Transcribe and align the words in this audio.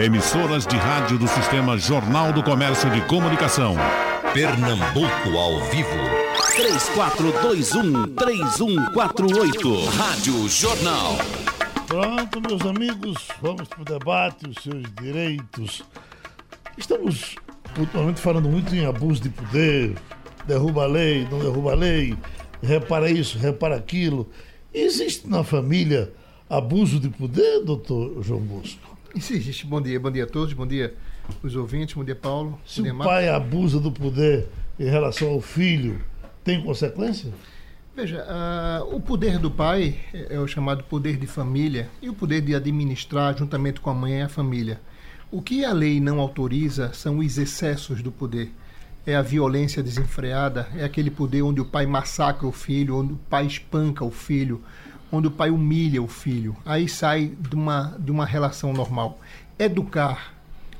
Emissoras 0.00 0.66
de 0.66 0.76
rádio 0.76 1.18
do 1.18 1.28
Sistema 1.28 1.76
Jornal 1.76 2.32
do 2.32 2.42
Comércio 2.42 2.88
de 2.90 3.02
Comunicação. 3.02 3.76
Pernambuco 4.32 5.36
ao 5.36 5.60
vivo. 5.64 5.90
3421-3148. 8.16 9.84
Rádio 9.90 10.48
Jornal. 10.48 11.18
Pronto, 11.86 12.40
meus 12.40 12.62
amigos, 12.62 13.28
vamos 13.42 13.68
para 13.68 13.82
o 13.82 13.84
debate, 13.84 14.48
os 14.48 14.56
seus 14.62 14.84
direitos. 14.98 15.82
Estamos 16.78 17.36
ultimamente 17.78 18.22
falando 18.22 18.48
muito 18.48 18.74
em 18.74 18.86
abuso 18.86 19.20
de 19.20 19.28
poder, 19.28 19.96
derruba 20.46 20.84
a 20.84 20.86
lei, 20.86 21.28
não 21.30 21.38
derruba 21.38 21.72
a 21.72 21.74
lei, 21.74 22.16
repara 22.62 23.10
isso, 23.10 23.36
repara 23.36 23.76
aquilo. 23.76 24.30
Existe 24.72 25.28
na 25.28 25.44
família 25.44 26.10
abuso 26.48 26.98
de 26.98 27.10
poder, 27.10 27.62
doutor 27.62 28.22
João 28.22 28.40
Bosco? 28.40 28.91
Existe. 29.14 29.66
Bom 29.66 29.80
dia, 29.80 30.00
bom 30.00 30.10
dia 30.10 30.24
a 30.24 30.26
todos, 30.26 30.54
bom 30.54 30.66
dia 30.66 30.94
os 31.42 31.54
ouvintes, 31.54 31.94
bom 31.94 32.04
dia 32.04 32.16
Paulo. 32.16 32.58
Se 32.64 32.80
o 32.80 32.98
pai 32.98 33.28
abusa 33.28 33.78
do 33.78 33.92
poder 33.92 34.48
em 34.80 34.88
relação 34.88 35.28
ao 35.28 35.40
filho, 35.40 36.00
tem 36.42 36.62
consequência? 36.62 37.30
Veja, 37.94 38.24
uh, 38.24 38.96
o 38.96 39.00
poder 39.00 39.38
do 39.38 39.50
pai 39.50 39.96
é 40.14 40.38
o 40.38 40.46
chamado 40.46 40.82
poder 40.84 41.18
de 41.18 41.26
família 41.26 41.90
e 42.00 42.08
o 42.08 42.14
poder 42.14 42.40
de 42.40 42.54
administrar 42.54 43.36
juntamente 43.36 43.80
com 43.80 43.90
a 43.90 43.94
mãe 43.94 44.14
é 44.14 44.22
a 44.22 44.28
família. 44.30 44.80
O 45.30 45.42
que 45.42 45.62
a 45.62 45.72
lei 45.72 46.00
não 46.00 46.18
autoriza 46.18 46.92
são 46.94 47.18
os 47.18 47.36
excessos 47.36 48.02
do 48.02 48.10
poder. 48.10 48.50
É 49.04 49.14
a 49.14 49.20
violência 49.20 49.82
desenfreada, 49.82 50.68
é 50.74 50.84
aquele 50.84 51.10
poder 51.10 51.42
onde 51.42 51.60
o 51.60 51.66
pai 51.66 51.84
massacra 51.84 52.46
o 52.46 52.52
filho, 52.52 52.96
onde 52.96 53.12
o 53.12 53.20
pai 53.28 53.46
espanca 53.46 54.04
o 54.04 54.10
filho, 54.10 54.62
onde 55.12 55.28
o 55.28 55.30
pai 55.30 55.50
humilha 55.50 56.02
o 56.02 56.08
filho. 56.08 56.56
Aí 56.64 56.88
sai 56.88 57.36
de 57.38 57.54
uma, 57.54 57.94
de 57.98 58.10
uma 58.10 58.24
relação 58.24 58.72
normal. 58.72 59.20
Educar 59.58 60.32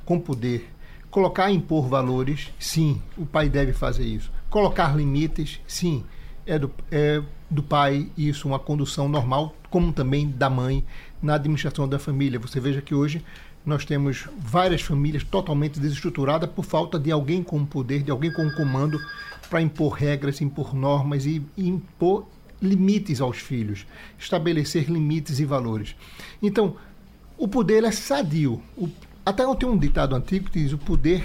com 0.07 0.19
poder, 0.19 0.73
colocar 1.11 1.51
e 1.51 1.55
impor 1.55 1.87
valores, 1.87 2.51
sim, 2.59 3.01
o 3.17 3.27
pai 3.27 3.51
deve 3.51 3.75
fazer 3.75 4.05
isso. 4.05 4.33
Colocar 4.49 4.97
limites, 4.97 5.61
sim, 5.67 6.03
é 6.47 6.59
do, 6.59 6.71
é 6.91 7.23
do 7.51 7.63
pai 7.63 8.11
isso, 8.17 8.49
uma 8.49 8.59
condução 8.59 9.09
normal, 9.09 9.55
como 9.71 9.93
também 9.93 10.29
da 10.29 10.49
mãe 10.49 10.83
na 11.23 11.35
administração 11.35 11.87
da 11.87 11.99
família. 11.99 12.41
Você 12.41 12.59
veja 12.59 12.81
que 12.81 12.95
hoje 12.95 13.23
nós 13.65 13.85
temos 13.85 14.29
várias 14.39 14.81
famílias 14.83 15.23
totalmente 15.23 15.79
desestruturadas 15.79 16.51
por 16.51 16.65
falta 16.65 16.99
de 16.99 17.13
alguém 17.13 17.43
com 17.43 17.65
poder, 17.65 18.03
de 18.03 18.11
alguém 18.11 18.33
com 18.33 18.51
comando 18.51 18.99
para 19.49 19.63
impor 19.63 19.93
regras, 19.93 20.41
impor 20.41 20.75
normas 20.75 21.27
e, 21.27 21.43
e 21.57 21.69
impor 21.69 22.27
limites 22.63 23.21
aos 23.21 23.39
filhos, 23.39 23.85
estabelecer 24.19 24.89
limites 24.89 25.41
e 25.41 25.45
valores. 25.45 25.97
Então, 26.41 26.77
o 27.37 27.49
poder 27.49 27.83
é 27.83 27.91
sadio. 27.91 28.63
O, 28.77 28.89
até 29.27 29.43
eu 29.43 29.55
tenho 29.57 29.73
um 29.73 29.79
ditado 29.79 30.15
antigo 30.15 30.49
que 30.49 30.61
diz: 30.61 30.73
o 30.73 30.79
poder 30.79 31.23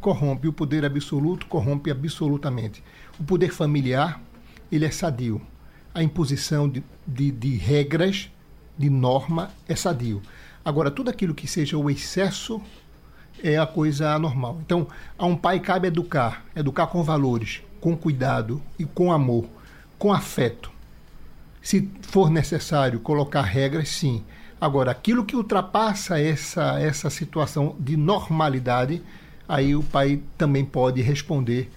corrompe, 0.00 0.48
o 0.48 0.52
poder 0.52 0.84
absoluto 0.84 1.46
corrompe 1.46 1.90
absolutamente. 1.90 2.82
O 3.18 3.24
poder 3.24 3.52
familiar, 3.52 4.20
ele 4.72 4.86
é 4.86 4.90
sadio. 4.90 5.40
A 5.94 6.02
imposição 6.02 6.68
de, 6.68 6.82
de, 7.06 7.30
de 7.30 7.56
regras, 7.56 8.30
de 8.78 8.88
norma, 8.88 9.50
é 9.68 9.76
sadio. 9.76 10.22
Agora, 10.64 10.90
tudo 10.90 11.10
aquilo 11.10 11.34
que 11.34 11.46
seja 11.46 11.76
o 11.76 11.90
excesso 11.90 12.60
é 13.42 13.58
a 13.58 13.66
coisa 13.66 14.14
anormal. 14.14 14.58
Então, 14.64 14.86
a 15.18 15.26
um 15.26 15.36
pai 15.36 15.58
cabe 15.58 15.88
educar, 15.88 16.44
educar 16.54 16.86
com 16.86 17.02
valores, 17.02 17.62
com 17.80 17.96
cuidado 17.96 18.62
e 18.78 18.84
com 18.84 19.10
amor 19.10 19.48
com 20.00 20.10
afeto. 20.14 20.69
Se 21.62 21.90
for 22.02 22.30
necessário 22.30 23.00
colocar 23.00 23.42
regras, 23.42 23.88
sim. 23.88 24.24
Agora, 24.60 24.90
aquilo 24.90 25.24
que 25.24 25.36
ultrapassa 25.36 26.20
essa, 26.20 26.78
essa 26.80 27.10
situação 27.10 27.76
de 27.78 27.96
normalidade, 27.96 29.02
aí 29.48 29.74
o 29.74 29.82
pai 29.82 30.20
também 30.36 30.64
pode 30.64 31.00
responder 31.00 31.70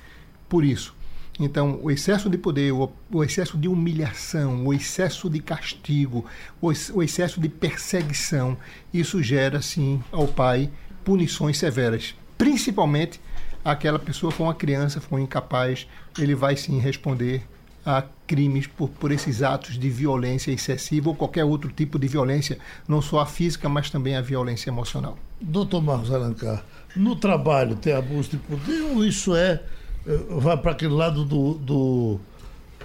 por 0.49 0.63
isso. 0.63 0.93
Então, 1.39 1.79
o 1.81 1.89
excesso 1.89 2.29
de 2.29 2.37
poder, 2.37 2.71
o, 2.71 2.91
o 3.11 3.23
excesso 3.23 3.57
de 3.57 3.67
humilhação, 3.67 4.67
o 4.67 4.73
excesso 4.73 5.29
de 5.29 5.39
castigo, 5.39 6.25
o, 6.61 6.71
o 6.93 7.03
excesso 7.03 7.41
de 7.41 7.49
perseguição, 7.49 8.55
isso 8.93 9.21
gera, 9.23 9.61
sim, 9.61 10.01
ao 10.11 10.27
pai 10.27 10.69
punições 11.03 11.57
severas. 11.57 12.13
Principalmente 12.37 13.19
aquela 13.63 13.97
pessoa 13.97 14.31
for 14.31 14.43
uma 14.43 14.53
criança, 14.53 15.01
for 15.01 15.19
incapaz, 15.19 15.87
ele 16.19 16.35
vai 16.35 16.55
sim 16.55 16.79
responder 16.79 17.47
a 17.85 18.03
crimes 18.25 18.67
por, 18.67 18.89
por 18.89 19.11
esses 19.11 19.41
atos 19.41 19.77
de 19.77 19.89
violência 19.89 20.51
excessiva 20.51 21.09
ou 21.09 21.15
qualquer 21.15 21.43
outro 21.43 21.71
tipo 21.71 21.99
de 21.99 22.07
violência, 22.07 22.57
não 22.87 23.01
só 23.01 23.19
a 23.19 23.25
física, 23.25 23.67
mas 23.67 23.89
também 23.89 24.15
a 24.15 24.21
violência 24.21 24.69
emocional. 24.69 25.17
Doutor 25.39 25.81
Marcos 25.81 26.11
Alencar, 26.11 26.63
no 26.95 27.15
trabalho 27.15 27.75
tem 27.75 27.93
abuso 27.93 28.31
de 28.31 28.37
poder 28.37 28.81
ou 28.81 29.03
isso 29.03 29.35
é. 29.35 29.61
Eh, 30.07 30.19
vai 30.29 30.57
para 30.57 30.71
aquele 30.71 30.93
lado 30.93 31.25
do. 31.25 31.53
do, 31.55 32.19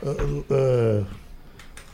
uh, 0.03 0.45
uh, 0.51 1.07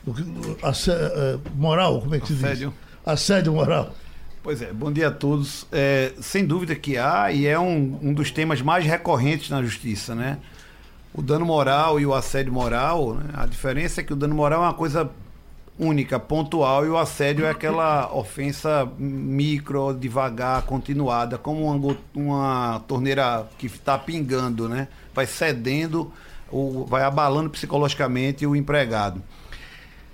do 0.05 0.11
uh, 0.13 1.41
moral, 1.55 2.01
como 2.01 2.15
é 2.15 2.21
que 2.21 2.29
se 2.29 2.35
diz? 2.35 2.45
Assédio. 2.45 2.75
Assédio 3.05 3.53
moral. 3.53 3.95
Pois 4.43 4.61
é, 4.61 4.71
bom 4.73 4.93
dia 4.93 5.09
a 5.09 5.11
todos. 5.11 5.67
É, 5.73 6.13
sem 6.21 6.45
dúvida 6.45 6.75
que 6.75 6.99
há, 6.99 7.33
e 7.33 7.47
é 7.47 7.59
um, 7.59 7.99
um 8.03 8.13
dos 8.13 8.31
temas 8.31 8.61
mais 8.61 8.85
recorrentes 8.85 9.49
na 9.49 9.63
justiça, 9.63 10.15
né? 10.15 10.39
O 11.15 11.23
dano 11.23 11.47
moral 11.47 12.01
e 12.01 12.05
o 12.05 12.13
assédio 12.13 12.53
moral, 12.53 13.15
né? 13.15 13.31
a 13.35 13.47
diferença 13.47 14.01
é 14.01 14.05
que 14.05 14.13
o 14.13 14.17
dano 14.17 14.35
moral 14.35 14.65
é 14.65 14.67
uma 14.67 14.75
coisa 14.75 15.09
única, 15.79 16.19
pontual, 16.19 16.85
e 16.85 16.89
o 16.89 16.99
assédio 16.99 17.47
é 17.47 17.51
aquela 17.51 18.11
ofensa 18.15 18.89
micro, 18.99 19.95
devagar, 19.95 20.63
continuada, 20.63 21.39
como 21.39 21.65
uma, 21.65 21.97
uma 22.15 22.81
torneira 22.89 23.47
que 23.57 23.67
está 23.67 23.97
pingando, 23.97 24.69
né? 24.69 24.89
Vai 25.15 25.27
cedendo, 25.27 26.13
ou 26.51 26.85
vai 26.85 27.03
abalando 27.03 27.51
psicologicamente 27.51 28.47
o 28.47 28.55
empregado. 28.55 29.23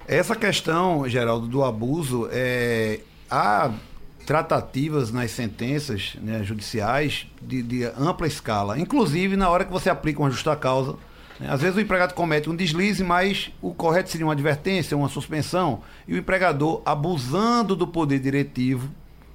Essa 0.07 0.35
questão, 0.35 1.09
Geraldo, 1.09 1.47
do 1.47 1.65
abuso, 1.65 2.29
é, 2.33 3.01
há 3.31 3.71
tratativas 4.31 5.11
nas 5.11 5.33
sentenças 5.33 6.17
né, 6.23 6.45
judiciais 6.45 7.27
de, 7.43 7.65
de, 7.65 7.85
ampla 7.99 8.29
escala, 8.29 8.79
inclusive 8.79 9.37
na 9.37 9.51
hora 9.51 9.65
que 9.65 9.73
você 9.73 9.91
aplica 9.91 10.21
uma 10.21 10.31
justa 10.31 10.55
causa. 10.55 10.95
Né, 11.41 11.49
às 11.51 11.61
vezes 11.61 11.77
o 11.77 11.81
empregado 11.81 12.15
comete 12.15 12.49
um 12.49 12.55
deslize, 12.55 13.03
mas 13.03 13.51
o 13.61 13.75
correto 13.75 14.09
seria 14.09 14.25
uma 14.25 14.33
advertência, 14.33 14.97
uma 14.97 15.09
suspensão, 15.09 15.81
e 16.07 16.15
o 16.15 16.17
empregador, 16.17 16.81
abusando 16.87 17.75
do 17.75 17.89
poder 17.89 18.21
diretivo, 18.21 18.89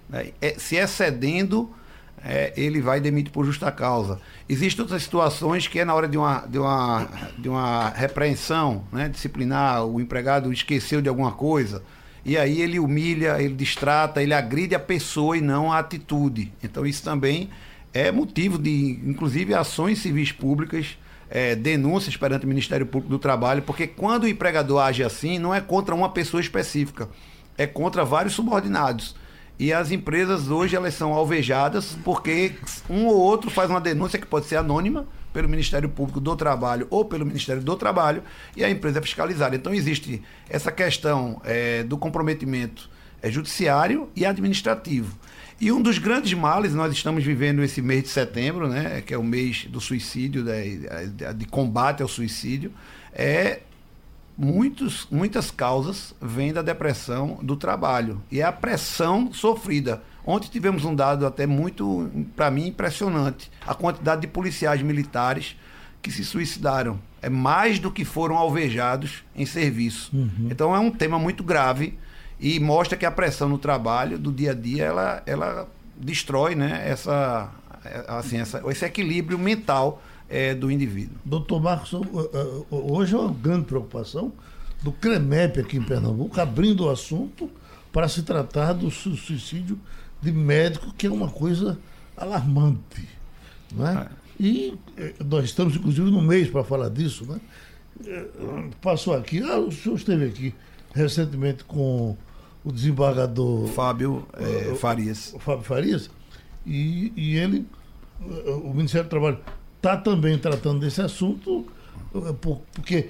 né, 0.09 0.29
é, 0.41 0.55
se 0.57 0.77
excedendo, 0.77 1.69
é, 2.23 2.53
ele 2.55 2.79
vai 2.79 3.01
demitir 3.01 3.33
por 3.33 3.45
justa 3.45 3.69
causa. 3.73 4.21
Existem 4.47 4.81
outras 4.81 5.03
situações 5.03 5.67
que 5.67 5.77
é 5.77 5.83
na 5.83 5.93
hora 5.93 6.07
de 6.07 6.17
uma, 6.17 6.45
de 6.47 6.57
uma, 6.57 7.09
de 7.37 7.49
uma 7.49 7.89
repreensão 7.89 8.85
né, 8.93 9.09
disciplinar, 9.09 9.85
o 9.85 9.99
empregado 9.99 10.53
esqueceu 10.53 11.01
de 11.01 11.09
alguma 11.09 11.33
coisa 11.33 11.83
e 12.25 12.37
aí 12.37 12.59
ele 12.59 12.79
humilha, 12.79 13.39
ele 13.39 13.53
distrata, 13.53 14.21
ele 14.21 14.33
agride 14.33 14.73
a 14.73 14.79
pessoa 14.79 15.37
e 15.37 15.41
não 15.41 15.71
a 15.71 15.77
atitude. 15.77 16.51
Então 16.63 16.83
isso 16.83 17.03
também 17.03 17.49
é 17.93 18.11
motivo 18.11 18.57
de, 18.57 18.99
inclusive, 19.05 19.53
ações 19.53 19.99
civis 19.99 20.31
públicas, 20.31 20.97
é, 21.29 21.55
denúncias 21.55 22.17
perante 22.17 22.45
o 22.45 22.49
Ministério 22.49 22.85
Público 22.85 23.09
do 23.09 23.19
Trabalho, 23.19 23.61
porque 23.61 23.85
quando 23.85 24.23
o 24.23 24.27
empregador 24.27 24.81
age 24.81 25.03
assim, 25.03 25.37
não 25.37 25.53
é 25.53 25.61
contra 25.61 25.93
uma 25.93 26.09
pessoa 26.09 26.41
específica, 26.41 27.07
é 27.57 27.67
contra 27.67 28.03
vários 28.03 28.33
subordinados. 28.33 29.15
E 29.57 29.71
as 29.71 29.91
empresas 29.91 30.49
hoje 30.49 30.75
elas 30.75 30.93
são 30.95 31.13
alvejadas 31.13 31.97
porque 32.03 32.53
um 32.89 33.05
ou 33.05 33.17
outro 33.17 33.49
faz 33.49 33.69
uma 33.69 33.79
denúncia 33.79 34.19
que 34.19 34.25
pode 34.25 34.47
ser 34.47 34.57
anônima, 34.57 35.07
pelo 35.35 35.49
Ministério 35.49 35.89
Público 35.89 36.21
do 36.21 36.33
Trabalho 36.33 36.87
ou 36.89 37.03
pelo 37.03 37.25
Ministério 37.25 37.61
do 37.61 37.75
Trabalho 37.75 38.23
e 38.55 38.63
a 38.63 38.69
empresa 38.69 38.99
é 38.99 39.01
fiscalizada. 39.01 39.53
Então 39.53 39.73
existe 39.73 40.21
essa 40.49 40.71
questão 40.71 41.41
é, 41.43 41.83
do 41.83 41.97
comprometimento 41.97 42.89
é, 43.21 43.29
judiciário 43.29 44.09
e 44.15 44.25
administrativo. 44.25 45.13
E 45.59 45.73
um 45.73 45.81
dos 45.81 45.97
grandes 45.97 46.33
males, 46.33 46.73
nós 46.73 46.93
estamos 46.93 47.21
vivendo 47.21 47.61
esse 47.61 47.81
mês 47.81 48.03
de 48.03 48.09
setembro, 48.09 48.69
né, 48.69 49.01
que 49.05 49.13
é 49.13 49.17
o 49.17 49.23
mês 49.23 49.65
do 49.69 49.81
suicídio, 49.81 50.41
de, 50.41 51.33
de 51.35 51.45
combate 51.45 52.01
ao 52.01 52.07
suicídio, 52.07 52.71
é 53.11 53.59
muitos, 54.37 55.05
muitas 55.11 55.51
causas 55.51 56.15
vêm 56.21 56.53
da 56.53 56.61
depressão 56.61 57.39
do 57.41 57.57
trabalho. 57.57 58.21
E 58.31 58.39
é 58.39 58.43
a 58.45 58.53
pressão 58.53 59.33
sofrida 59.33 60.01
Ontem 60.25 60.49
tivemos 60.49 60.83
um 60.83 60.95
dado 60.95 61.25
até 61.25 61.45
muito, 61.45 62.09
para 62.35 62.49
mim, 62.49 62.67
impressionante. 62.67 63.51
A 63.65 63.75
quantidade 63.75 64.21
de 64.21 64.27
policiais 64.27 64.81
militares 64.81 65.55
que 66.01 66.11
se 66.11 66.23
suicidaram. 66.23 66.99
É 67.21 67.29
mais 67.29 67.79
do 67.79 67.91
que 67.91 68.05
foram 68.05 68.35
alvejados 68.35 69.23
em 69.35 69.45
serviço. 69.45 70.15
Uhum. 70.15 70.47
Então 70.51 70.75
é 70.75 70.79
um 70.79 70.91
tema 70.91 71.17
muito 71.17 71.43
grave 71.43 71.97
e 72.39 72.59
mostra 72.59 72.97
que 72.97 73.05
a 73.05 73.11
pressão 73.11 73.49
no 73.49 73.57
trabalho, 73.57 74.19
do 74.19 74.31
dia 74.31 74.51
a 74.51 74.53
dia, 74.53 74.83
ela, 74.83 75.23
ela 75.25 75.67
destrói 75.95 76.53
né, 76.53 76.83
essa, 76.87 77.49
assim, 78.07 78.37
essa, 78.37 78.61
esse 78.67 78.85
equilíbrio 78.85 79.39
mental 79.39 80.01
é, 80.29 80.53
do 80.53 80.69
indivíduo. 80.69 81.17
Doutor 81.23 81.61
Marcos, 81.61 81.91
hoje 82.69 83.15
é 83.15 83.17
uma 83.17 83.33
grande 83.33 83.65
preocupação 83.65 84.31
do 84.81 84.91
CREMEP 84.91 85.59
aqui 85.59 85.77
em 85.77 85.83
Pernambuco, 85.83 86.39
abrindo 86.39 86.85
o 86.85 86.89
assunto 86.89 87.49
para 87.91 88.07
se 88.07 88.23
tratar 88.23 88.73
do 88.73 88.91
suicídio 88.91 89.79
de 90.25 90.31
médico, 90.37 90.93
que 90.97 91.07
é 91.07 91.11
uma 91.11 91.29
coisa 91.29 91.77
alarmante. 92.17 93.07
Né? 93.71 94.07
E 94.39 94.73
eh, 94.97 95.13
nós 95.25 95.45
estamos, 95.45 95.75
inclusive, 95.75 96.09
no 96.11 96.21
mês 96.21 96.49
para 96.49 96.63
falar 96.63 96.89
disso. 96.89 97.25
Né? 97.25 97.39
Eh, 98.05 98.25
Passou 98.81 99.13
aqui, 99.15 99.41
ah, 99.41 99.57
o 99.59 99.71
senhor 99.71 99.95
esteve 99.95 100.25
aqui 100.25 100.53
recentemente 100.93 101.63
com 101.63 102.15
o 102.63 102.71
desembargador 102.71 103.67
Fábio 103.67 104.25
é, 104.33 104.73
Farias. 104.75 105.33
o 105.33 105.39
Fábio 105.39 105.63
Farias, 105.63 106.09
e, 106.65 107.11
e 107.15 107.35
ele, 107.37 107.65
o 108.63 108.73
Ministério 108.73 109.05
do 109.07 109.09
Trabalho, 109.11 109.39
está 109.77 109.95
também 109.97 110.37
tratando 110.39 110.79
desse 110.79 110.99
assunto, 111.01 111.67
por- 112.41 112.61
porque 112.73 113.09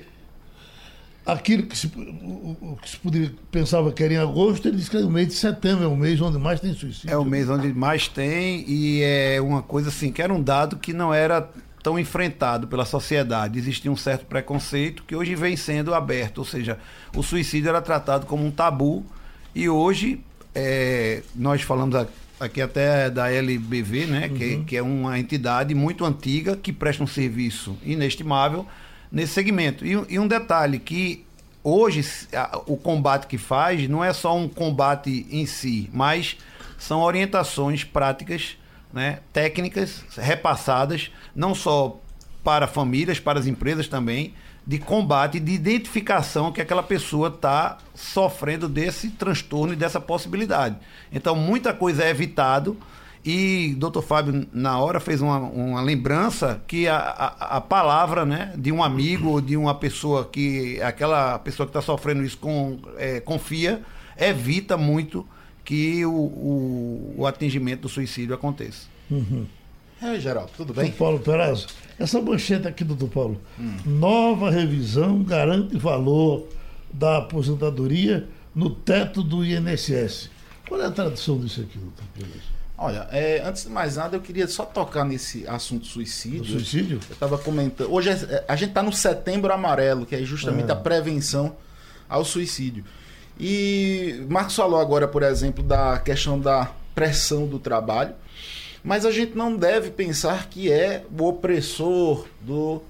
aquilo 1.25 1.63
que 1.63 1.77
se, 1.77 1.88
o, 1.88 2.77
que 2.81 2.89
se 2.89 2.98
poderia, 2.98 3.31
pensava 3.51 3.92
que 3.92 4.04
era 4.04 4.13
em 4.13 4.18
agosto, 4.18 4.68
ele 4.68 4.77
disse 4.77 4.89
que 4.92 4.98
o 4.98 5.10
mês 5.10 5.27
de 5.30 5.33
setembro 5.33 5.83
é 5.83 5.88
o 5.88 5.95
mês 5.95 6.22
onde 6.22 6.38
mais 6.38 6.60
tem 6.60 6.74
suicídio. 6.74 7.10
É 7.12 7.18
o 7.18 7.25
mês 7.25 7.50
onde 7.50 7.74
mais 7.74 8.07
tem 8.07 8.63
e 8.68 9.01
é 9.01 9.42
uma 9.42 9.62
coisa 9.62 9.89
assim, 9.89 10.12
que 10.12 10.22
era 10.22 10.33
um 10.33 10.42
dado 10.42 10.77
que 10.77 10.94
não 10.94 11.13
era 11.13 11.50
tão 11.81 11.98
enfrentado 12.00 12.68
pela 12.68 12.86
sociedade. 12.86 13.57
Existia 13.60 13.92
um 13.92 13.95
certo 13.98 14.25
preconceito 14.25 15.04
que 15.04 15.16
hoje 15.16 15.36
vem 15.36 15.56
sendo 15.56 15.94
aberto, 15.94 16.39
ou 16.39 16.45
seja, 16.45 16.77
o 17.16 17.22
suicídio 17.24 17.69
era 17.69 17.81
tratado 17.81 18.25
como 18.25 18.45
um 18.45 18.51
tabu 18.51 19.06
e 19.54 19.68
hoje 19.69 20.19
é, 20.54 21.21
nós 21.36 21.62
falamos 21.62 21.95
a- 21.95 22.07
aqui 22.39 22.62
até 22.62 23.10
da 23.10 23.30
LBV, 23.31 24.06
né, 24.07 24.30
que, 24.30 24.57
que 24.66 24.75
é 24.78 24.81
uma 24.81 25.18
entidade 25.19 25.74
muito 25.74 26.04
antiga 26.06 26.56
que 26.57 26.74
presta 26.74 27.04
um 27.04 27.07
serviço 27.07 27.78
inestimável 27.83 28.66
nesse 29.16 29.32
segmento. 29.34 29.86
E, 29.86 29.96
um- 29.96 30.06
e 30.10 30.20
um 30.20 30.28
detalhe 30.28 30.78
que 30.78 31.26
hoje 31.64 32.06
a- 32.36 32.62
o 32.68 32.76
combate 32.76 33.28
que 33.28 33.38
faz 33.38 33.88
não 33.88 34.04
é 34.04 34.12
só 34.12 34.36
um 34.38 34.50
combate 34.50 35.26
em 35.32 35.46
si, 35.46 35.90
mas 35.94 36.36
são 36.78 37.00
orientações 37.00 37.86
práticas, 37.86 38.58
né, 38.92 39.20
técnicas 39.32 40.04
repassadas 40.18 41.10
não 41.34 41.56
só 41.56 41.98
para 42.44 42.68
famílias, 42.68 43.18
para 43.18 43.40
as 43.40 43.48
empresas 43.48 43.88
também, 43.88 44.34
de 44.68 44.80
combate, 44.80 45.40
de 45.40 45.54
identificação 45.54 46.52
que 46.52 46.60
aquela 46.60 46.84
pessoa 46.84 47.30
está 47.30 47.78
sofrendo 47.94 48.68
desse 48.68 49.12
transtorno 49.12 49.74
e 49.74 49.76
dessa 49.78 50.02
possibilidade. 50.02 50.76
Então, 51.12 51.36
muita 51.36 51.74
coisa 51.74 52.04
é 52.04 52.10
evitado 52.10 52.78
e 53.25 53.75
Dr. 53.80 54.01
Fábio, 54.01 54.45
na 54.54 54.80
hora, 54.80 55.00
fez 55.00 55.19
uma, 55.19 55.39
uma 55.39 55.81
lembrança 55.81 56.62
que 56.68 56.88
a, 56.88 56.95
a, 56.95 57.57
a 57.57 57.62
palavra 57.62 58.24
né, 58.24 58.54
de 58.56 58.72
um 58.72 58.83
amigo 58.83 59.30
ou 59.30 59.42
de 59.42 59.57
uma 59.57 59.74
pessoa 59.74 60.25
que 60.25 60.80
aquela 60.80 61.39
pessoa 61.39 61.66
que 61.66 61.72
está 61.72 61.81
sofrendo 61.81 62.24
isso 62.24 62.38
com, 62.38 62.77
é, 62.98 63.19
confia, 63.19 63.81
evita 64.16 64.77
muito 64.77 65.25
que 65.63 66.06
o, 66.06 66.12
o, 66.13 67.16
o 67.18 67.25
atingimento 67.25 67.81
do 67.83 67.89
suicídio 67.89 68.36
aconteça. 68.36 68.88
É, 70.00 70.19
Geraldo, 70.19 70.51
tudo 70.56 70.68
Doutor 70.68 70.83
bem? 70.83 70.92
Paulo 70.92 71.19
Perazzo, 71.19 71.68
essa 71.98 72.21
manchete 72.21 72.68
aqui, 72.68 72.83
doutor 72.83 73.10
Paulo. 73.10 73.42
Nova 73.83 74.51
revisão 74.51 75.24
garante 75.24 75.75
valor 75.75 76.48
da 76.94 77.18
aposentadoria 77.18 78.30
no 78.54 78.69
teto 78.69 79.24
do 79.24 79.44
INSS. 79.44 80.30
Qual 80.68 80.80
é 80.80 80.86
a 80.86 80.92
tradução 80.92 81.39
disso 81.39 81.62
aqui, 81.62 81.80
doutor 81.80 82.06
Perazzo? 82.13 82.55
Olha, 82.77 83.07
é, 83.12 83.42
antes 83.45 83.63
de 83.63 83.69
mais 83.69 83.95
nada, 83.95 84.18
eu 84.18 84.22
queria 84.22 84.48
só 84.48 84.66
tocar 84.66 85.06
nesse 85.06 85.48
assunto 85.48 85.86
suicídio. 85.86 86.39
Do 86.42 86.48
suicídio? 86.60 87.00
Eu 87.10 87.13
estava 87.13 87.38
comentando. 87.38 87.92
Hoje 87.92 88.10
é- 88.10 88.44
a 88.48 88.56
gente 88.56 88.69
está 88.69 88.83
no 88.83 88.92
setembro 88.92 89.51
amarelo, 89.54 90.06
que 90.06 90.13
é 90.16 90.22
justamente 90.24 90.69
É. 90.69 90.74
a 90.74 90.75
prevenção 90.75 91.56
ao 92.10 92.25
suicídio. 92.25 92.83
E 93.39 94.25
Marcos 94.30 94.56
falou 94.56 94.80
agora, 94.80 95.07
por 95.07 95.24
exemplo, 95.24 95.63
da 95.63 95.98
questão 96.00 96.39
da 96.39 96.72
pressão 96.94 97.48
do 97.48 97.60
trabalho. 97.60 98.13
Mas 98.83 99.06
a 99.06 99.12
gente 99.12 99.36
não 99.36 99.56
deve 99.56 99.89
pensar 99.89 100.48
que 100.48 100.71
é 100.71 101.04
o 101.18 101.24
opressor 101.25 102.25
do 102.42 102.81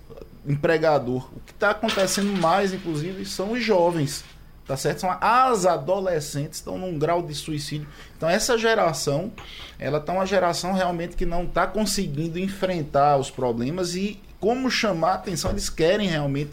empregador. 0.48 1.30
O 1.36 1.40
que 1.46 1.52
está 1.52 1.70
acontecendo 1.72 2.32
mais, 2.40 2.74
inclusive, 2.74 3.26
são 3.26 3.54
os 3.54 3.64
jovens. 3.64 4.24
Tá 4.68 4.76
certo? 4.76 5.02
São 5.02 5.16
as 5.22 5.66
adolescentes 5.66 6.58
estão 6.60 6.78
num 6.78 6.98
grau 6.98 7.22
de 7.22 7.36
suicídio. 7.36 7.88
Então 8.18 8.28
essa 8.28 8.58
geração, 8.58 9.32
ela 9.78 10.00
tá 10.00 10.12
uma 10.12 10.26
geração 10.26 10.74
realmente 10.74 11.16
que 11.16 11.26
não 11.26 11.44
está 11.44 11.68
conseguindo 11.68 12.40
enfrentar 12.40 13.18
os 13.18 13.30
problemas 13.30 13.96
e 13.96 14.20
como 14.40 14.70
chamar 14.70 15.12
a 15.12 15.16
atenção, 15.16 15.52
eles 15.52 15.70
querem 15.70 16.08
realmente 16.08 16.52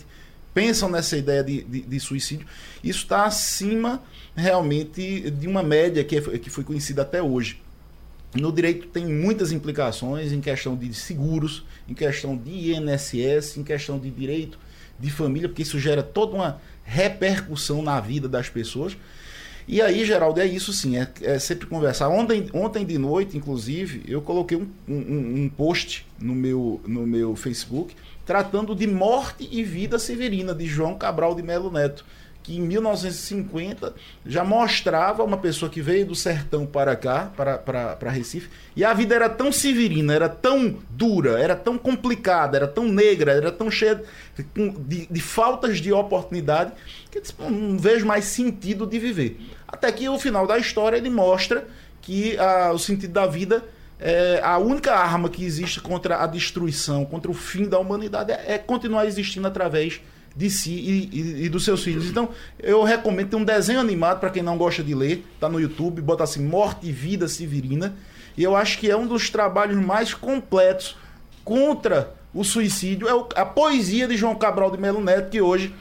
pensam 0.55 0.91
nessa 0.91 1.17
ideia 1.17 1.43
de, 1.43 1.62
de, 1.62 1.81
de 1.81 2.00
suicídio. 2.00 2.47
Isso 2.85 3.05
está 3.05 3.25
acima 3.25 4.03
realmente 4.37 5.31
de 5.31 5.49
uma 5.49 5.62
média 5.62 6.05
que, 6.05 6.17
é- 6.17 6.38
que 6.38 6.50
foi 6.50 6.64
conhecida 6.64 7.03
até 7.03 7.23
hoje. 7.23 7.61
No 8.35 8.53
direito 8.53 8.87
tem 8.88 9.06
muitas 9.06 9.53
implicações 9.53 10.32
em 10.32 10.41
questão 10.41 10.75
de 10.76 10.93
seguros, 10.94 11.64
em 11.88 11.94
questão 11.94 12.37
de 12.37 12.73
INSS, 12.73 13.56
em 13.59 13.62
questão 13.64 13.99
de 13.99 14.11
direito 14.11 14.59
de 15.02 15.10
família, 15.10 15.49
porque 15.49 15.62
isso 15.62 15.78
gera 15.78 16.02
toda 16.02 16.34
uma 16.34 16.60
repercussão 16.84 17.82
na 17.82 18.00
vida 18.00 18.28
das 18.28 18.49
pessoas. 18.49 18.96
E 19.66 19.81
aí, 19.81 20.04
Geraldo, 20.04 20.40
é 20.40 20.46
isso 20.46 20.72
sim, 20.72 20.96
é, 20.96 21.08
é 21.22 21.38
sempre 21.38 21.66
conversar. 21.66 22.08
Ontem, 22.08 22.49
ontem 22.52 22.84
de 22.84 22.99
noite, 22.99 23.37
inclusive, 23.37 24.02
eu 24.08 24.20
coloquei 24.20 24.56
um, 24.56 24.69
um, 24.88 25.43
um 25.44 25.49
post 25.49 26.06
no 26.19 26.34
meu, 26.34 26.81
no 26.87 27.06
meu 27.06 27.37
Facebook 27.37 27.94
tratando 28.25 28.75
de 28.75 28.87
morte 28.87 29.49
e 29.50 29.62
vida 29.62 29.99
severina 29.99 30.54
de 30.54 30.66
João 30.66 30.94
Cabral 30.94 31.34
de 31.34 31.43
Melo 31.43 31.70
Neto, 31.70 32.04
que 32.43 32.56
em 32.56 32.61
1950 32.61 33.94
já 34.27 34.43
mostrava 34.44 35.23
uma 35.23 35.37
pessoa 35.37 35.71
que 35.71 35.81
veio 35.81 36.06
do 36.06 36.15
sertão 36.15 36.67
para 36.67 36.97
cá, 36.97 37.31
para, 37.37 37.56
para, 37.56 37.97
para 37.97 38.11
Recife, 38.11 38.50
e 38.75 38.85
a 38.85 38.93
vida 38.93 39.15
era 39.15 39.29
tão 39.29 39.53
severina, 39.53 40.12
era 40.12 40.29
tão 40.29 40.79
dura, 40.91 41.39
era 41.39 41.55
tão 41.55 41.79
complicada, 41.79 42.56
era 42.56 42.67
tão 42.67 42.89
negra, 42.89 43.33
era 43.33 43.53
tão 43.53 43.71
cheia 43.71 44.03
de, 44.81 45.06
de, 45.06 45.21
faltas 45.21 45.79
de 45.79 45.93
oportunidade, 45.93 46.73
que 47.11 47.19
eu 47.19 47.23
disse, 47.23 47.35
"Pô, 47.35 47.49
não 47.49 47.79
vejo 47.79 48.05
mais 48.05 48.25
sentido 48.25 48.87
de 48.87 48.99
viver. 48.99 49.41
Até 49.69 49.91
que 49.93 50.09
o 50.09 50.19
final 50.19 50.47
da 50.47 50.59
história 50.59 50.97
ele 50.97 51.11
mostra 51.11 51.67
que 52.00 52.37
ah, 52.38 52.73
o 52.75 52.79
sentido 52.79 53.12
da 53.12 53.27
vida 53.27 53.65
é, 54.05 54.41
a 54.43 54.59
única 54.59 54.93
arma 54.93 55.29
que 55.29 55.45
existe 55.45 55.81
contra 55.81 56.25
a 56.25 56.27
destruição, 56.27 57.05
contra 57.05 57.31
o 57.31 57.35
fim 57.35 57.69
da 57.69 57.79
humanidade, 57.79 58.33
é, 58.33 58.55
é 58.55 58.59
continuar 58.59 59.06
existindo 59.06 59.47
através 59.47 60.00
de 60.37 60.49
si 60.50 60.73
e, 60.73 61.11
e- 61.12 61.44
e 61.44 61.49
dos 61.49 61.64
seus 61.64 61.82
filhos. 61.84 62.06
Então, 62.08 62.29
eu 62.58 62.82
recomendo 62.82 63.29
tem 63.31 63.38
um 63.40 63.44
desenho 63.44 63.81
animado 63.81 64.20
para 64.20 64.31
quem 64.31 64.43
não 64.43 64.56
gosta 64.56 64.82
de 64.82 64.94
ler, 64.94 65.25
tá 65.38 65.49
no 65.49 65.61
YouTube, 65.61 66.00
bota 66.00 66.25
assim 66.25 66.43
Morte 66.44 66.87
e 66.87 66.93
Vida 66.93 67.29
Severina, 67.29 67.94
e 68.37 68.43
eu 68.43 68.56
acho 68.56 68.79
que 68.79 68.90
é 68.90 68.96
um 68.96 69.06
dos 69.06 69.29
trabalhos 69.31 69.76
mais 69.84 70.14
completos 70.14 70.97
contra 71.45 72.14
o 72.35 72.42
suicídio, 72.45 73.07
é 73.09 73.40
a 73.40 73.45
poesia 73.45 74.09
de 74.09 74.16
João 74.16 74.35
Cabral 74.35 74.71
de 74.71 74.78
Melo 74.78 75.02
Neto, 75.04 75.28
que 75.28 75.40
hoje 75.42 75.75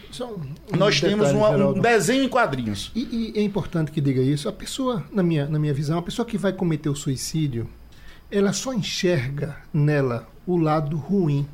um 0.74 0.76
nós 0.78 1.00
temos 1.00 1.28
uma- 1.38 1.50
um 1.70 1.74
desenho 1.82 2.24
em 2.26 2.28
quadrinhos. 2.28 2.92
E, 2.94 3.32
e 3.36 3.40
é 3.40 3.42
importante 3.42 3.90
que 3.90 4.02
diga 4.02 4.22
isso. 4.22 4.50
A 4.50 4.52
pessoa, 4.52 5.02
na 5.14 5.24
minha, 5.24 5.46
na 5.48 5.58
minha 5.58 5.74
visão, 5.74 5.98
a 5.98 6.02
pessoa 6.02 6.26
que 6.26 6.38
vai 6.38 6.52
cometer 6.52 6.90
o 6.90 6.96
suicídio, 6.96 7.70
ela 8.30 8.52
só 8.52 8.74
enxerga 8.74 9.56
nela 9.74 10.28
o 10.46 10.58
lado 10.58 10.98
ruim. 10.98 11.48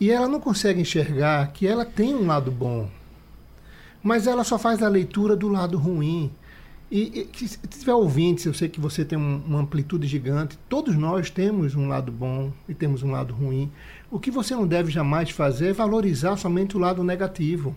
E 0.00 0.10
ela 0.10 0.28
não 0.28 0.40
consegue 0.40 0.80
enxergar 0.80 1.46
que 1.52 1.66
ela 1.66 1.84
tem 1.84 2.14
um 2.14 2.26
lado 2.26 2.50
bom. 2.50 2.88
Mas 4.02 4.26
ela 4.26 4.44
só 4.44 4.58
faz 4.58 4.82
a 4.82 4.88
leitura 4.88 5.34
do 5.36 5.48
lado 5.48 5.78
ruim. 5.78 6.30
E, 6.90 7.26
e 7.32 7.48
se 7.48 7.58
tiver 7.66 7.94
ouvintes, 7.94 8.44
eu 8.44 8.52
sei 8.54 8.68
que 8.68 8.80
você 8.80 9.04
tem 9.04 9.18
um- 9.18 9.42
uma 9.46 9.60
amplitude 9.60 10.06
gigante. 10.06 10.58
Todos 10.68 10.94
nós 10.96 11.30
temos 11.30 11.74
um 11.74 11.88
lado 11.88 12.12
bom 12.12 12.52
e 12.68 12.74
temos 12.74 13.02
um 13.02 13.10
lado 13.10 13.32
ruim. 13.32 13.72
O 14.10 14.20
que 14.20 14.30
você 14.30 14.54
não 14.54 14.66
deve 14.66 14.92
jamais 14.92 15.30
fazer 15.30 15.68
é 15.68 15.72
valorizar 15.72 16.36
somente 16.36 16.76
o 16.76 16.80
lado 16.80 17.02
negativo. 17.02 17.74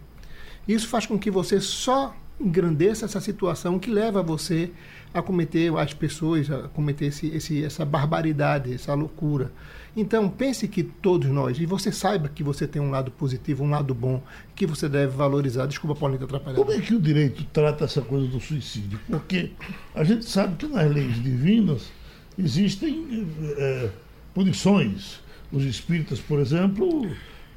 Isso 0.68 0.88
faz 0.88 1.06
com 1.06 1.18
que 1.18 1.32
você 1.32 1.62
só 1.62 2.14
engrandeça 2.40 3.06
essa 3.06 3.22
situação 3.22 3.80
que 3.80 3.90
leva 3.90 4.22
você 4.22 4.72
a 5.14 5.22
cometer 5.22 5.76
as 5.78 5.94
pessoas 5.94 6.52
a 6.52 6.68
cometer 6.68 7.06
esse, 7.06 7.28
esse, 7.28 7.64
essa 7.64 7.86
barbaridade, 7.86 8.74
essa 8.74 8.94
loucura. 8.94 9.52
Então 9.96 10.30
pense 10.30 10.68
que 10.68 10.84
todos 10.84 11.30
nós, 11.30 11.60
e 11.60 11.66
você 11.66 11.92
saiba 11.92 12.30
que 12.30 12.44
você 12.44 12.68
tem 12.68 12.82
um 12.82 12.92
lado 12.92 13.10
positivo, 13.12 13.64
um 13.64 13.70
lado 13.70 13.94
bom, 13.96 14.22
que 14.56 14.66
você 14.66 14.88
deve 14.88 15.16
valorizar. 15.16 15.66
Desculpa, 15.66 16.00
Paulinho, 16.00 16.20
te 16.20 16.26
atrapalhar. 16.26 16.56
Como 16.56 16.72
é 16.72 16.80
que 16.80 16.94
o 16.94 17.02
direito 17.02 17.44
trata 17.52 17.86
essa 17.86 18.02
coisa 18.02 18.28
do 18.28 18.40
suicídio? 18.40 19.00
Porque 19.10 19.52
a 19.96 20.04
gente 20.04 20.26
sabe 20.26 20.56
que 20.56 20.68
nas 20.68 20.92
leis 20.92 21.22
divinas 21.22 21.92
existem 22.38 23.28
eh, 23.58 23.90
punições. 24.34 25.20
Os 25.52 25.64
espíritas, 25.64 26.20
por 26.20 26.40
exemplo, 26.40 27.10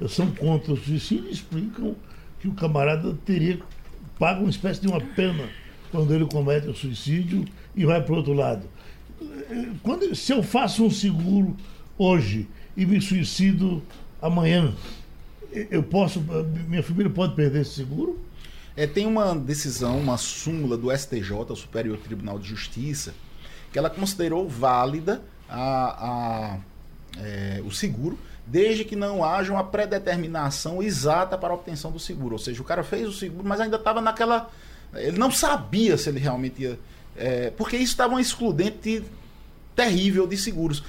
são 0.09 0.31
contra 0.31 0.73
o 0.73 0.77
suicídio 0.77 1.29
e 1.29 1.33
explicam 1.33 1.95
que 2.39 2.49
o 2.49 2.53
camarada 2.53 3.13
teria 3.25 3.59
paga 4.19 4.41
uma 4.41 4.51
espécie 4.51 4.81
de 4.81 4.87
uma 4.87 5.01
pena 5.01 5.49
quando 5.91 6.15
ele 6.15 6.27
comete 6.27 6.69
o 6.69 6.75
suicídio 6.75 7.45
e 7.75 7.85
vai 7.85 8.03
para 8.03 8.13
o 8.13 8.17
outro 8.17 8.33
lado. 8.33 8.67
Eh, 9.21 9.71
Quando, 9.83 10.15
se 10.15 10.33
eu 10.33 10.43
faço 10.43 10.85
um 10.85 10.91
seguro 10.91 11.57
hoje 12.01 12.49
e 12.75 12.87
me 12.87 12.99
suicido 12.99 13.83
amanhã, 14.23 14.75
eu 15.53 15.83
posso, 15.83 16.25
minha 16.67 16.83
família 16.83 17.13
pode 17.13 17.35
perder 17.35 17.61
esse 17.61 17.75
seguro? 17.75 18.19
É, 18.75 18.87
tem 18.87 19.05
uma 19.05 19.35
decisão, 19.35 19.99
uma 19.99 20.17
súmula 20.17 20.79
do 20.79 20.97
STJ, 20.97 21.33
o 21.51 21.57
Superior 21.57 21.99
Tribunal 21.99 22.39
de 22.39 22.49
Justiça, 22.49 23.13
que 23.71 23.79
ela 23.79 23.91
considerou 23.91 24.49
válida 24.49 25.21
a, 25.47 26.07
a, 26.09 26.59
é, 27.19 27.61
o 27.67 27.71
seguro, 27.71 28.19
desde 28.47 28.85
que 28.85 28.97
não 28.97 29.23
haja 29.23 29.53
uma 29.53 29.65
predeterminação 29.65 30.83
exata 30.83 31.37
para 31.37 31.51
a 31.51 31.55
obtenção 31.55 31.93
do 31.93 31.99
seguro. 31.99 32.37
Ou 32.37 32.39
seja, 32.39 32.63
o 32.63 32.65
cara 32.65 32.83
fez 32.83 33.07
o 33.07 33.13
seguro, 33.13 33.47
mas 33.47 33.61
ainda 33.61 33.77
estava 33.77 34.01
naquela. 34.01 34.51
Ele 34.95 35.19
não 35.19 35.31
sabia 35.31 35.99
se 35.99 36.09
ele 36.09 36.19
realmente 36.19 36.63
ia. 36.63 36.79
É, 37.15 37.51
porque 37.51 37.77
isso 37.77 37.93
estava 37.93 38.15
um 38.15 38.19
excludente 38.19 39.05
terrível 39.77 40.27
de 40.27 40.39
seguros. 40.39 40.83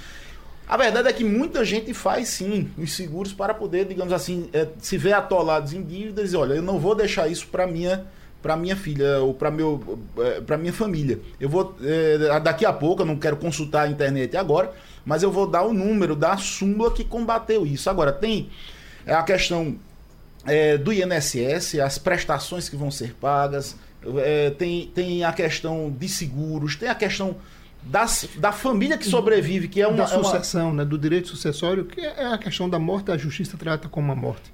A 0.68 0.77
verdade 0.77 1.10
é 1.10 1.13
que 1.13 1.24
muita 1.24 1.65
gente 1.65 1.94
faz 1.94 2.30
sim 2.30 2.70
os 2.77 2.94
seguros 2.94 3.34
para 3.34 3.53
poder, 3.53 3.86
digamos 3.86 4.13
assim, 4.13 4.50
é, 4.53 4.68
se 4.80 4.98
ver 4.98 5.13
atolados 5.13 5.74
em 5.74 5.84
dívidas 5.84 6.32
e 6.32 6.38
olha, 6.38 6.53
eu 6.53 6.62
não 6.62 6.80
vou 6.80 6.96
deixar 6.96 7.27
isso 7.27 7.48
para 7.48 7.68
minha 7.68 8.06
para 8.41 8.56
minha 8.56 8.75
filha 8.75 9.20
ou 9.20 9.36
para 9.36 9.51
meu 9.51 10.00
para 10.48 10.58
minha 10.58 10.74
família. 10.74 11.20
Eu 11.39 11.50
vou 11.50 11.75
é, 11.84 12.39
daqui 12.39 12.65
a 12.65 12.74
pouco, 12.74 13.01
eu 13.01 13.06
não 13.06 13.18
quero 13.18 13.38
consultar 13.38 13.84
a 13.84 13.89
internet 13.89 14.36
agora, 14.36 14.74
mas 15.06 15.24
eu 15.24 15.32
vou 15.32 15.46
dar 15.46 15.63
o 15.63 15.74
número 15.74 16.15
da 16.15 16.38
súmula 16.38 16.91
que 16.91 17.03
combateu 17.03 17.65
isso. 17.65 17.89
Agora 17.89 18.12
tem 18.12 18.50
a 19.06 19.22
questão 19.24 19.77
é, 20.46 20.77
do 20.77 20.91
INSS, 20.91 21.80
as 21.80 21.98
prestações 21.98 22.68
que 22.68 22.75
vão 22.75 22.89
ser 22.89 23.13
pagas, 23.15 23.75
é, 24.18 24.50
tem, 24.51 24.88
tem 24.88 25.24
a 25.24 25.32
questão 25.32 25.91
de 25.91 26.08
seguros, 26.10 26.75
tem 26.75 26.89
a 26.89 26.96
questão 26.96 27.36
das, 27.83 28.27
da 28.38 28.51
família 28.51 28.97
que 28.97 29.05
sobrevive, 29.05 29.67
que 29.67 29.81
é 29.81 29.88
uma. 29.88 29.97
Da 29.97 30.07
sucessão, 30.07 30.61
é 30.61 30.63
uma... 30.65 30.73
né, 30.83 30.85
do 30.85 30.97
direito 30.97 31.27
sucessório, 31.29 31.85
que 31.85 32.01
é 32.01 32.25
a 32.27 32.38
questão 32.38 32.69
da 32.69 32.79
morte, 32.79 33.11
a 33.11 33.17
justiça 33.17 33.57
trata 33.57 33.89
como 33.89 34.11
a 34.11 34.15
morte. 34.15 34.51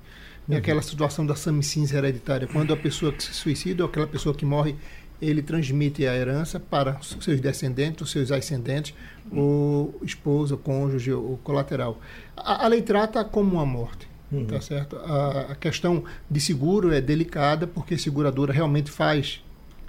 É 0.49 0.53
uhum. 0.53 0.57
aquela 0.59 0.81
situação 0.81 1.25
da 1.25 1.35
samicins 1.35 1.91
hereditária. 1.91 2.47
Quando 2.47 2.73
a 2.73 2.77
pessoa 2.77 3.11
que 3.11 3.21
se 3.21 3.33
suicida 3.33 3.83
ou 3.83 3.89
aquela 3.89 4.07
pessoa 4.07 4.33
que 4.33 4.45
morre, 4.45 4.75
ele 5.21 5.41
transmite 5.41 6.05
a 6.05 6.15
herança 6.15 6.59
para 6.59 6.97
os 6.99 7.17
seus 7.19 7.41
descendentes, 7.41 8.01
os 8.01 8.11
seus 8.11 8.31
ascendentes, 8.31 8.93
o 9.31 9.93
esposa, 10.03 10.55
o 10.55 10.57
cônjuge, 10.57 11.11
o 11.11 11.39
colateral. 11.43 11.99
A, 12.35 12.65
a 12.65 12.67
lei 12.67 12.81
trata 12.81 13.23
como 13.25 13.55
uma 13.55 13.65
morte. 13.65 14.07
Uhum. 14.31 14.45
Tá 14.45 14.59
certo? 14.59 14.97
A, 14.97 15.51
a, 15.51 15.55
questão 15.55 16.03
de 16.29 16.39
seguro 16.39 16.93
é 16.93 16.99
delicada 16.99 17.65
porque 17.65 17.93
a 17.93 17.97
seguradora 17.97 18.51
realmente 18.51 18.91
faz 18.91 19.41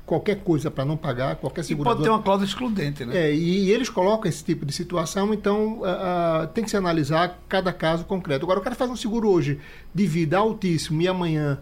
qualquer 0.08 0.36
coisa 0.36 0.70
para 0.70 0.86
não 0.86 0.96
pagar, 0.96 1.36
qualquer 1.36 1.62
seguradora... 1.62 1.96
E 1.96 1.98
pode 1.98 2.08
ter 2.08 2.10
uma 2.10 2.22
cláusula 2.22 2.48
excludente, 2.48 3.04
né? 3.04 3.14
É, 3.14 3.34
e, 3.34 3.70
eles 3.70 3.90
colocam 3.90 4.26
esse 4.26 4.42
tipo 4.42 4.64
de 4.64 4.72
situação, 4.72 5.34
então 5.34 5.82
uh, 5.82 6.46
tem 6.54 6.64
que 6.64 6.70
se 6.70 6.76
analisar 6.78 7.38
cada 7.46 7.72
caso 7.74 8.06
concreto. 8.06 8.46
Agora, 8.46 8.58
o 8.58 8.62
cara 8.62 8.74
faz 8.74 8.90
um 8.90 8.96
seguro 8.96 9.28
hoje 9.28 9.60
de 9.94 10.06
vida 10.06 10.38
altíssimo 10.38 11.02
e 11.02 11.06
amanhã 11.06 11.58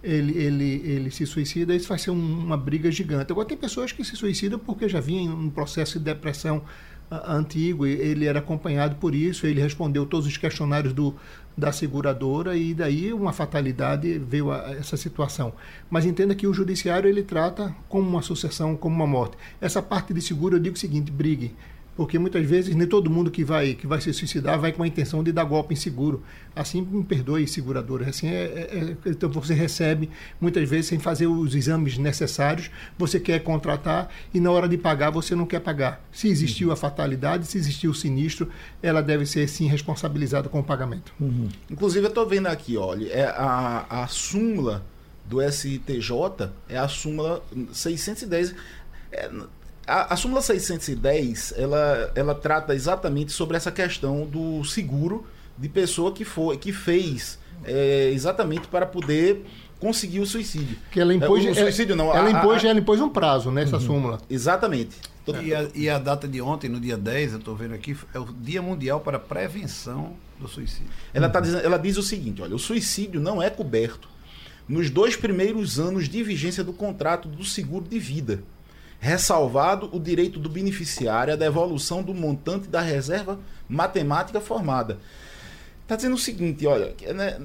ele, 0.00 0.38
ele, 0.38 0.82
ele 0.84 1.10
se 1.10 1.26
suicida, 1.26 1.74
isso 1.74 1.88
vai 1.88 1.98
ser 1.98 2.12
um, 2.12 2.38
uma 2.38 2.56
briga 2.56 2.88
gigante. 2.88 3.32
Agora, 3.32 3.48
tem 3.48 3.58
pessoas 3.58 3.90
que 3.90 4.04
se 4.04 4.14
suicidam 4.14 4.60
porque 4.60 4.88
já 4.88 5.00
vinham 5.00 5.34
um 5.34 5.50
processo 5.50 5.98
de 5.98 6.04
depressão 6.04 6.62
antigo, 7.10 7.86
ele 7.86 8.26
era 8.26 8.38
acompanhado 8.38 8.96
por 8.96 9.14
isso, 9.14 9.46
ele 9.46 9.60
respondeu 9.60 10.04
todos 10.04 10.26
os 10.26 10.36
questionários 10.36 10.92
do, 10.92 11.14
da 11.56 11.72
seguradora 11.72 12.56
e 12.56 12.74
daí 12.74 13.12
uma 13.12 13.32
fatalidade 13.32 14.18
veio 14.18 14.50
a, 14.52 14.72
essa 14.72 14.96
situação. 14.96 15.52
Mas 15.90 16.04
entenda 16.04 16.34
que 16.34 16.46
o 16.46 16.52
judiciário 16.52 17.08
ele 17.08 17.22
trata 17.22 17.74
como 17.88 18.08
uma 18.08 18.22
sucessão, 18.22 18.76
como 18.76 18.94
uma 18.94 19.06
morte. 19.06 19.36
Essa 19.60 19.82
parte 19.82 20.12
de 20.12 20.20
seguro 20.20 20.56
eu 20.56 20.60
digo 20.60 20.76
o 20.76 20.78
seguinte, 20.78 21.10
brigue 21.10 21.54
porque 21.98 22.16
muitas 22.16 22.46
vezes 22.46 22.76
nem 22.76 22.86
todo 22.86 23.10
mundo 23.10 23.28
que 23.28 23.42
vai 23.42 23.74
que 23.74 23.84
vai 23.84 24.00
se 24.00 24.12
suicidar 24.14 24.56
vai 24.56 24.70
com 24.70 24.84
a 24.84 24.86
intenção 24.86 25.20
de 25.20 25.32
dar 25.32 25.42
golpe 25.42 25.74
em 25.74 25.76
seguro. 25.76 26.22
Assim, 26.54 26.80
me 26.80 27.02
perdoe, 27.02 27.44
seguradora. 27.48 28.08
Assim, 28.08 28.28
é, 28.28 28.44
é, 28.44 28.96
é, 29.04 29.10
então 29.10 29.28
você 29.28 29.52
recebe 29.52 30.08
muitas 30.40 30.68
vezes 30.68 30.86
sem 30.86 31.00
fazer 31.00 31.26
os 31.26 31.56
exames 31.56 31.98
necessários. 31.98 32.70
Você 32.96 33.18
quer 33.18 33.40
contratar 33.40 34.08
e 34.32 34.38
na 34.38 34.48
hora 34.48 34.68
de 34.68 34.78
pagar 34.78 35.10
você 35.10 35.34
não 35.34 35.44
quer 35.44 35.58
pagar. 35.58 36.00
Se 36.12 36.28
existiu 36.28 36.70
a 36.70 36.76
fatalidade, 36.76 37.48
se 37.48 37.58
existiu 37.58 37.90
o 37.90 37.94
sinistro, 37.94 38.48
ela 38.80 39.02
deve 39.02 39.26
ser 39.26 39.48
sim 39.48 39.66
responsabilizada 39.66 40.48
com 40.48 40.60
o 40.60 40.64
pagamento. 40.64 41.12
Uhum. 41.18 41.48
Inclusive 41.68 42.06
eu 42.06 42.10
estou 42.10 42.28
vendo 42.28 42.46
aqui, 42.46 42.76
olha, 42.76 43.08
é 43.08 43.24
a, 43.24 43.86
a 43.90 44.06
súmula 44.06 44.86
do 45.24 45.42
STJ 45.42 46.52
é 46.68 46.78
a 46.78 46.86
súmula 46.86 47.42
610. 47.72 48.54
É, 49.10 49.30
a, 49.88 50.14
a 50.14 50.16
súmula 50.16 50.42
610, 50.42 51.54
ela, 51.56 52.12
ela 52.14 52.34
trata 52.34 52.74
exatamente 52.74 53.32
sobre 53.32 53.56
essa 53.56 53.72
questão 53.72 54.26
do 54.26 54.62
seguro 54.64 55.26
de 55.56 55.68
pessoa 55.68 56.12
que 56.12 56.24
foi 56.24 56.56
que 56.58 56.72
fez 56.72 57.38
é, 57.64 58.10
exatamente 58.12 58.68
para 58.68 58.86
poder 58.86 59.44
conseguir 59.80 60.20
o 60.20 60.26
suicídio. 60.26 60.76
Que 60.90 61.00
ela 61.00 61.14
impôs, 61.14 61.44
é, 61.44 61.50
o 61.50 61.54
suicídio 61.54 61.96
não. 61.96 62.14
Ela, 62.14 62.30
impôs, 62.30 62.64
a, 62.64 62.68
ela 62.68 62.78
impôs 62.78 63.00
um 63.00 63.08
prazo 63.08 63.50
nessa 63.50 63.76
uhum. 63.76 63.82
súmula. 63.82 64.20
Exatamente. 64.28 64.96
E 65.42 65.54
a, 65.54 65.68
e 65.74 65.90
a, 65.90 65.98
data 65.98 66.26
de 66.26 66.40
ontem, 66.40 66.70
no 66.70 66.80
dia 66.80 66.96
10, 66.96 67.32
eu 67.32 67.38
estou 67.38 67.54
vendo 67.54 67.74
aqui, 67.74 67.94
é 68.14 68.18
o 68.18 68.24
Dia 68.24 68.62
Mundial 68.62 69.00
para 69.00 69.18
a 69.18 69.20
Prevenção 69.20 70.14
do 70.40 70.48
Suicídio. 70.48 70.90
Ela, 71.12 71.28
tá 71.28 71.38
dizendo, 71.38 71.64
ela 71.64 71.76
diz 71.76 71.98
o 71.98 72.02
seguinte: 72.02 72.40
olha, 72.40 72.54
o 72.54 72.58
suicídio 72.58 73.20
não 73.20 73.42
é 73.42 73.50
coberto 73.50 74.08
nos 74.66 74.88
dois 74.88 75.16
primeiros 75.16 75.78
anos 75.78 76.08
de 76.08 76.22
vigência 76.22 76.64
do 76.64 76.72
contrato 76.72 77.28
do 77.28 77.44
seguro 77.44 77.86
de 77.86 77.98
vida 77.98 78.42
ressalvado 78.98 79.88
o 79.92 80.00
direito 80.00 80.38
do 80.38 80.48
beneficiário 80.48 81.32
à 81.32 81.36
devolução 81.36 82.02
do 82.02 82.12
montante 82.12 82.68
da 82.68 82.80
reserva 82.80 83.38
matemática 83.68 84.40
formada. 84.40 84.98
Está 85.82 85.96
dizendo 85.96 86.16
o 86.16 86.18
seguinte, 86.18 86.66
olha, 86.66 86.92
que, 86.92 87.10
né, 87.12 87.40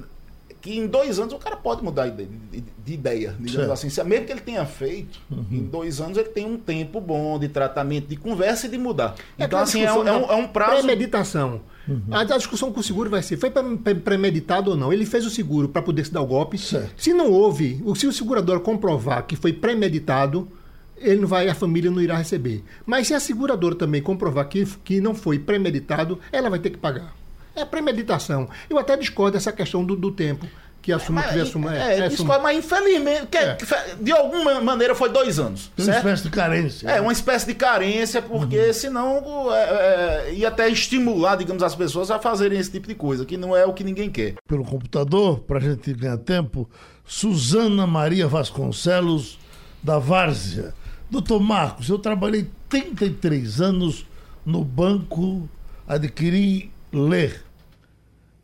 que, 0.60 0.76
em 0.76 0.86
dois 0.86 1.18
anos 1.18 1.32
o 1.32 1.38
cara 1.38 1.56
pode 1.56 1.82
mudar 1.82 2.08
de, 2.08 2.26
de, 2.26 2.64
de 2.84 2.92
ideia, 2.92 3.34
digamos 3.38 3.70
assim. 3.70 3.88
Mesmo 4.04 4.26
que 4.26 4.32
ele 4.32 4.40
tenha 4.40 4.66
feito, 4.66 5.20
uhum. 5.30 5.46
em 5.50 5.62
dois 5.62 6.00
anos 6.00 6.18
ele 6.18 6.28
tem 6.28 6.44
um 6.44 6.58
tempo 6.58 7.00
bom 7.00 7.38
de 7.38 7.48
tratamento, 7.48 8.08
de 8.08 8.16
conversa 8.16 8.66
e 8.66 8.70
de 8.70 8.76
mudar. 8.76 9.14
É 9.38 9.44
então, 9.44 9.58
assim, 9.58 9.82
é, 9.82 9.86
é, 9.86 9.92
um, 9.92 10.08
é 10.08 10.34
um 10.34 10.48
prazo. 10.48 10.82
Premeditação. 10.82 11.60
Uhum. 11.86 12.02
A 12.10 12.24
discussão 12.24 12.72
com 12.72 12.80
o 12.80 12.82
seguro 12.82 13.08
vai 13.08 13.22
ser: 13.22 13.36
foi 13.36 13.50
premeditado 13.50 14.70
ou 14.70 14.76
não? 14.76 14.92
Ele 14.92 15.06
fez 15.06 15.24
o 15.24 15.30
seguro 15.30 15.68
para 15.68 15.82
poder 15.82 16.04
se 16.04 16.12
dar 16.12 16.22
o 16.22 16.26
golpe. 16.26 16.58
Certo. 16.58 16.92
Se 16.96 17.12
não 17.12 17.30
houve, 17.30 17.82
se 17.96 18.06
o 18.06 18.12
segurador 18.12 18.60
comprovar 18.60 19.26
que 19.26 19.36
foi 19.36 19.52
premeditado, 19.52 20.50
ele 21.04 21.20
não 21.20 21.28
vai, 21.28 21.48
a 21.48 21.54
família 21.54 21.90
não 21.90 22.00
irá 22.00 22.16
receber. 22.16 22.64
Mas 22.86 23.06
se 23.06 23.14
a 23.14 23.20
seguradora 23.20 23.74
também 23.74 24.02
comprovar 24.02 24.48
que, 24.48 24.64
que 24.82 25.00
não 25.00 25.14
foi 25.14 25.38
premeditado, 25.38 26.18
ela 26.32 26.50
vai 26.50 26.58
ter 26.58 26.70
que 26.70 26.78
pagar. 26.78 27.14
É 27.54 27.64
premeditação. 27.64 28.48
Eu 28.68 28.78
até 28.78 28.96
discordo 28.96 29.32
dessa 29.32 29.52
questão 29.52 29.84
do, 29.84 29.94
do 29.94 30.10
tempo 30.10 30.46
que 30.84 30.92
assume 30.92 31.22
que 31.22 31.40
assuma. 31.40 31.74
É, 31.74 32.00
é, 32.00 32.08
discordo, 32.08 32.42
mas 32.42 32.58
infelizmente, 32.58 33.26
que, 33.28 33.38
é. 33.38 33.56
de 33.98 34.12
alguma 34.12 34.60
maneira 34.60 34.94
foi 34.94 35.08
dois 35.08 35.38
anos. 35.38 35.72
Uma 35.78 35.96
espécie 35.96 36.22
de 36.24 36.30
carência. 36.30 36.90
É, 36.90 37.00
uma 37.00 37.12
espécie 37.12 37.46
de 37.46 37.54
carência, 37.54 38.20
porque 38.20 38.58
uhum. 38.58 38.72
senão 38.74 39.54
é, 39.54 39.62
é, 40.28 40.34
ia 40.34 40.48
até 40.48 40.68
estimular, 40.68 41.36
digamos, 41.36 41.62
as 41.62 41.74
pessoas 41.74 42.10
a 42.10 42.18
fazerem 42.18 42.58
esse 42.58 42.70
tipo 42.70 42.86
de 42.86 42.94
coisa, 42.94 43.24
que 43.24 43.38
não 43.38 43.56
é 43.56 43.64
o 43.64 43.72
que 43.72 43.82
ninguém 43.82 44.10
quer. 44.10 44.34
Pelo 44.46 44.64
computador, 44.64 45.40
para 45.40 45.58
a 45.58 45.62
gente 45.62 45.90
ganhar 45.94 46.18
tempo, 46.18 46.68
Suzana 47.06 47.86
Maria 47.86 48.28
Vasconcelos, 48.28 49.38
da 49.82 49.98
Várzea 49.98 50.74
Doutor 51.14 51.38
Marcos, 51.38 51.88
eu 51.88 51.96
trabalhei 51.96 52.50
33 52.68 53.60
anos 53.60 54.04
no 54.44 54.64
banco, 54.64 55.48
adquiri 55.86 56.72
LER. 56.92 57.40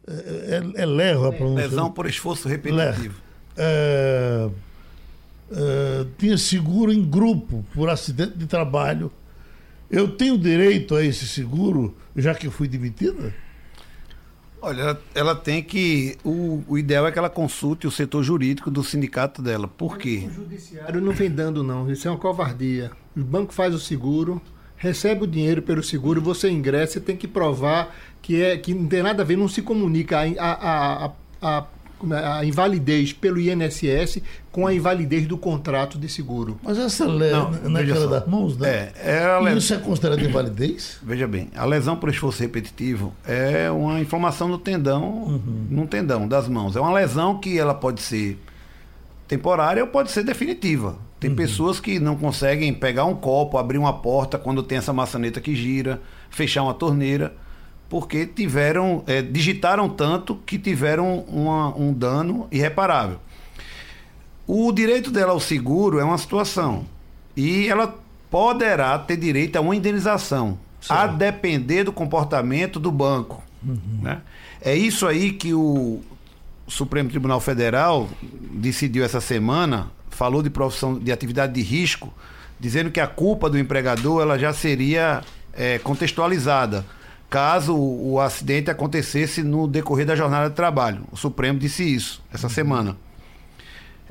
É, 0.06 0.62
é, 0.76 0.82
é 0.82 0.86
LER 0.86 1.16
a 1.16 1.32
pronúncia? 1.32 1.66
Lesão 1.66 1.90
por 1.90 2.06
esforço 2.06 2.48
repetitivo. 2.48 3.16
É, 3.56 4.48
é, 5.50 6.06
tinha 6.16 6.38
seguro 6.38 6.92
em 6.92 7.02
grupo 7.04 7.66
por 7.74 7.90
acidente 7.90 8.38
de 8.38 8.46
trabalho. 8.46 9.10
Eu 9.90 10.06
tenho 10.16 10.38
direito 10.38 10.94
a 10.94 11.04
esse 11.04 11.26
seguro, 11.26 11.96
já 12.14 12.36
que 12.36 12.48
fui 12.48 12.68
demitida? 12.68 13.34
Olha, 14.62 14.82
ela, 14.82 15.02
ela 15.14 15.34
tem 15.34 15.62
que. 15.62 16.18
O, 16.22 16.62
o, 16.68 16.78
ideal 16.78 17.06
é 17.06 17.12
que 17.12 17.18
ela 17.18 17.30
consulte 17.30 17.86
o 17.86 17.90
setor 17.90 18.22
jurídico 18.22 18.70
do 18.70 18.84
sindicato 18.84 19.40
dela. 19.40 19.66
Por 19.66 19.96
quê? 19.96 20.24
O 20.26 20.30
judiciário 20.30 21.00
não 21.00 21.12
vem 21.12 21.30
dando, 21.30 21.62
não. 21.62 21.90
Isso 21.90 22.06
é 22.06 22.10
uma 22.10 22.18
covardia. 22.18 22.90
O 23.16 23.20
banco 23.20 23.54
faz 23.54 23.74
o 23.74 23.78
seguro, 23.78 24.40
recebe 24.76 25.24
o 25.24 25.26
dinheiro 25.26 25.62
pelo 25.62 25.82
seguro, 25.82 26.20
você 26.20 26.50
ingressa 26.50 26.98
e 26.98 27.00
tem 27.00 27.16
que 27.16 27.26
provar 27.26 27.94
que, 28.20 28.42
é, 28.42 28.56
que 28.58 28.74
não 28.74 28.86
tem 28.86 29.02
nada 29.02 29.22
a 29.22 29.26
ver, 29.26 29.36
não 29.36 29.48
se 29.48 29.62
comunica 29.62 30.18
a, 30.18 30.24
a, 30.38 31.06
a, 31.06 31.12
a 31.42 31.66
a 32.12 32.44
invalidez 32.44 33.12
pelo 33.12 33.40
INSS 33.40 34.20
com 34.50 34.66
a 34.66 34.74
invalidez 34.74 35.26
do 35.26 35.38
contrato 35.38 35.98
de 35.98 36.08
seguro. 36.08 36.58
Mas 36.62 36.78
essa 36.78 37.06
lei 37.06 37.32
naquela 37.64 38.06
das 38.06 38.26
mãos, 38.26 38.56
né? 38.56 38.90
É, 38.96 39.38
é 39.44 39.52
Isso 39.54 39.74
é 39.74 39.78
considerado 39.78 40.24
invalidez? 40.24 40.98
Veja 41.02 41.26
bem, 41.26 41.48
a 41.54 41.64
lesão 41.64 41.96
por 41.96 42.08
esforço 42.08 42.42
repetitivo 42.42 43.12
é 43.26 43.70
uma 43.70 44.00
inflamação 44.00 44.48
no 44.48 44.58
tendão, 44.58 45.02
uhum. 45.02 45.66
no 45.70 45.86
tendão 45.86 46.26
das 46.26 46.48
mãos. 46.48 46.76
É 46.76 46.80
uma 46.80 46.92
lesão 46.92 47.38
que 47.38 47.58
ela 47.58 47.74
pode 47.74 48.00
ser 48.02 48.38
temporária 49.28 49.82
ou 49.82 49.88
pode 49.88 50.10
ser 50.10 50.24
definitiva. 50.24 50.96
Tem 51.20 51.30
uhum. 51.30 51.36
pessoas 51.36 51.78
que 51.78 52.00
não 52.00 52.16
conseguem 52.16 52.72
pegar 52.72 53.04
um 53.04 53.14
copo, 53.14 53.58
abrir 53.58 53.78
uma 53.78 53.92
porta 53.92 54.38
quando 54.38 54.62
tem 54.62 54.78
essa 54.78 54.92
maçaneta 54.92 55.40
que 55.40 55.54
gira, 55.54 56.00
fechar 56.30 56.62
uma 56.62 56.74
torneira 56.74 57.34
porque 57.90 58.24
tiveram, 58.24 59.02
é, 59.08 59.20
digitaram 59.20 59.88
tanto 59.88 60.36
que 60.46 60.56
tiveram 60.56 61.18
uma, 61.26 61.76
um 61.76 61.92
dano 61.92 62.46
irreparável. 62.50 63.18
O 64.46 64.70
direito 64.70 65.10
dela 65.10 65.32
ao 65.32 65.40
seguro 65.40 65.98
é 65.98 66.04
uma 66.04 66.16
situação. 66.16 66.86
E 67.36 67.66
ela 67.66 67.98
poderá 68.30 68.96
ter 68.96 69.16
direito 69.16 69.56
a 69.56 69.60
uma 69.60 69.74
indenização, 69.74 70.56
a 70.88 71.08
depender 71.08 71.82
do 71.82 71.92
comportamento 71.92 72.78
do 72.78 72.92
banco. 72.92 73.42
Né? 74.00 74.20
É 74.62 74.74
isso 74.74 75.06
aí 75.06 75.32
que 75.32 75.52
o 75.52 76.00
Supremo 76.68 77.10
Tribunal 77.10 77.40
Federal 77.40 78.08
decidiu 78.52 79.04
essa 79.04 79.20
semana, 79.20 79.90
falou 80.10 80.44
de 80.44 80.50
profissão 80.50 80.96
de 80.96 81.10
atividade 81.10 81.52
de 81.52 81.62
risco, 81.62 82.14
dizendo 82.58 82.90
que 82.90 83.00
a 83.00 83.06
culpa 83.08 83.50
do 83.50 83.58
empregador 83.58 84.22
ela 84.22 84.38
já 84.38 84.52
seria 84.52 85.22
é, 85.52 85.78
contextualizada 85.80 86.84
caso 87.30 87.76
o, 87.76 88.20
acidente 88.20 88.70
acontecesse 88.70 89.42
no 89.44 89.68
decorrer 89.68 90.04
da 90.04 90.16
jornada 90.16 90.50
de 90.50 90.56
trabalho. 90.56 91.04
O 91.12 91.16
Supremo 91.16 91.58
disse 91.58 91.82
isso 91.84 92.20
essa 92.32 92.48
semana, 92.48 92.96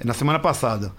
na 0.04 0.14
semana 0.14 0.40
passada. 0.40 0.94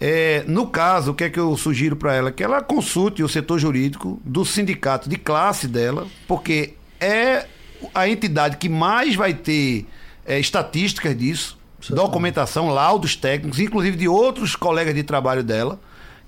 É, 0.00 0.44
no 0.46 0.68
caso, 0.68 1.10
o 1.10 1.14
que 1.14 1.24
é 1.24 1.30
que 1.30 1.38
eu 1.38 1.54
sugiro 1.56 1.94
para 1.94 2.14
ela? 2.14 2.32
Que 2.32 2.42
ela 2.42 2.62
consulte 2.62 3.22
o 3.22 3.28
setor 3.28 3.58
jurídico 3.58 4.20
do 4.24 4.44
sindicato 4.44 5.10
de 5.10 5.18
classe 5.18 5.68
dela, 5.68 6.06
porque 6.26 6.74
é 6.98 7.46
a 7.94 8.08
entidade 8.08 8.56
que 8.56 8.68
mais 8.68 9.14
vai 9.14 9.34
ter 9.34 9.86
é, 10.24 10.40
estatísticas 10.40 11.16
disso, 11.16 11.58
documentação, 11.90 12.70
laudos 12.70 13.14
técnicos, 13.14 13.60
inclusive 13.60 13.96
de 13.96 14.08
outros 14.08 14.56
colegas 14.56 14.94
de 14.94 15.02
trabalho 15.02 15.42
dela, 15.42 15.78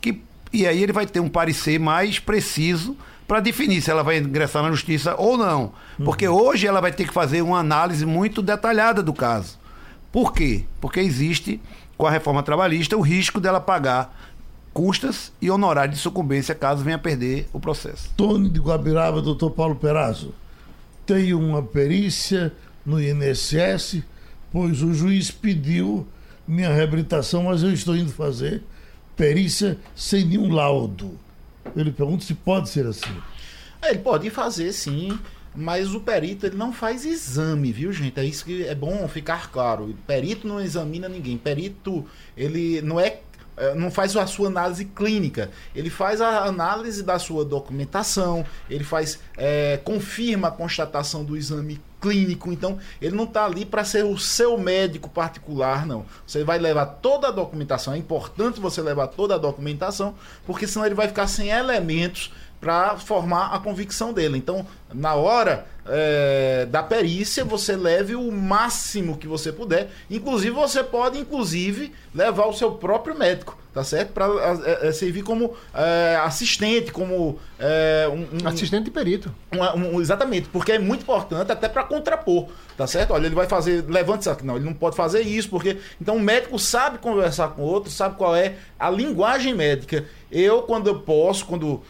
que, 0.00 0.20
e 0.52 0.66
aí 0.66 0.82
ele 0.82 0.92
vai 0.92 1.06
ter 1.06 1.20
um 1.20 1.28
parecer 1.28 1.78
mais 1.78 2.18
preciso 2.18 2.96
para 3.30 3.38
definir 3.38 3.80
se 3.80 3.88
ela 3.88 4.02
vai 4.02 4.18
ingressar 4.18 4.60
na 4.60 4.72
justiça 4.72 5.14
ou 5.16 5.36
não. 5.36 5.72
Porque 6.04 6.26
hoje 6.26 6.66
ela 6.66 6.80
vai 6.80 6.90
ter 6.90 7.06
que 7.06 7.14
fazer 7.14 7.42
uma 7.42 7.60
análise 7.60 8.04
muito 8.04 8.42
detalhada 8.42 9.04
do 9.04 9.12
caso. 9.12 9.56
Por 10.10 10.32
quê? 10.32 10.64
Porque 10.80 10.98
existe, 10.98 11.60
com 11.96 12.08
a 12.08 12.10
reforma 12.10 12.42
trabalhista, 12.42 12.96
o 12.96 13.00
risco 13.00 13.38
dela 13.38 13.60
pagar 13.60 14.32
custas 14.74 15.32
e 15.40 15.48
honorário 15.48 15.94
de 15.94 16.00
sucumbência 16.00 16.56
caso 16.56 16.82
venha 16.82 16.98
perder 16.98 17.48
o 17.52 17.60
processo. 17.60 18.10
Tony 18.16 18.48
de 18.48 18.58
Guabiraba, 18.58 19.22
doutor 19.22 19.52
Paulo 19.52 19.76
Perazzo. 19.76 20.34
Tem 21.06 21.32
uma 21.32 21.62
perícia 21.62 22.52
no 22.84 23.00
INSS, 23.00 24.02
pois 24.50 24.82
o 24.82 24.92
juiz 24.92 25.30
pediu 25.30 26.04
minha 26.48 26.74
reabilitação, 26.74 27.44
mas 27.44 27.62
eu 27.62 27.72
estou 27.72 27.94
indo 27.94 28.10
fazer 28.10 28.64
perícia 29.14 29.78
sem 29.94 30.24
nenhum 30.24 30.52
laudo. 30.52 31.16
Ele 31.76 31.90
pergunta 31.90 32.24
se 32.24 32.34
pode 32.34 32.68
ser 32.68 32.86
assim. 32.86 33.14
Ele 33.82 33.98
pode 33.98 34.28
fazer, 34.30 34.72
sim. 34.72 35.18
Mas 35.54 35.94
o 35.94 36.00
perito 36.00 36.46
ele 36.46 36.56
não 36.56 36.72
faz 36.72 37.04
exame, 37.04 37.72
viu, 37.72 37.92
gente? 37.92 38.20
É 38.20 38.24
isso 38.24 38.44
que 38.44 38.64
é 38.64 38.74
bom 38.74 39.06
ficar 39.08 39.50
claro. 39.50 39.84
O 39.90 39.94
perito 40.06 40.46
não 40.46 40.60
examina 40.60 41.08
ninguém. 41.08 41.36
Perito, 41.36 42.06
ele 42.36 42.80
não 42.82 43.00
é 43.00 43.06
é, 43.08 43.20
não 43.74 43.90
faz 43.90 44.16
a 44.16 44.26
sua 44.26 44.48
análise 44.48 44.84
clínica, 44.84 45.50
ele 45.74 45.90
faz 45.90 46.20
a 46.20 46.44
análise 46.44 47.02
da 47.02 47.18
sua 47.18 47.44
documentação, 47.44 48.44
ele 48.68 48.84
faz 48.84 49.18
é, 49.36 49.78
confirma 49.84 50.48
a 50.48 50.50
constatação 50.50 51.24
do 51.24 51.36
exame 51.36 51.80
clínico, 52.00 52.50
então 52.50 52.78
ele 53.00 53.14
não 53.14 53.24
está 53.24 53.44
ali 53.44 53.64
para 53.64 53.84
ser 53.84 54.04
o 54.04 54.18
seu 54.18 54.56
médico 54.56 55.08
particular, 55.08 55.86
não. 55.86 56.06
Você 56.26 56.42
vai 56.42 56.58
levar 56.58 56.86
toda 56.86 57.28
a 57.28 57.30
documentação, 57.30 57.92
é 57.92 57.98
importante 57.98 58.58
você 58.58 58.80
levar 58.80 59.08
toda 59.08 59.34
a 59.34 59.38
documentação, 59.38 60.14
porque 60.46 60.66
senão 60.66 60.86
ele 60.86 60.94
vai 60.94 61.08
ficar 61.08 61.26
sem 61.26 61.50
elementos 61.50 62.32
para 62.60 62.96
formar 62.98 63.54
a 63.54 63.58
convicção 63.58 64.12
dele. 64.12 64.36
Então, 64.36 64.66
na 64.92 65.14
hora 65.14 65.66
é, 65.86 66.66
da 66.66 66.82
perícia, 66.82 67.44
você 67.44 67.76
leve 67.76 68.14
o 68.14 68.30
máximo 68.30 69.16
que 69.16 69.26
você 69.26 69.52
puder. 69.52 69.90
Inclusive, 70.10 70.50
você 70.50 70.84
pode, 70.84 71.18
inclusive, 71.18 71.92
levar 72.14 72.46
o 72.46 72.52
seu 72.52 72.72
próprio 72.72 73.18
médico, 73.18 73.58
tá 73.72 73.82
certo? 73.82 74.12
Para 74.12 74.26
é, 74.64 74.88
é, 74.88 74.92
servir 74.92 75.22
como 75.22 75.54
é, 75.74 76.20
assistente, 76.22 76.92
como 76.92 77.38
um, 77.58 78.44
um, 78.44 78.48
assistente 78.48 78.84
de 78.84 78.90
perito. 78.90 79.34
Um, 79.52 79.96
um, 79.96 80.00
exatamente, 80.00 80.48
porque 80.48 80.72
é 80.72 80.78
muito 80.78 81.02
importante 81.02 81.50
até 81.50 81.68
para 81.68 81.84
contrapor, 81.84 82.48
tá 82.76 82.86
certo? 82.86 83.12
Olha, 83.12 83.26
ele 83.26 83.34
vai 83.34 83.46
fazer, 83.46 83.84
levante 83.88 84.20
isso 84.20 84.30
aqui, 84.30 84.44
não, 84.44 84.56
ele 84.56 84.64
não 84.64 84.74
pode 84.74 84.96
fazer 84.96 85.22
isso, 85.22 85.48
porque 85.48 85.78
então 86.00 86.16
o 86.16 86.20
médico 86.20 86.58
sabe 86.58 86.98
conversar 86.98 87.48
com 87.48 87.62
o 87.62 87.64
outro, 87.64 87.90
sabe 87.90 88.16
qual 88.16 88.36
é 88.36 88.56
a 88.78 88.90
linguagem 88.90 89.54
médica. 89.54 90.04
Eu, 90.30 90.62
quando 90.62 90.86
eu 90.86 91.00
posso, 91.00 91.44
quando 91.44 91.82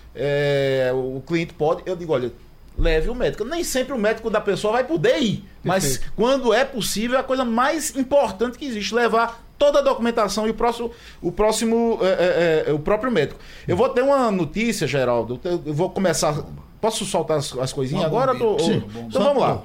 o 0.94 1.20
cliente 1.26 1.52
pode, 1.52 1.82
eu 1.84 1.94
digo, 1.94 2.14
olha 2.14 2.32
leve 2.80 3.10
o 3.10 3.14
médico. 3.14 3.44
Nem 3.44 3.62
sempre 3.62 3.92
o 3.92 3.98
médico 3.98 4.30
da 4.30 4.40
pessoa 4.40 4.72
vai 4.72 4.84
poder 4.84 5.18
ir, 5.18 5.44
mas 5.62 5.84
Perfeito. 5.84 6.12
quando 6.16 6.54
é 6.54 6.64
possível, 6.64 7.16
é 7.16 7.20
a 7.20 7.22
coisa 7.22 7.44
mais 7.44 7.94
importante 7.94 8.58
que 8.58 8.64
existe, 8.64 8.94
levar 8.94 9.44
toda 9.58 9.80
a 9.80 9.82
documentação 9.82 10.46
e 10.46 10.50
o 10.50 10.54
próximo, 10.54 10.90
o 11.20 11.30
próximo, 11.30 11.98
é, 12.00 12.64
é, 12.66 12.70
é, 12.70 12.72
o 12.72 12.78
próprio 12.78 13.12
médico. 13.12 13.38
Eu 13.68 13.76
vou 13.76 13.90
ter 13.90 14.02
uma 14.02 14.30
notícia, 14.30 14.86
Geraldo. 14.86 15.38
Eu 15.44 15.74
vou 15.74 15.90
começar. 15.90 16.42
Posso 16.80 17.04
soltar 17.04 17.36
as, 17.36 17.56
as 17.58 17.72
coisinhas 17.72 18.06
agora? 18.06 18.34
Tô, 18.34 18.58
Sim, 18.58 18.82
então 19.06 19.22
vamos 19.22 19.42
lá. 19.42 19.62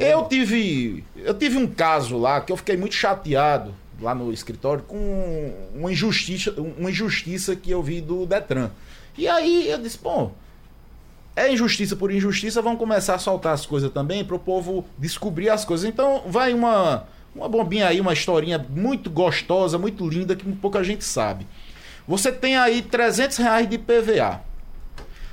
Eu 0.00 0.24
tive, 0.24 1.04
eu 1.16 1.32
tive 1.32 1.56
um 1.56 1.66
caso 1.68 2.18
lá 2.18 2.40
que 2.40 2.50
eu 2.50 2.56
fiquei 2.56 2.76
muito 2.76 2.96
chateado 2.96 3.72
lá 4.00 4.14
no 4.14 4.32
escritório 4.32 4.82
com 4.82 5.54
uma 5.74 5.92
injustiça, 5.92 6.52
uma 6.76 6.90
injustiça 6.90 7.54
que 7.54 7.70
eu 7.70 7.80
vi 7.80 8.00
do 8.00 8.26
Detran. 8.26 8.70
E 9.16 9.28
aí 9.28 9.70
eu 9.70 9.78
disse, 9.78 9.98
bom, 10.02 10.34
é 11.36 11.52
injustiça 11.52 11.94
por 11.94 12.10
injustiça, 12.10 12.62
vão 12.62 12.76
começar 12.76 13.14
a 13.14 13.18
soltar 13.18 13.52
as 13.52 13.66
coisas 13.66 13.92
também 13.92 14.24
para 14.24 14.34
o 14.34 14.38
povo 14.38 14.86
descobrir 14.98 15.50
as 15.50 15.66
coisas. 15.66 15.86
Então 15.86 16.22
vai 16.26 16.54
uma, 16.54 17.06
uma 17.34 17.46
bombinha 17.46 17.88
aí, 17.88 18.00
uma 18.00 18.14
historinha 18.14 18.58
muito 18.70 19.10
gostosa, 19.10 19.76
muito 19.76 20.08
linda, 20.08 20.34
que 20.34 20.50
pouca 20.52 20.82
gente 20.82 21.04
sabe. 21.04 21.46
Você 22.08 22.32
tem 22.32 22.56
aí 22.56 22.80
300 22.80 23.36
reais 23.36 23.68
de 23.68 23.76
PVA. 23.76 24.40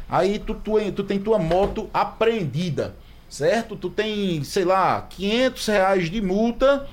Aí 0.09 0.39
tu, 0.39 0.53
tu, 0.53 0.73
tu 0.91 1.03
tem 1.05 1.19
tua 1.19 1.39
moto 1.39 1.89
apreendida, 1.93 2.95
certo? 3.29 3.77
Tu 3.77 3.89
tem, 3.89 4.43
sei 4.43 4.65
lá, 4.65 5.07
500 5.09 5.67
reais 5.67 6.11
de 6.11 6.21
multa 6.21 6.85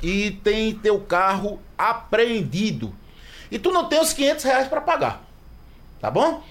e 0.00 0.30
tem 0.30 0.72
teu 0.72 1.00
carro 1.00 1.58
apreendido. 1.76 2.94
E 3.50 3.58
tu 3.58 3.72
não 3.72 3.86
tem 3.86 4.00
os 4.00 4.12
500 4.12 4.44
reais 4.44 4.68
para 4.68 4.80
pagar, 4.80 5.24
tá 6.00 6.08
bom? 6.08 6.44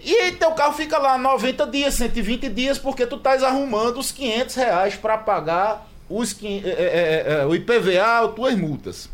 E 0.00 0.32
teu 0.32 0.52
carro 0.52 0.72
fica 0.74 0.98
lá 0.98 1.16
90 1.18 1.66
dias, 1.66 1.94
120 1.94 2.48
dias, 2.48 2.78
porque 2.78 3.06
tu 3.06 3.16
estás 3.16 3.42
arrumando 3.42 3.98
os 3.98 4.12
500 4.12 4.54
reais 4.54 4.94
para 4.94 5.18
pagar 5.18 5.88
os, 6.08 6.34
é, 6.42 6.46
é, 6.46 7.40
é, 7.40 7.46
o 7.46 7.54
IPVA 7.54 8.22
ou 8.22 8.32
tuas 8.32 8.54
multas. 8.54 9.10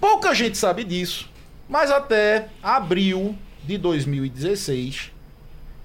Pouca 0.00 0.34
gente 0.34 0.58
sabe 0.58 0.84
disso, 0.84 1.30
mas 1.68 1.90
até 1.90 2.48
abril 2.62 3.34
de 3.64 3.78
2016, 3.78 5.10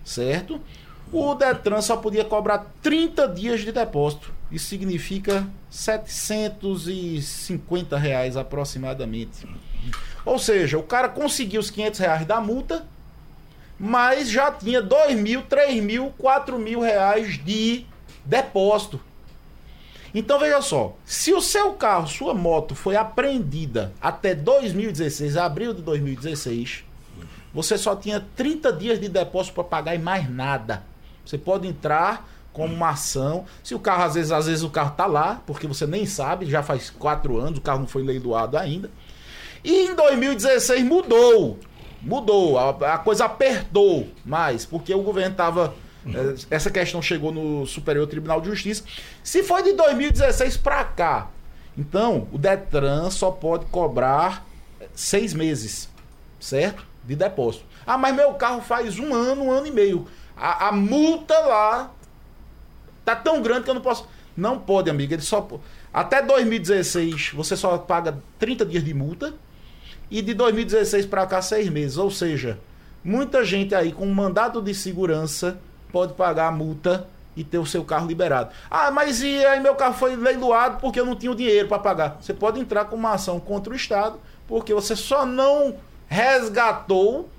certo? 0.04 0.60
O 1.12 1.36
Detran 1.36 1.82
só 1.82 1.96
podia 1.96 2.26
cobrar 2.26 2.66
30 2.82 3.28
dias 3.30 3.62
de 3.62 3.72
depósito. 3.72 4.34
Isso 4.52 4.66
significa 4.66 5.48
750 5.70 7.98
reais 7.98 8.36
aproximadamente. 8.36 9.48
Ou 10.26 10.40
seja, 10.40 10.78
o 10.78 10.84
cara 10.84 11.08
conseguiu 11.08 11.62
os 11.62 11.70
500 11.70 12.00
reais 12.00 12.26
da 12.26 12.42
multa 12.42 12.86
mas 13.80 14.30
já 14.30 14.52
tinha 14.52 14.82
2 14.82 15.16
mil, 15.18 15.42
3 15.44 15.84
mil, 15.84 16.14
4 16.18 16.58
mil 16.58 16.80
reais 16.80 17.38
de 17.44 17.86
depósito. 18.26 19.00
Então 20.14 20.40
veja 20.40 20.62
só, 20.62 20.96
se 21.06 21.34
o 21.34 21.42
seu 21.42 21.74
carro, 21.74 22.08
sua 22.08 22.34
moto 22.34 22.74
foi 22.74 22.96
apreendida 22.96 23.94
até 24.02 24.34
2016, 24.34 25.38
abril 25.38 25.74
de 25.74 25.82
2016, 25.82 26.84
você 27.54 27.78
só 27.78 27.96
tinha 27.96 28.26
30 28.36 28.74
dias 28.74 29.00
de 29.00 29.10
depósito 29.10 29.56
para 29.56 29.64
pagar 29.64 29.96
e 29.96 30.00
mais 30.00 30.30
nada. 30.30 30.84
Você 31.26 31.38
pode 31.38 31.68
entrar 31.68 32.28
como 32.54 32.74
uma 32.74 32.90
ação. 32.90 33.46
Se 33.64 33.76
o 33.76 33.80
carro, 33.80 34.04
às 34.04 34.16
vezes, 34.16 34.32
às 34.32 34.48
vezes 34.48 34.64
o 34.64 34.70
carro 34.70 34.96
tá 34.96 35.06
lá, 35.06 35.42
porque 35.46 35.68
você 35.68 35.86
nem 35.86 36.06
sabe, 36.06 36.46
já 36.46 36.64
faz 36.64 36.90
quatro 36.90 37.38
anos, 37.38 37.60
o 37.60 37.62
carro 37.62 37.80
não 37.80 37.88
foi 37.88 38.04
leiloado 38.04 38.58
ainda. 38.58 38.90
E 39.64 39.88
em 39.88 39.96
2016 39.96 40.84
mudou 40.84 41.60
mudou, 42.02 42.58
a, 42.58 42.94
a 42.94 42.98
coisa 42.98 43.26
apertou 43.26 44.08
mais, 44.26 44.66
porque 44.66 44.94
o 44.94 45.02
governo 45.02 45.32
estava. 45.32 45.74
Eh, 46.06 46.36
essa 46.50 46.70
questão 46.70 47.02
chegou 47.02 47.32
no 47.32 47.66
Superior 47.66 48.08
Tribunal 48.08 48.42
de 48.42 48.50
Justiça. 48.50 48.84
Se 49.24 49.44
foi 49.44 49.64
de 49.64 49.74
2016 49.74 50.58
para 50.58 50.84
cá, 50.84 51.30
então 51.78 52.28
o 52.32 52.38
Detran 52.38 53.10
só 53.10 53.32
pode 53.32 53.66
cobrar 53.66 54.46
seis 54.94 55.34
meses, 55.34 55.90
certo? 56.40 56.86
De 57.04 57.16
depósito. 57.16 57.66
Ah, 57.86 57.98
mas 57.98 58.16
meu 58.16 58.34
carro 58.34 58.62
faz 58.62 59.00
um 59.00 59.14
ano, 59.14 59.46
um 59.46 59.52
ano 59.52 59.68
e 59.68 59.72
meio. 59.72 60.08
A, 60.36 60.68
a 60.68 60.72
multa 60.72 61.38
lá 61.40 61.92
tá 63.06 63.16
tão 63.16 63.42
grande 63.42 63.64
que 63.64 63.70
eu 63.70 63.74
não 63.74 63.82
posso. 63.82 64.08
Não 64.36 64.60
pode, 64.60 64.90
amiga. 64.90 65.16
Ele 65.16 65.22
só. 65.22 65.48
Até 65.94 66.22
2016 66.22 67.32
você 67.34 67.56
só 67.56 67.78
paga 67.78 68.22
30 68.38 68.66
dias 68.66 68.84
de 68.84 68.94
multa 68.94 69.34
e 70.10 70.22
de 70.22 70.34
2016 70.34 71.06
para 71.06 71.26
cá, 71.26 71.42
seis 71.42 71.70
meses. 71.70 71.98
Ou 71.98 72.10
seja, 72.10 72.60
muita 73.04 73.44
gente 73.44 73.76
aí 73.76 73.92
com 73.92 74.06
mandado 74.06 74.62
de 74.62 74.74
segurança 74.74 75.60
pode 75.92 76.14
pagar 76.14 76.48
a 76.48 76.52
multa 76.52 77.08
e 77.36 77.44
ter 77.44 77.60
o 77.60 77.66
seu 77.66 77.84
carro 77.84 78.08
liberado. 78.08 78.50
Ah, 78.70 78.90
mas 78.90 79.22
e 79.22 79.46
aí 79.46 79.60
meu 79.60 79.76
carro 79.76 79.94
foi 79.94 80.16
leiloado 80.16 80.80
porque 80.80 81.00
eu 81.00 81.06
não 81.06 81.16
tinha 81.16 81.32
o 81.32 81.36
dinheiro 81.36 81.68
para 81.68 81.80
pagar. 81.80 82.18
Você 82.20 82.34
pode 82.34 82.60
entrar 82.60 82.86
com 82.86 82.96
uma 82.96 83.14
ação 83.14 83.40
contra 83.40 83.72
o 83.72 83.76
Estado 83.76 84.20
porque 84.48 84.74
você 84.74 84.96
só 84.96 85.26
não 85.26 85.76
resgatou 86.08 87.30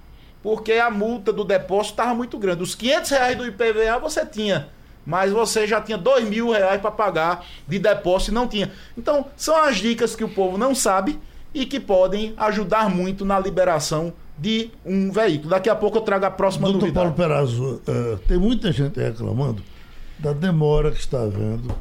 porque 0.43 0.75
a 0.75 0.89
multa 0.89 1.33
do 1.33 1.45
depósito 1.45 1.95
estava 1.95 2.15
muito 2.15 2.39
grande. 2.39 2.63
Os 2.63 2.75
500 2.75 3.11
reais 3.11 3.37
do 3.37 3.47
IPVA 3.47 3.99
você 3.99 4.25
tinha, 4.25 4.69
mas 5.05 5.33
você 5.33 5.67
já 5.67 5.81
tinha 5.81 5.99
2 5.99 6.29
mil 6.29 6.53
reais 6.53 6.81
para 6.81 6.93
pagar 6.93 7.45
de 7.67 7.79
depósito 7.79 8.31
e 8.31 8.35
não 8.35 8.47
tinha. 8.47 8.71
Então, 8.97 9.27
são 9.37 9.57
as 9.57 9.77
dicas 9.79 10.15
que 10.15 10.23
o 10.23 10.29
povo 10.29 10.57
não 10.57 10.77
sabe 10.77 11.19
e 11.53 11.67
que 11.67 11.81
podem 11.81 12.35
ajudar 12.37 12.91
muito 12.91 13.25
na 13.25 13.39
liberação 13.39 14.13
de 14.39 14.71
um 14.85 15.11
veículo. 15.11 15.51
Daqui 15.51 15.69
a 15.69 15.75
pouco 15.75 15.99
eu 15.99 16.03
trago 16.03 16.25
a 16.27 16.31
próxima 16.31 16.69
Doutor 16.69 16.83
novidade. 16.83 17.07
Paulo 17.07 17.17
Perazzo, 17.17 17.83
eh, 17.87 18.19
tem 18.29 18.39
muita 18.39 18.71
gente 18.71 19.01
reclamando 19.01 19.63
da 20.19 20.33
demora 20.33 20.91
que 20.91 21.01
está 21.01 21.23
havendo 21.23 21.75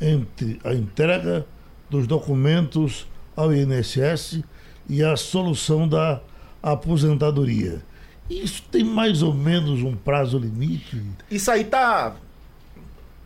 entre 0.00 0.60
a 0.64 0.72
entrega 0.74 1.46
dos 1.90 2.06
documentos 2.06 3.06
ao 3.36 3.52
INSS 3.52 4.42
e 4.88 5.02
a 5.02 5.16
solução 5.16 5.88
da 5.88 6.20
aposentadoria. 6.62 7.82
Isso 8.28 8.62
tem 8.70 8.82
mais 8.82 9.22
ou 9.22 9.34
menos 9.34 9.82
um 9.82 9.94
prazo 9.94 10.38
limite? 10.38 11.00
Isso 11.30 11.50
aí 11.50 11.64
tá. 11.64 12.16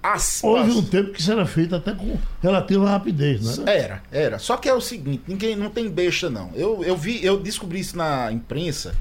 As, 0.02 0.42
Houve 0.44 0.70
um 0.70 0.82
tempo 0.82 1.12
que 1.12 1.20
isso 1.20 1.32
era 1.32 1.44
feito 1.44 1.74
até 1.74 1.92
com 1.92 2.16
relativa 2.40 2.88
rapidez, 2.88 3.58
né? 3.58 3.64
Era, 3.74 4.02
era. 4.12 4.38
Só 4.38 4.56
que 4.56 4.68
é 4.68 4.74
o 4.74 4.80
seguinte, 4.80 5.24
ninguém 5.26 5.56
não 5.56 5.70
tem 5.70 5.88
besta 5.90 6.30
não. 6.30 6.52
Eu, 6.54 6.84
eu 6.84 6.96
vi, 6.96 7.24
eu 7.24 7.38
descobri 7.38 7.80
isso 7.80 7.96
na 7.96 8.30
imprensa 8.30 8.94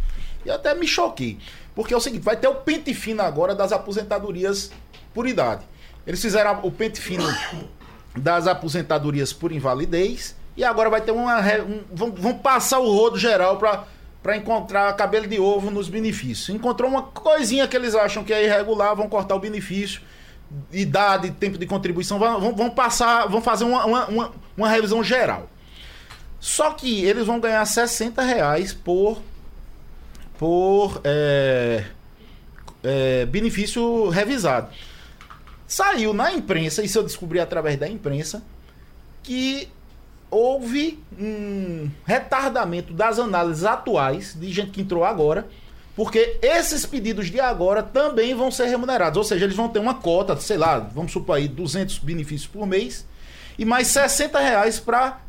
e 0.44 0.50
até 0.50 0.74
me 0.74 0.88
choquei. 0.88 1.38
Porque 1.76 1.94
é 1.94 1.98
o 1.98 2.02
seguinte, 2.02 2.24
vai 2.24 2.36
ter 2.36 2.48
o 2.48 2.56
pente 2.56 2.94
fino 2.96 3.22
agora 3.22 3.54
das 3.54 3.72
aposentadorias 3.72 4.72
por 5.14 5.28
idade. 5.28 5.64
Eles 6.06 6.20
fizeram 6.20 6.62
o 6.64 6.72
pente 6.72 7.00
fino 7.00 7.24
das 8.16 8.48
aposentadorias 8.48 9.32
por 9.32 9.52
invalidez 9.52 10.36
e 10.56 10.64
agora 10.64 10.90
vai 10.90 11.02
ter 11.02 11.12
uma 11.12 11.40
um, 11.40 11.84
vão, 11.94 12.12
vão 12.12 12.34
passar 12.40 12.80
o 12.80 12.92
rodo 12.92 13.20
geral 13.20 13.58
para 13.58 13.86
para 14.24 14.36
encontrar 14.36 14.92
cabelo 14.98 15.26
de 15.26 15.40
ovo 15.40 15.72
nos 15.72 15.88
benefícios. 15.88 16.50
Encontrou 16.50 16.90
uma 16.90 17.04
coisinha 17.04 17.66
que 17.66 17.78
eles 17.78 17.96
acham 17.96 18.26
que 18.26 18.34
é 18.34 18.44
irregular, 18.44 18.94
vão 18.94 19.08
cortar 19.08 19.36
o 19.36 19.40
benefício 19.40 20.02
idade, 20.72 21.32
tempo 21.32 21.58
de 21.58 21.66
contribuição, 21.66 22.18
vão, 22.20 22.56
vão- 22.56 22.70
passar, 22.70 23.28
vão 23.28 23.42
fazer 23.42 23.64
uma, 23.66 23.86
uma, 23.86 24.06
uma, 24.08 24.32
uma 24.56 24.70
revisão 24.70 25.04
geral. 25.04 25.50
Só 26.40 26.72
que 26.72 27.04
eles 27.04 27.26
vão 27.26 27.40
ganhar 27.40 27.66
60 27.66 28.22
reais 28.22 28.74
por, 28.74 29.22
por 30.38 31.02
é, 31.04 31.84
é, 32.84 33.26
benefício 33.26 34.10
revisado. 34.10 34.70
Saiu 35.68 36.14
na 36.14 36.32
imprensa, 36.32 36.82
isso 36.84 36.98
eu 37.00 37.04
descobri 37.04 37.40
através 37.40 37.78
da 37.78 37.88
imprensa, 37.90 38.42
que 39.24 39.68
houve 40.30 41.00
um 41.20 41.90
retardamento 42.06 42.94
das 42.94 43.20
análises 43.20 43.66
atuais 43.66 44.34
de 44.40 44.52
gente 44.52 44.72
que 44.72 44.82
entrou 44.82 45.04
agora, 45.04 45.48
porque 45.98 46.38
esses 46.44 46.86
pedidos 46.86 47.32
de 47.32 47.40
agora 47.40 47.82
também 47.82 48.36
vão 48.36 48.52
ser 48.52 48.68
remunerados. 48.68 49.18
Ou 49.18 49.24
seja, 49.24 49.46
eles 49.46 49.56
vão 49.56 49.68
ter 49.68 49.80
uma 49.80 49.96
cota, 49.96 50.38
sei 50.38 50.56
lá, 50.56 50.78
vamos 50.78 51.12
supor 51.12 51.38
aí 51.38 51.48
200 51.48 51.98
benefícios 51.98 52.46
por 52.46 52.68
mês 52.68 53.04
e 53.58 53.66
mais 53.66 53.88
60 53.88 54.38
reais 54.40 54.80
para 54.80 55.20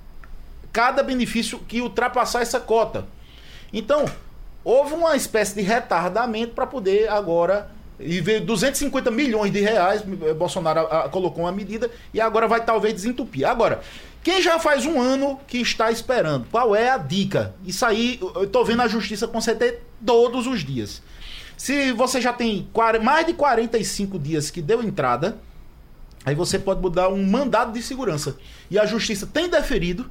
cada 0.70 1.02
benefício 1.02 1.58
que 1.60 1.80
ultrapassar 1.80 2.42
essa 2.42 2.60
cota. 2.60 3.06
Então, 3.72 4.04
houve 4.62 4.92
uma 4.92 5.16
espécie 5.16 5.54
de 5.54 5.62
retardamento 5.62 6.52
para 6.52 6.66
poder 6.66 7.08
agora. 7.08 7.70
E 7.98 8.20
veio 8.20 8.44
250 8.44 9.10
milhões 9.10 9.50
de 9.50 9.60
reais, 9.60 10.04
eh, 10.22 10.34
Bolsonaro 10.34 10.86
ah, 10.88 11.08
colocou 11.08 11.44
uma 11.44 11.50
medida 11.50 11.90
e 12.12 12.20
agora 12.20 12.46
vai 12.46 12.62
talvez 12.62 12.94
desentupir. 12.94 13.48
Agora, 13.48 13.80
quem 14.22 14.42
já 14.42 14.58
faz 14.58 14.84
um 14.84 15.00
ano 15.00 15.40
que 15.48 15.58
está 15.58 15.90
esperando, 15.90 16.46
qual 16.50 16.76
é 16.76 16.90
a 16.90 16.98
dica? 16.98 17.54
Isso 17.64 17.84
aí, 17.84 18.20
eu 18.20 18.44
estou 18.44 18.64
vendo 18.64 18.82
a 18.82 18.86
justiça 18.86 19.26
conceder 19.26 19.87
todos 20.04 20.46
os 20.46 20.64
dias. 20.64 21.02
Se 21.56 21.92
você 21.92 22.20
já 22.20 22.32
tem 22.32 22.68
mais 23.02 23.26
de 23.26 23.32
45 23.34 24.18
dias 24.18 24.50
que 24.50 24.62
deu 24.62 24.82
entrada, 24.82 25.38
Aí 26.28 26.34
você 26.34 26.58
pode 26.58 26.80
mudar 26.80 27.08
um 27.08 27.24
mandado 27.26 27.72
de 27.72 27.82
segurança. 27.82 28.36
E 28.70 28.78
a 28.78 28.84
justiça 28.84 29.26
tem 29.26 29.48
deferido. 29.48 30.10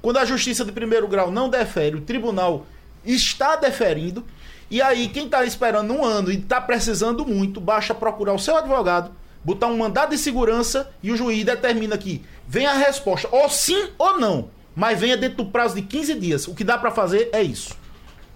Quando 0.00 0.18
a 0.18 0.24
justiça 0.24 0.64
de 0.64 0.70
primeiro 0.70 1.08
grau 1.08 1.30
não 1.30 1.48
defere, 1.48 1.96
o 1.96 2.02
tribunal 2.02 2.66
está 3.04 3.56
deferindo. 3.56 4.24
E 4.70 4.80
aí, 4.80 5.08
quem 5.08 5.26
está 5.26 5.44
esperando 5.44 5.92
um 5.92 6.04
ano 6.04 6.30
e 6.30 6.36
está 6.36 6.60
precisando 6.60 7.26
muito, 7.26 7.60
basta 7.60 7.92
procurar 7.94 8.32
o 8.32 8.38
seu 8.38 8.56
advogado, 8.56 9.10
botar 9.44 9.66
um 9.66 9.76
mandado 9.76 10.10
de 10.10 10.18
segurança 10.18 10.90
e 11.02 11.10
o 11.10 11.16
juiz 11.16 11.44
determina 11.44 11.98
que 11.98 12.24
vem 12.46 12.66
a 12.66 12.74
resposta, 12.74 13.28
ou 13.32 13.48
sim 13.48 13.88
ou 13.98 14.20
não. 14.20 14.50
Mas 14.74 15.00
venha 15.00 15.16
dentro 15.16 15.38
do 15.38 15.46
prazo 15.46 15.74
de 15.74 15.82
15 15.82 16.14
dias. 16.14 16.48
O 16.48 16.54
que 16.54 16.62
dá 16.62 16.76
para 16.76 16.90
fazer 16.90 17.28
é 17.32 17.42
isso. 17.42 17.74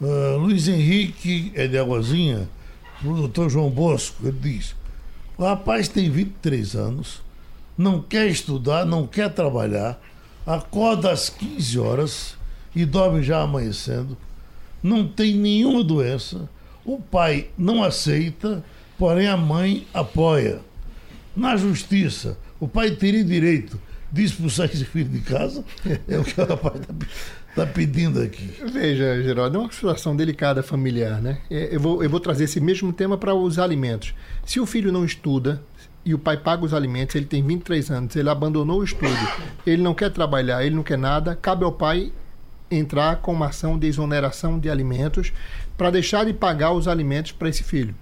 Ah, 0.03 0.37
Luiz 0.39 0.67
Henrique 0.67 1.53
é 1.55 1.67
de 1.67 1.77
Aguazinha, 1.77 2.49
o 3.05 3.13
doutor 3.13 3.51
João 3.51 3.69
Bosco, 3.69 4.27
ele 4.27 4.39
diz: 4.41 4.75
o 5.37 5.45
rapaz 5.45 5.89
tem 5.89 6.11
23 6.11 6.75
anos, 6.75 7.23
não 7.77 8.01
quer 8.01 8.27
estudar, 8.29 8.87
não 8.87 9.07
quer 9.07 9.29
trabalhar, 9.29 10.01
acorda 10.47 11.11
às 11.11 11.29
15 11.29 11.79
horas 11.79 12.35
e 12.75 12.87
dorme 12.87 13.23
já 13.23 13.43
amanhecendo, 13.43 14.17
não 14.83 15.07
tem 15.07 15.35
nenhuma 15.35 15.85
doença, 15.85 16.49
o 16.83 16.99
pai 16.99 17.49
não 17.59 17.85
aceita, 17.85 18.65
porém 18.99 19.29
a 19.29 19.37
mãe 19.37 19.87
apoia. 19.93 20.61
Na 21.37 21.57
justiça, 21.57 22.39
o 22.59 22.67
pai 22.67 22.91
teria 22.93 23.23
direito 23.23 23.79
de 24.11 24.25
expulsar 24.25 24.67
esse 24.67 24.85
filho 24.85 25.11
de 25.11 25.21
casa, 25.21 25.63
é 26.09 26.19
o 26.19 26.25
que 26.25 26.41
o 26.41 26.47
rapaz 26.47 26.81
está 26.81 26.95
pedindo 27.67 28.21
aqui. 28.21 28.51
Veja, 28.73 29.23
Geraldo, 29.23 29.57
é 29.57 29.61
uma 29.61 29.73
situação 29.73 30.15
delicada 30.15 30.63
familiar, 30.63 31.21
né? 31.21 31.39
É, 31.51 31.75
Eu 31.75 31.81
vou, 31.81 32.03
eu 32.03 32.09
vou 32.09 32.21
trazer 32.21 32.45
esse 32.45 32.61
mesmo 32.61 32.93
tema 32.93 33.19
para 33.19 33.35
os 33.35 33.59
alimentos. 33.59 34.15
Se 34.45 34.61
o 34.61 34.67
filho 34.67 34.93
não 34.93 35.05
estuda 35.05 35.63
e 36.05 36.15
o 36.15 36.19
pai 36.19 36.37
paga 36.37 36.65
os 36.65 36.73
alimentos, 36.73 37.15
ele 37.17 37.27
tem 37.27 37.45
23 37.45 37.91
anos, 37.91 38.17
ele 38.17 38.31
abandonou 38.31 38.81
o 38.81 38.85
estudo, 38.85 39.19
ele 39.67 39.83
não 39.83 39.95
quer 39.95 40.11
trabalhar, 40.11 40.65
ele 40.65 40.75
não 40.75 40.83
quer 40.83 40.97
nada, 40.97 41.35
cabe 41.37 41.65
ao 41.65 41.73
pai 41.73 42.13
entrar 42.71 43.17
com 43.17 43.33
uma 43.33 43.49
ação 43.49 43.79
de 43.79 43.87
exoneração 43.87 44.59
de 44.59 44.71
alimentos 44.71 45.33
para 45.77 45.91
deixar 45.91 46.25
de 46.25 46.33
pagar 46.33 46.73
os 46.73 46.87
alimentos 46.87 47.33
para 47.33 47.49
esse 47.49 47.65
filho. 47.65 47.95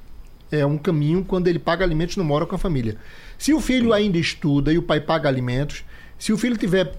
É 0.50 0.64
um 0.64 0.78
caminho 0.78 1.24
quando 1.24 1.48
ele 1.48 1.58
paga 1.58 1.84
alimentos 1.84 2.16
não 2.16 2.24
mora 2.24 2.46
com 2.46 2.54
a 2.54 2.58
família. 2.58 2.96
Se 3.36 3.52
o 3.52 3.60
filho 3.60 3.92
ainda 3.92 4.18
estuda 4.18 4.72
e 4.72 4.78
o 4.78 4.82
pai 4.82 5.00
paga 5.00 5.28
alimentos, 5.28 5.84
se 6.18 6.32
o 6.32 6.36
filho 6.36 6.54
estiver 6.54 6.92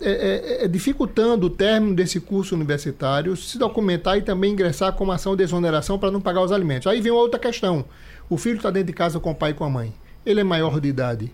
é, 0.00 0.66
dificultando 0.66 1.46
o 1.46 1.50
término 1.50 1.94
desse 1.94 2.18
curso 2.18 2.54
universitário, 2.54 3.36
se 3.36 3.58
documentar 3.58 4.16
e 4.16 4.22
também 4.22 4.52
ingressar 4.52 4.94
com 4.94 5.04
uma 5.04 5.16
ação 5.16 5.36
de 5.36 5.42
exoneração 5.42 5.98
para 5.98 6.10
não 6.10 6.22
pagar 6.22 6.40
os 6.40 6.50
alimentos. 6.50 6.86
Aí 6.86 7.00
vem 7.02 7.12
outra 7.12 7.38
questão. 7.38 7.84
O 8.30 8.38
filho 8.38 8.56
está 8.56 8.70
dentro 8.70 8.86
de 8.86 8.94
casa 8.94 9.20
com 9.20 9.30
o 9.30 9.34
pai 9.34 9.50
e 9.50 9.54
com 9.54 9.64
a 9.64 9.70
mãe. 9.70 9.92
Ele 10.24 10.40
é 10.40 10.44
maior 10.44 10.80
de 10.80 10.88
idade. 10.88 11.30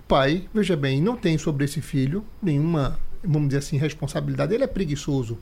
O 0.00 0.02
pai, 0.08 0.48
veja 0.52 0.76
bem, 0.76 1.00
não 1.00 1.16
tem 1.16 1.38
sobre 1.38 1.64
esse 1.64 1.80
filho 1.80 2.24
nenhuma, 2.42 2.98
vamos 3.22 3.48
dizer 3.48 3.58
assim, 3.58 3.76
responsabilidade. 3.76 4.52
Ele 4.52 4.64
é 4.64 4.66
preguiçoso. 4.66 5.38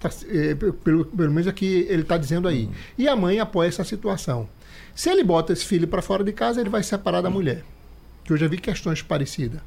Tá, 0.00 0.08
é, 0.28 0.54
pelo, 0.54 1.04
pelo 1.04 1.30
menos 1.30 1.46
é 1.46 1.52
que 1.52 1.86
ele 1.90 2.02
está 2.02 2.16
dizendo 2.16 2.48
aí. 2.48 2.70
E 2.96 3.06
a 3.06 3.14
mãe 3.14 3.38
apoia 3.38 3.68
essa 3.68 3.84
situação. 3.84 4.48
Se 4.94 5.10
ele 5.10 5.22
bota 5.22 5.52
esse 5.52 5.66
filho 5.66 5.86
para 5.86 6.00
fora 6.00 6.24
de 6.24 6.32
casa, 6.32 6.58
ele 6.58 6.70
vai 6.70 6.82
se 6.82 6.88
separar 6.88 7.20
da 7.20 7.28
mulher. 7.28 7.62
Que 8.26 8.32
eu 8.32 8.36
já 8.36 8.48
vi 8.48 8.58
questões 8.58 9.02
parecidas. 9.02 9.60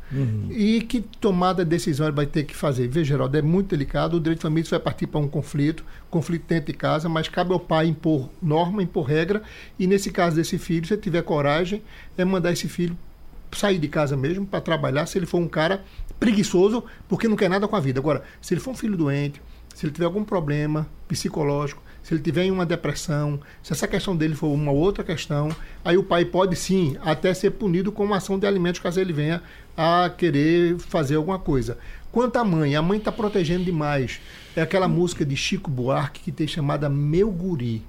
E 0.51 0.81
que 0.81 0.99
tomada 0.99 1.63
de 1.63 1.69
decisão 1.69 2.07
ele 2.07 2.15
vai 2.15 2.25
ter 2.25 2.43
que 2.43 2.53
fazer? 2.53 2.89
Veja, 2.89 3.13
Geraldo, 3.13 3.37
é 3.37 3.41
muito 3.41 3.69
delicado. 3.69 4.17
O 4.17 4.19
direito 4.19 4.39
de 4.39 4.43
família 4.43 4.69
vai 4.69 4.79
partir 4.79 5.07
para 5.07 5.19
um 5.19 5.29
conflito, 5.29 5.83
conflito 6.09 6.45
dentro 6.45 6.71
de 6.71 6.77
casa, 6.77 7.07
mas 7.07 7.29
cabe 7.29 7.53
ao 7.53 7.59
pai 7.59 7.87
impor 7.87 8.29
norma, 8.41 8.83
impor 8.83 9.05
regra. 9.05 9.41
E 9.79 9.87
nesse 9.87 10.11
caso 10.11 10.35
desse 10.35 10.57
filho, 10.57 10.85
se 10.85 10.93
ele 10.93 11.01
tiver 11.01 11.21
coragem, 11.21 11.81
é 12.17 12.25
mandar 12.25 12.51
esse 12.51 12.67
filho 12.67 12.97
sair 13.53 13.79
de 13.79 13.87
casa 13.87 14.17
mesmo 14.17 14.45
para 14.45 14.59
trabalhar. 14.59 15.05
Se 15.05 15.17
ele 15.17 15.25
for 15.25 15.39
um 15.39 15.47
cara 15.47 15.83
preguiçoso, 16.19 16.83
porque 17.07 17.29
não 17.29 17.37
quer 17.37 17.49
nada 17.49 17.65
com 17.65 17.75
a 17.77 17.79
vida. 17.79 17.99
Agora, 17.99 18.23
se 18.41 18.53
ele 18.53 18.59
for 18.61 18.71
um 18.71 18.75
filho 18.75 18.97
doente, 18.97 19.41
se 19.73 19.85
ele 19.85 19.93
tiver 19.93 20.05
algum 20.05 20.25
problema 20.25 20.85
psicológico, 21.07 21.81
se 22.03 22.13
ele 22.13 22.21
tiver 22.21 22.51
uma 22.51 22.65
depressão, 22.65 23.39
se 23.61 23.73
essa 23.73 23.87
questão 23.87 24.15
dele 24.15 24.35
for 24.35 24.47
uma 24.47 24.71
outra 24.71 25.03
questão, 25.03 25.49
aí 25.83 25.97
o 25.97 26.03
pai 26.03 26.25
pode 26.25 26.55
sim 26.55 26.97
até 27.01 27.33
ser 27.33 27.51
punido 27.51 27.91
com 27.91 28.03
uma 28.03 28.17
ação 28.17 28.39
de 28.39 28.47
alimentos 28.47 28.79
caso 28.79 28.99
ele 28.99 29.13
venha 29.13 29.41
a 29.77 30.09
querer 30.09 30.77
fazer 30.79 31.15
alguma 31.15 31.37
coisa. 31.37 31.77
Quanto 32.11 32.37
à 32.37 32.43
mãe, 32.43 32.75
a 32.75 32.81
mãe 32.81 32.97
está 32.97 33.11
protegendo 33.11 33.65
demais. 33.65 34.19
É 34.55 34.61
aquela 34.61 34.87
música 34.87 35.23
de 35.23 35.35
Chico 35.35 35.69
Buarque 35.69 36.21
que 36.21 36.31
tem 36.31 36.47
chamada 36.47 36.89
Meu 36.89 37.29
Guri. 37.29 37.83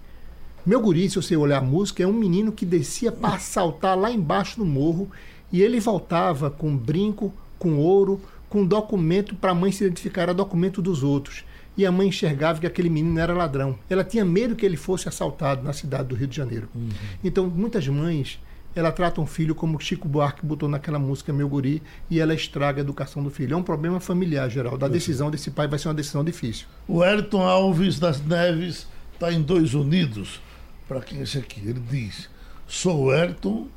Meu 0.66 0.81
Guri, 0.81 1.09
se 1.09 1.16
você 1.16 1.37
olhar 1.37 1.59
a 1.59 1.62
música, 1.62 2.03
é 2.03 2.07
um 2.07 2.12
menino 2.12 2.53
que 2.53 2.66
descia 2.66 3.11
para 3.11 3.38
saltar 3.38 3.99
lá 3.99 4.11
embaixo 4.11 4.61
no 4.61 4.66
morro 4.66 5.11
e 5.51 5.62
ele 5.62 5.81
voltava 5.81 6.51
com 6.51 6.77
brinco, 6.77 7.33
com 7.59 7.79
ouro, 7.79 8.20
com 8.49 8.66
documento 8.66 9.35
para 9.35 9.53
a 9.53 9.55
mãe 9.55 9.73
se 9.73 9.85
identificar, 9.85 10.23
era 10.23 10.35
documento 10.35 10.83
dos 10.83 11.03
outros 11.03 11.44
e 11.81 11.87
a 11.87 11.90
mãe 11.90 12.09
enxergava 12.09 12.61
que 12.61 12.66
aquele 12.66 12.90
menino 12.90 13.19
era 13.19 13.33
ladrão. 13.33 13.79
Ela 13.88 14.05
tinha 14.05 14.23
medo 14.23 14.55
que 14.55 14.66
ele 14.66 14.77
fosse 14.77 15.09
assaltado 15.09 15.62
na 15.62 15.73
cidade 15.73 16.09
do 16.09 16.14
Rio 16.14 16.27
de 16.27 16.37
Janeiro. 16.37 16.69
Uhum. 16.75 16.90
Então, 17.25 17.47
muitas 17.47 17.88
mães, 17.88 18.38
ela 18.75 18.93
trata 18.93 19.19
um 19.19 19.25
filho 19.25 19.55
como 19.55 19.81
Chico 19.81 20.07
Buarque 20.07 20.45
botou 20.45 20.69
naquela 20.69 20.99
música 20.99 21.33
Meu 21.33 21.49
Guri 21.49 21.83
e 22.11 22.21
ela 22.21 22.35
estraga 22.35 22.83
a 22.83 22.85
educação 22.85 23.23
do 23.23 23.31
filho. 23.31 23.55
É 23.55 23.57
um 23.57 23.62
problema 23.62 23.99
familiar, 23.99 24.51
geral. 24.51 24.77
Da 24.77 24.88
decisão 24.88 25.31
desse 25.31 25.51
pai 25.51 25.66
vai 25.66 25.79
ser 25.79 25.88
uma 25.88 25.95
decisão 25.95 26.23
difícil. 26.23 26.66
O 26.87 27.03
Elton 27.03 27.40
Alves 27.40 27.99
das 27.99 28.23
Neves 28.23 28.87
está 29.14 29.33
em 29.33 29.40
Dois 29.40 29.73
Unidos. 29.73 30.38
Para 30.87 31.01
quem 31.01 31.21
é 31.21 31.23
esse 31.23 31.38
aqui? 31.38 31.61
Ele 31.61 31.81
diz: 31.90 32.29
Sou 32.69 33.11
Ayrton, 33.11 33.69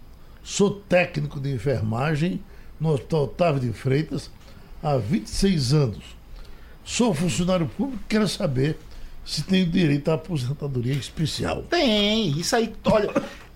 sou 0.43 0.71
técnico 0.71 1.39
de 1.39 1.53
enfermagem 1.53 2.43
no 2.77 2.89
Hospital 2.89 3.23
Otávio 3.23 3.61
de 3.61 3.71
Freitas 3.71 4.29
há 4.83 4.97
26 4.97 5.73
anos. 5.73 6.22
Sou 6.83 7.13
funcionário 7.13 7.67
público 7.67 8.03
quero 8.07 8.27
saber 8.27 8.77
se 9.25 9.43
tenho 9.43 9.65
direito 9.65 10.11
à 10.11 10.15
aposentadoria 10.15 10.93
especial. 10.93 11.63
Tem, 11.63 12.29
isso 12.37 12.55
aí, 12.55 12.73
olha, 12.85 13.09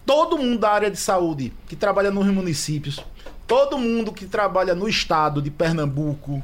todo 0.05 0.37
mundo 0.37 0.59
da 0.59 0.71
área 0.71 0.89
de 0.89 0.97
saúde 0.97 1.51
que 1.67 1.75
trabalha 1.75 2.09
nos 2.09 2.25
municípios, 2.27 3.03
todo 3.45 3.77
mundo 3.77 4.13
que 4.13 4.25
trabalha 4.25 4.73
no 4.73 4.87
estado 4.87 5.41
de 5.41 5.51
Pernambuco, 5.51 6.41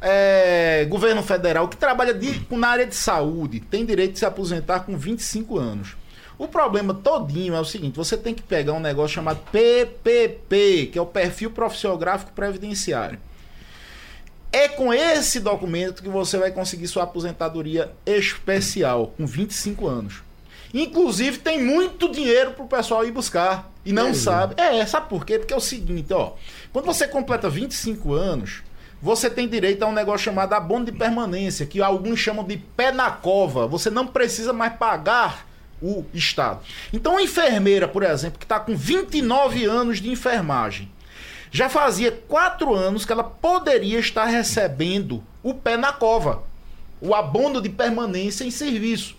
é, 0.00 0.86
governo 0.88 1.22
federal, 1.22 1.68
que 1.68 1.76
trabalha 1.76 2.14
de, 2.14 2.40
na 2.50 2.68
área 2.68 2.86
de 2.86 2.94
saúde, 2.94 3.60
tem 3.60 3.84
direito 3.84 4.12
de 4.12 4.20
se 4.20 4.24
aposentar 4.24 4.80
com 4.80 4.96
25 4.96 5.58
anos. 5.58 5.96
O 6.38 6.48
problema 6.48 6.94
todinho 6.94 7.54
é 7.54 7.60
o 7.60 7.64
seguinte, 7.64 7.96
você 7.96 8.16
tem 8.16 8.32
que 8.32 8.42
pegar 8.42 8.72
um 8.72 8.80
negócio 8.80 9.16
chamado 9.16 9.40
PPP, 9.52 10.88
que 10.92 10.98
é 10.98 11.02
o 11.02 11.06
Perfil 11.06 11.50
Profissional 11.50 11.98
Gráfico 11.98 12.32
Previdenciário. 12.32 13.18
É 14.52 14.68
com 14.68 14.92
esse 14.92 15.38
documento 15.40 16.02
que 16.02 16.08
você 16.08 16.36
vai 16.36 16.50
conseguir 16.50 16.88
sua 16.88 17.04
aposentadoria 17.04 17.92
especial, 18.04 19.14
com 19.16 19.26
25 19.26 19.86
anos. 19.86 20.22
Inclusive, 20.72 21.38
tem 21.38 21.62
muito 21.62 22.10
dinheiro 22.10 22.52
pro 22.52 22.66
pessoal 22.66 23.04
ir 23.04 23.10
buscar. 23.12 23.70
E 23.84 23.92
não 23.92 24.08
É, 24.08 24.14
sabe. 24.14 24.60
É, 24.60 24.84
sabe 24.86 25.08
por 25.08 25.24
quê? 25.24 25.38
Porque 25.38 25.54
é 25.54 25.56
o 25.56 25.60
seguinte, 25.60 26.12
ó. 26.12 26.32
Quando 26.72 26.84
você 26.86 27.08
completa 27.08 27.48
25 27.48 28.12
anos, 28.12 28.62
você 29.00 29.30
tem 29.30 29.48
direito 29.48 29.82
a 29.82 29.86
um 29.86 29.92
negócio 29.92 30.24
chamado 30.24 30.52
abono 30.52 30.84
de 30.84 30.92
permanência, 30.92 31.66
que 31.66 31.80
alguns 31.80 32.18
chamam 32.20 32.44
de 32.44 32.56
pé 32.56 32.92
na 32.92 33.10
cova. 33.10 33.66
Você 33.66 33.88
não 33.90 34.06
precisa 34.06 34.52
mais 34.52 34.74
pagar 34.74 35.46
o 35.82 36.04
Estado. 36.12 36.60
Então, 36.92 37.12
uma 37.12 37.22
enfermeira, 37.22 37.88
por 37.88 38.02
exemplo, 38.02 38.38
que 38.38 38.44
está 38.44 38.60
com 38.60 38.76
29 38.76 39.64
anos 39.64 39.98
de 40.00 40.10
enfermagem, 40.10 40.90
já 41.50 41.68
fazia 41.68 42.12
quatro 42.12 42.74
anos 42.74 43.04
que 43.04 43.12
ela 43.12 43.24
poderia 43.24 43.98
estar 43.98 44.26
recebendo 44.26 45.22
o 45.42 45.54
pé 45.54 45.76
na 45.76 45.92
cova, 45.92 46.42
o 47.00 47.14
abono 47.14 47.60
de 47.60 47.68
permanência 47.68 48.44
em 48.44 48.50
serviço. 48.50 49.16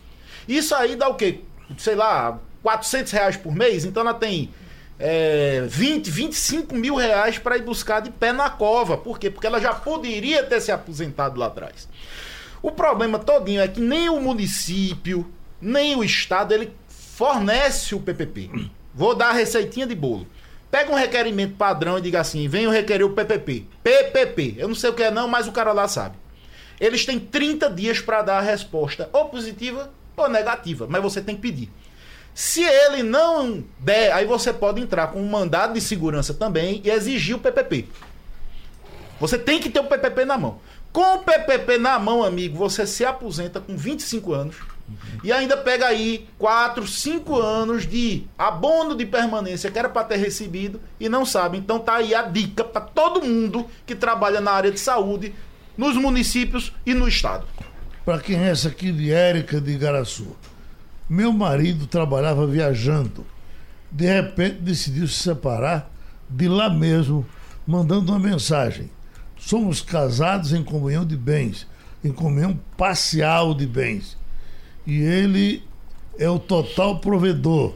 Isso 0.48 0.74
aí 0.74 0.96
dá 0.96 1.10
o 1.10 1.16
quê? 1.16 1.42
Sei 1.78 1.96
lá, 1.96 2.40
400 2.64 3.12
reais 3.12 3.38
por 3.38 3.54
mês? 3.54 3.86
Então 3.86 4.02
ela 4.02 4.14
tem 4.14 4.50
é, 4.98 5.66
20, 5.68 6.10
25 6.10 6.76
mil 6.76 6.96
reais 6.96 7.38
para 7.38 7.58
ir 7.58 7.64
buscar 7.64 8.02
de 8.02 8.12
pé 8.12 8.32
na 8.32 8.50
cova. 8.50 8.98
Por 8.98 9.20
quê? 9.20 9.30
Porque 9.30 9.48
ela 9.48 9.60
já 9.60 9.74
poderia 9.74 10.44
ter 10.44 10.62
se 10.62 10.72
aposentado 10.72 11.40
lá 11.40 11.48
atrás. 11.48 11.90
O 12.62 12.72
problema 12.72 13.18
todinho 13.18 13.62
é 13.62 13.68
que 13.68 13.82
nem 13.82 14.08
o 14.10 14.22
município, 14.22 15.30
nem 15.60 15.96
o 15.96 16.04
estado, 16.04 16.54
ele 16.54 16.72
fornece 16.88 17.96
o 17.96 18.00
PPP. 18.00 18.70
Vou 18.94 19.16
dar 19.16 19.30
a 19.30 19.34
receitinha 19.34 19.88
de 19.88 19.96
bolo. 19.96 20.28
Pega 20.72 20.90
um 20.90 20.96
requerimento 20.96 21.56
padrão 21.56 21.98
e 21.98 22.02
diga 22.02 22.22
assim: 22.22 22.48
venho 22.48 22.72
requerer 22.72 23.06
o 23.06 23.14
PPP. 23.14 23.68
PPP. 23.84 24.56
Eu 24.58 24.70
não 24.70 24.76
sei 24.76 24.90
o 24.90 24.94
que 24.94 25.04
é 25.04 25.12
não, 25.12 25.28
mas 25.28 25.48
o 25.48 25.52
cara 25.52 25.74
lá 25.74 25.88
sabe. 25.88 26.16
Eles 26.80 27.06
têm 27.06 27.20
30 27.20 27.70
dias 27.70 28.00
para 28.00 28.22
dar 28.22 28.38
a 28.38 28.42
resposta, 28.42 29.10
ou 29.12 29.26
positiva 29.26 29.92
ou 30.16 30.30
negativa, 30.30 30.88
mas 30.90 31.04
você 31.04 31.22
tem 31.22 31.36
que 31.36 31.42
pedir. 31.42 31.70
Se 32.34 32.64
ele 32.64 33.04
não 33.04 33.64
der, 33.78 34.14
aí 34.14 34.26
você 34.26 34.54
pode 34.54 34.82
entrar 34.82 35.08
com 35.08 35.22
um 35.22 35.30
mandado 35.30 35.74
de 35.74 35.82
segurança 35.82 36.34
também 36.34 36.82
e 36.84 36.90
exigir 36.90 37.36
o 37.36 37.40
PPP. 37.40 37.88
Você 39.20 39.38
tem 39.38 39.60
que 39.60 39.70
ter 39.70 39.82
o 39.82 39.84
PPP 39.84 40.26
na 40.26 40.38
mão. 40.38 40.60
Com 40.92 41.16
o 41.16 41.20
PPP 41.20 41.78
na 41.78 42.00
mão, 42.00 42.24
amigo, 42.24 42.58
você 42.58 42.88
se 42.88 43.06
aposenta 43.06 43.60
com 43.60 43.78
25 43.78 44.34
anos 44.34 44.56
e 45.24 45.32
ainda 45.32 45.58
pega 45.58 45.88
aí 45.88 46.28
4, 46.38 46.88
5 46.88 47.40
anos 47.40 47.88
de 47.88 48.24
abono 48.38 48.96
de 48.96 49.06
permanência 49.06 49.72
que 49.72 49.80
era 49.80 49.90
para 49.90 50.06
ter 50.06 50.18
recebido 50.18 50.80
e 51.00 51.08
não 51.10 51.26
sabe. 51.26 51.58
Então 51.58 51.80
tá 51.80 51.96
aí 51.96 52.14
a 52.16 52.24
dica 52.24 52.64
para 52.64 52.82
todo 52.82 53.26
mundo 53.26 53.66
que 53.86 53.96
trabalha 53.96 54.42
na 54.42 54.52
área 54.52 54.72
de 54.72 54.80
saúde, 54.80 55.34
nos 55.78 55.96
municípios 55.96 56.74
e 56.86 56.94
no 56.94 57.08
estado. 57.08 57.46
Para 58.06 58.20
quem 58.20 58.38
é 58.38 58.50
essa 58.50 58.70
aqui 58.70 58.92
de 58.92 59.12
Érica 59.12 59.62
de 59.62 59.72
Igaraçu. 59.72 60.36
Meu 61.10 61.32
marido 61.32 61.88
trabalhava 61.88 62.48
viajando. 62.48 63.26
De 63.92 64.06
repente 64.06 64.62
decidiu 64.62 65.08
se 65.08 65.16
separar 65.16 65.92
de 66.30 66.48
lá 66.48 66.70
mesmo, 66.70 67.26
mandando 67.68 68.12
uma 68.12 68.20
mensagem. 68.20 68.90
Somos 69.38 69.82
casados 69.82 70.54
em 70.54 70.64
comunhão 70.64 71.06
de 71.06 71.18
bens, 71.18 71.68
em 72.04 72.12
comunhão 72.12 72.58
parcial 72.78 73.54
de 73.54 73.68
bens. 73.68 74.18
E 74.86 75.00
ele 75.02 75.64
é 76.18 76.30
o 76.30 76.40
total 76.40 77.00
provedor. 77.00 77.74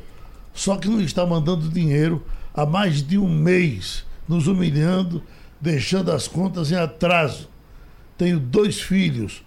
Só 0.54 0.78
que 0.78 0.88
não 0.88 1.02
está 1.02 1.26
mandando 1.26 1.70
dinheiro 1.70 2.24
há 2.54 2.66
mais 2.66 3.02
de 3.02 3.18
um 3.18 3.28
mês, 3.28 4.06
nos 4.28 4.48
humilhando, 4.48 5.22
deixando 5.60 6.12
as 6.12 6.28
contas 6.28 6.72
em 6.72 6.76
atraso. 6.76 7.50
Tenho 8.18 8.40
dois 8.40 8.80
filhos, 8.80 9.44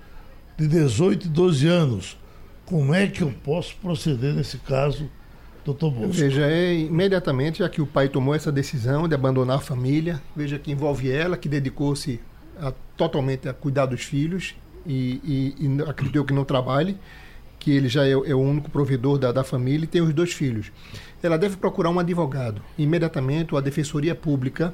de 0.57 0.67
18 0.67 1.27
e 1.27 1.31
12 1.31 1.67
anos. 1.67 2.19
Como 2.67 2.93
é 2.93 3.07
que 3.07 3.23
eu 3.23 3.33
posso 3.43 3.75
proceder 3.77 4.35
nesse 4.35 4.59
caso, 4.59 5.09
doutor 5.65 5.91
Bolso? 5.91 6.21
Veja, 6.21 6.47
é 6.47 6.75
imediatamente, 6.75 7.61
já 7.61 7.69
que 7.69 7.81
o 7.81 7.87
pai 7.87 8.09
tomou 8.09 8.35
essa 8.35 8.53
decisão 8.53 9.09
de 9.09 9.15
abandonar 9.15 9.57
a 9.57 9.61
família, 9.61 10.21
veja 10.37 10.59
que 10.59 10.71
envolve 10.71 11.11
ela, 11.11 11.37
que 11.37 11.49
dedicou-se 11.49 12.21
totalmente 12.97 13.49
a 13.49 13.55
cuidar 13.55 13.87
dos 13.87 14.03
filhos 14.03 14.55
e, 14.85 15.55
e, 15.59 15.67
e 15.67 15.83
acreditou 15.83 16.25
que 16.25 16.35
não 16.35 16.45
trabalhe, 16.45 16.99
que 17.59 17.71
ele 17.71 17.89
já 17.89 18.07
é, 18.07 18.13
é 18.13 18.35
o 18.35 18.41
único 18.41 18.71
provedor 18.71 19.19
da, 19.19 19.33
da 19.33 19.45
família 19.45 19.85
e 19.85 19.89
tem 19.89 20.01
os 20.01 20.15
dois 20.15 20.33
filhos. 20.33 20.71
Ela 21.23 21.37
deve 21.37 21.57
procurar 21.57 21.91
um 21.91 21.99
advogado, 21.99 22.63
imediatamente, 22.77 23.55
ou 23.55 23.59
a 23.59 23.63
Defensoria 23.63 24.15
Pública, 24.15 24.73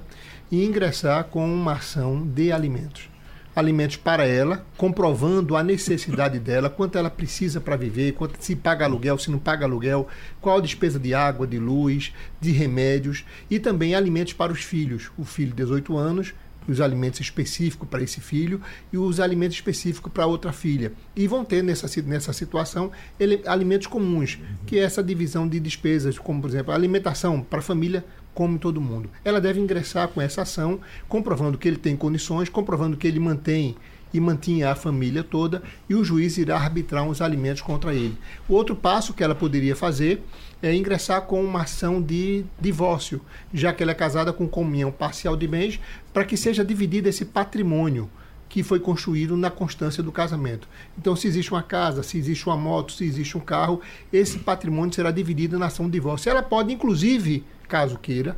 e 0.51 0.65
ingressar 0.65 1.25
com 1.25 1.45
uma 1.47 1.73
ação 1.73 2.27
de 2.27 2.53
alimentos 2.53 3.15
alimentos 3.55 3.97
para 3.97 4.27
ela, 4.27 4.67
comprovando 4.77 5.57
a 5.57 5.63
necessidade 5.63 6.39
dela, 6.41 6.69
quanto 6.69 6.99
ela 6.99 7.11
precisa 7.11 7.61
para 7.61 7.77
viver, 7.77 8.13
quanto 8.13 8.43
se 8.43 8.57
paga 8.57 8.85
aluguel, 8.85 9.19
se 9.19 9.31
não 9.31 9.39
paga 9.39 9.65
aluguel, 9.65 10.09
qual 10.41 10.59
a 10.59 10.61
despesa 10.61 10.99
de 10.99 11.15
água, 11.15 11.47
de 11.47 11.59
luz, 11.59 12.13
de 12.41 12.51
remédios 12.51 13.25
e 13.49 13.59
também 13.59 13.95
alimentos 13.95 14.33
para 14.33 14.53
os 14.53 14.63
filhos. 14.63 15.11
O 15.17 15.25
filho 15.25 15.51
de 15.51 15.57
18 15.57 15.97
anos, 15.97 16.35
os 16.69 16.81
alimentos 16.81 17.21
específicos 17.21 17.89
para 17.89 18.03
esse 18.03 18.21
filho 18.21 18.61
e 18.93 18.99
os 18.99 19.21
alimentos 19.21 19.57
específicos 19.57 20.13
para 20.13 20.27
outra 20.27 20.53
filha. 20.53 20.93
E 21.15 21.27
vão 21.27 21.45
ter 21.45 21.63
nessa, 21.63 21.89
nessa 22.03 22.33
situação 22.33 22.91
ele, 23.19 23.43
alimentos 23.47 23.87
comuns, 23.87 24.39
que 24.67 24.79
é 24.79 24.83
essa 24.83 25.03
divisão 25.03 25.47
de 25.47 25.61
despesas, 25.61 26.19
como 26.19 26.41
por 26.41 26.51
exemplo, 26.51 26.73
a 26.73 26.75
alimentação 26.75 27.41
para 27.41 27.59
a 27.59 27.63
família 27.63 28.05
come 28.35 28.59
todo 28.59 28.81
mundo. 28.81 29.09
Ela 29.25 29.41
deve 29.41 29.61
ingressar 29.61 30.09
com 30.09 30.21
essa 30.21 30.43
ação, 30.43 30.81
comprovando 31.09 31.57
que 31.57 31.69
ele 31.69 31.77
tem 31.77 31.97
condições, 31.97 32.49
comprovando 32.49 32.97
que 32.97 33.07
ele 33.07 33.21
mantém 33.21 33.77
e 34.13 34.21
mantinha 34.21 34.71
a 34.71 34.77
família 34.77 35.25
toda, 35.25 35.61
e 35.89 35.95
o 35.95 36.05
juiz 36.05 36.39
irá 36.39 36.57
arbitrar 36.57 37.03
uns 37.03 37.21
alimentos 37.21 37.63
contra 37.63 37.93
ele. 37.93 38.17
O 38.49 38.55
outro 38.55 38.77
passo 38.77 39.13
que 39.13 39.25
ela 39.25 39.35
poderia 39.35 39.75
fazer 39.75 40.23
é 40.67 40.75
ingressar 40.75 41.23
com 41.23 41.45
uma 41.45 41.63
ação 41.63 42.01
de 42.01 42.45
divórcio, 42.59 43.21
já 43.53 43.73
que 43.73 43.83
ela 43.83 43.93
é 43.93 43.95
casada 43.95 44.33
com 44.33 44.49
comunhão 44.49 44.91
parcial 44.91 45.37
de 45.37 45.47
bens, 45.47 45.79
para 46.13 46.25
que 46.25 46.37
seja 46.37 46.65
dividido 46.65 47.09
esse 47.09 47.25
patrimônio 47.25 48.09
que 48.49 48.63
foi 48.63 48.81
construído 48.81 49.37
na 49.37 49.51
constância 49.51 50.03
do 50.03 50.13
casamento. 50.13 50.69
Então, 50.97 51.15
se 51.17 51.27
existe 51.27 51.51
uma 51.51 51.63
casa, 51.63 52.03
se 52.03 52.17
existe 52.17 52.47
uma 52.47 52.57
moto, 52.57 52.93
se 52.93 53.05
existe 53.05 53.37
um 53.37 53.41
carro, 53.41 53.81
esse 54.13 54.39
patrimônio 54.39 54.95
será 54.95 55.11
dividido 55.11 55.59
na 55.59 55.67
ação 55.67 55.87
de 55.87 55.93
divórcio. 55.93 56.31
Ela 56.31 56.43
pode, 56.43 56.73
inclusive, 56.73 57.45
caso 57.69 57.99
queira, 57.99 58.37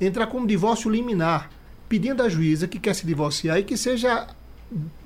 entrar 0.00 0.26
com 0.26 0.38
um 0.38 0.46
divórcio 0.46 0.90
liminar, 0.90 1.50
pedindo 1.88 2.22
à 2.22 2.28
juíza 2.28 2.66
que 2.66 2.78
quer 2.78 2.94
se 2.94 3.06
divorciar 3.06 3.58
e 3.58 3.62
que 3.62 3.76
seja 3.76 4.26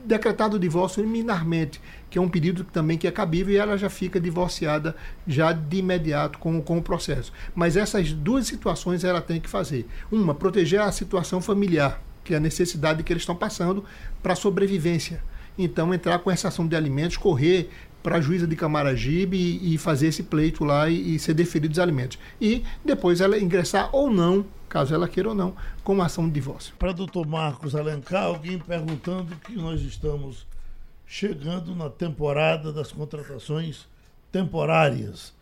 decretado 0.05 0.57
o 0.57 0.59
divórcio 0.59 1.03
liminarmente, 1.03 1.81
que 2.11 2.19
é 2.19 2.21
um 2.21 2.29
pedido 2.29 2.65
também 2.65 2.99
que 2.99 3.07
é 3.07 3.11
cabível 3.11 3.55
e 3.55 3.57
ela 3.57 3.79
já 3.79 3.89
fica 3.89 4.21
divorciada 4.21 4.97
já 5.27 5.53
de 5.53 5.79
imediato 5.79 6.39
com, 6.39 6.61
com 6.61 6.79
o 6.79 6.83
processo. 6.83 7.33
Mas 7.55 7.77
essas 7.77 8.13
duas 8.13 8.47
situações 8.47 9.05
ela 9.05 9.21
tem 9.21 9.41
que 9.41 9.49
fazer. 9.49 9.87
Uma, 10.11 10.35
proteger 10.35 10.81
a 10.81 10.91
situação 10.91 11.41
familiar, 11.41 12.03
que 12.25 12.35
é 12.35 12.37
a 12.37 12.41
necessidade 12.41 13.03
que 13.03 13.13
eles 13.13 13.23
estão 13.23 13.37
passando 13.37 13.85
para 14.23 14.33
a 14.33 14.37
sobrevivência. 14.37 15.23
Então, 15.57 15.93
entrar 15.93 16.19
com 16.21 16.31
essa 16.31 16.49
ação 16.49 16.67
de 16.67 16.75
alimentos, 16.75 17.17
correr 17.17 17.71
para 18.03 18.17
a 18.17 18.21
juíza 18.21 18.47
de 18.47 18.57
Camaragibe 18.57 19.37
e, 19.37 19.75
e 19.75 19.79
fazer 19.79 20.09
esse 20.09 20.23
pleito 20.25 20.65
lá 20.65 20.89
e, 20.89 21.15
e 21.15 21.19
ser 21.19 21.35
deferido 21.35 21.73
os 21.73 21.79
alimentos. 21.79 22.19
E 22.41 22.65
depois 22.85 23.21
ela 23.21 23.39
ingressar 23.39 23.89
ou 23.95 24.11
não, 24.11 24.45
caso 24.69 24.95
ela 24.95 25.09
queira 25.09 25.29
ou 25.29 25.35
não, 25.35 25.55
com 25.85 25.93
uma 25.93 26.07
ação 26.07 26.27
de 26.27 26.33
divórcio. 26.35 26.75
Para 26.79 26.93
doutor 26.93 27.27
Marcos 27.27 27.75
Alencar, 27.75 28.25
alguém 28.25 28.59
perguntando 28.59 29.37
que 29.37 29.53
nós 29.55 29.81
estamos 29.83 30.47
chegando 31.07 31.75
na 31.75 31.91
temporada 31.91 32.73
das 32.73 32.91
contratações 32.91 33.87
temporárias. 34.31 35.33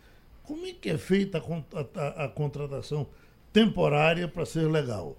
Como 0.42 0.66
é 0.66 0.72
que 0.72 0.90
é 0.90 0.98
feita 0.98 1.38
a- 1.38 2.00
a- 2.00 2.24
a 2.24 2.28
contratação 2.28 3.06
temporária 3.52 4.26
para 4.28 4.44
ser 4.44 4.68
legal? 4.68 5.16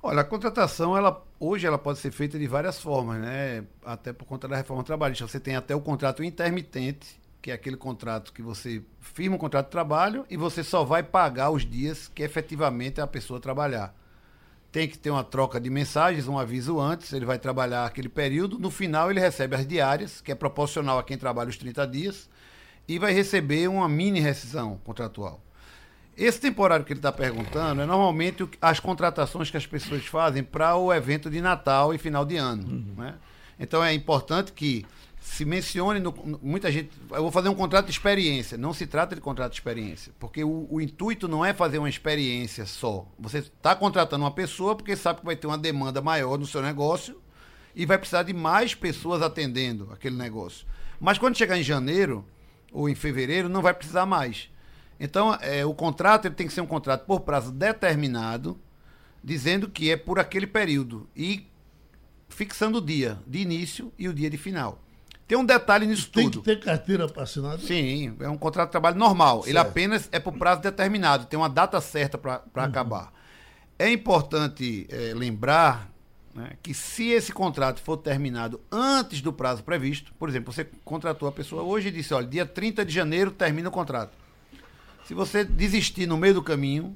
Olha, 0.00 0.20
a 0.20 0.24
contratação, 0.24 0.96
ela, 0.96 1.26
hoje 1.40 1.66
ela 1.66 1.76
pode 1.76 1.98
ser 1.98 2.12
feita 2.12 2.38
de 2.38 2.46
várias 2.46 2.80
formas, 2.80 3.20
né? 3.20 3.64
Até 3.84 4.12
por 4.12 4.26
conta 4.26 4.46
da 4.46 4.56
reforma 4.56 4.84
trabalhista. 4.84 5.26
Você 5.26 5.40
tem 5.40 5.56
até 5.56 5.74
o 5.74 5.80
contrato 5.80 6.22
intermitente, 6.22 7.20
que 7.42 7.50
é 7.50 7.54
aquele 7.54 7.76
contrato 7.76 8.32
que 8.32 8.40
você 8.40 8.82
firma 9.00 9.34
um 9.34 9.38
contrato 9.38 9.66
de 9.66 9.72
trabalho 9.72 10.24
e 10.30 10.36
você 10.36 10.62
só 10.62 10.84
vai 10.84 11.02
pagar 11.02 11.50
os 11.50 11.68
dias 11.68 12.06
que 12.14 12.22
efetivamente 12.22 13.00
a 13.00 13.08
pessoa 13.08 13.40
trabalhar. 13.40 13.92
Tem 14.70 14.86
que 14.86 14.96
ter 14.96 15.10
uma 15.10 15.24
troca 15.24 15.60
de 15.60 15.68
mensagens, 15.68 16.28
um 16.28 16.38
aviso 16.38 16.78
antes, 16.78 17.12
ele 17.12 17.24
vai 17.24 17.38
trabalhar 17.38 17.84
aquele 17.84 18.08
período, 18.08 18.58
no 18.58 18.70
final 18.70 19.10
ele 19.10 19.18
recebe 19.18 19.56
as 19.56 19.66
diárias, 19.66 20.20
que 20.20 20.30
é 20.30 20.34
proporcional 20.34 20.98
a 20.98 21.02
quem 21.02 21.18
trabalha 21.18 21.48
os 21.48 21.56
30 21.56 21.86
dias, 21.86 22.28
e 22.86 22.98
vai 22.98 23.12
receber 23.12 23.66
uma 23.68 23.88
mini 23.88 24.20
rescisão 24.20 24.78
contratual. 24.84 25.42
Esse 26.18 26.40
temporário 26.40 26.84
que 26.84 26.92
ele 26.92 26.98
está 26.98 27.12
perguntando 27.12 27.80
é 27.80 27.86
normalmente 27.86 28.46
as 28.60 28.80
contratações 28.80 29.50
que 29.50 29.56
as 29.56 29.66
pessoas 29.66 30.04
fazem 30.04 30.42
para 30.42 30.74
o 30.76 30.92
evento 30.92 31.30
de 31.30 31.40
Natal 31.40 31.94
e 31.94 31.98
final 31.98 32.24
de 32.24 32.36
ano. 32.36 32.84
Né? 32.96 33.14
Então 33.58 33.82
é 33.84 33.94
importante 33.94 34.52
que 34.52 34.84
se 35.20 35.44
mencione, 35.44 36.00
no- 36.00 36.38
muita 36.42 36.72
gente. 36.72 36.90
Eu 37.10 37.22
vou 37.22 37.30
fazer 37.30 37.48
um 37.48 37.54
contrato 37.54 37.86
de 37.86 37.92
experiência. 37.92 38.58
Não 38.58 38.72
se 38.74 38.86
trata 38.86 39.14
de 39.14 39.20
contrato 39.20 39.52
de 39.52 39.58
experiência. 39.58 40.12
Porque 40.18 40.42
o, 40.42 40.66
o 40.70 40.80
intuito 40.80 41.28
não 41.28 41.44
é 41.44 41.52
fazer 41.52 41.78
uma 41.78 41.88
experiência 41.88 42.66
só. 42.66 43.06
Você 43.18 43.38
está 43.38 43.74
contratando 43.76 44.24
uma 44.24 44.30
pessoa 44.30 44.74
porque 44.74 44.96
sabe 44.96 45.20
que 45.20 45.26
vai 45.26 45.36
ter 45.36 45.46
uma 45.46 45.58
demanda 45.58 46.00
maior 46.00 46.36
no 46.38 46.46
seu 46.46 46.62
negócio 46.62 47.20
e 47.76 47.84
vai 47.86 47.96
precisar 47.98 48.22
de 48.24 48.32
mais 48.32 48.74
pessoas 48.74 49.22
atendendo 49.22 49.88
aquele 49.92 50.16
negócio. 50.16 50.66
Mas 50.98 51.16
quando 51.18 51.36
chegar 51.36 51.56
em 51.58 51.62
janeiro 51.62 52.24
ou 52.72 52.88
em 52.88 52.94
fevereiro, 52.94 53.48
não 53.48 53.62
vai 53.62 53.72
precisar 53.74 54.04
mais. 54.06 54.50
Então, 55.00 55.34
é, 55.40 55.64
o 55.64 55.72
contrato 55.74 56.26
ele 56.26 56.34
tem 56.34 56.46
que 56.46 56.52
ser 56.52 56.60
um 56.60 56.66
contrato 56.66 57.04
por 57.04 57.20
prazo 57.20 57.52
determinado, 57.52 58.58
dizendo 59.22 59.68
que 59.68 59.90
é 59.90 59.96
por 59.96 60.18
aquele 60.18 60.46
período 60.46 61.08
e 61.14 61.46
fixando 62.28 62.78
o 62.78 62.80
dia 62.80 63.18
de 63.26 63.38
início 63.38 63.92
e 63.98 64.08
o 64.08 64.14
dia 64.14 64.28
de 64.28 64.36
final. 64.36 64.80
Tem 65.26 65.36
um 65.36 65.44
detalhe 65.44 65.86
nisso 65.86 66.10
Tem 66.10 66.24
tudo. 66.24 66.38
que 66.40 66.44
ter 66.46 66.58
carteira 66.58 67.06
assinada? 67.16 67.58
Sim, 67.58 68.16
é 68.18 68.28
um 68.28 68.38
contrato 68.38 68.68
de 68.68 68.72
trabalho 68.72 68.96
normal. 68.96 69.42
Ele 69.44 69.52
Certo. 69.52 69.68
apenas 69.68 70.08
é 70.10 70.18
por 70.18 70.32
prazo 70.32 70.62
determinado, 70.62 71.26
tem 71.26 71.38
uma 71.38 71.50
data 71.50 71.80
certa 71.80 72.16
para 72.16 72.42
acabar. 72.54 73.12
É 73.78 73.90
importante 73.90 74.86
eh, 74.88 75.12
lembrar 75.14 75.90
né, 76.34 76.52
que 76.62 76.72
se 76.72 77.10
esse 77.10 77.30
contrato 77.32 77.80
for 77.80 77.96
terminado 77.98 78.60
antes 78.72 79.20
do 79.20 79.32
prazo 79.32 79.62
previsto, 79.62 80.12
por 80.18 80.28
exemplo, 80.28 80.52
você 80.52 80.66
contratou 80.84 81.28
a 81.28 81.32
pessoa 81.32 81.62
hoje 81.62 81.88
e 81.88 81.92
disse, 81.92 82.14
olha, 82.14 82.26
dia 82.26 82.46
30 82.46 82.84
de 82.84 82.92
janeiro 82.92 83.30
termina 83.30 83.68
o 83.68 83.72
contrato. 83.72 84.16
Se 85.08 85.14
você 85.14 85.42
desistir 85.42 86.06
no 86.06 86.18
meio 86.18 86.34
do 86.34 86.42
caminho, 86.42 86.94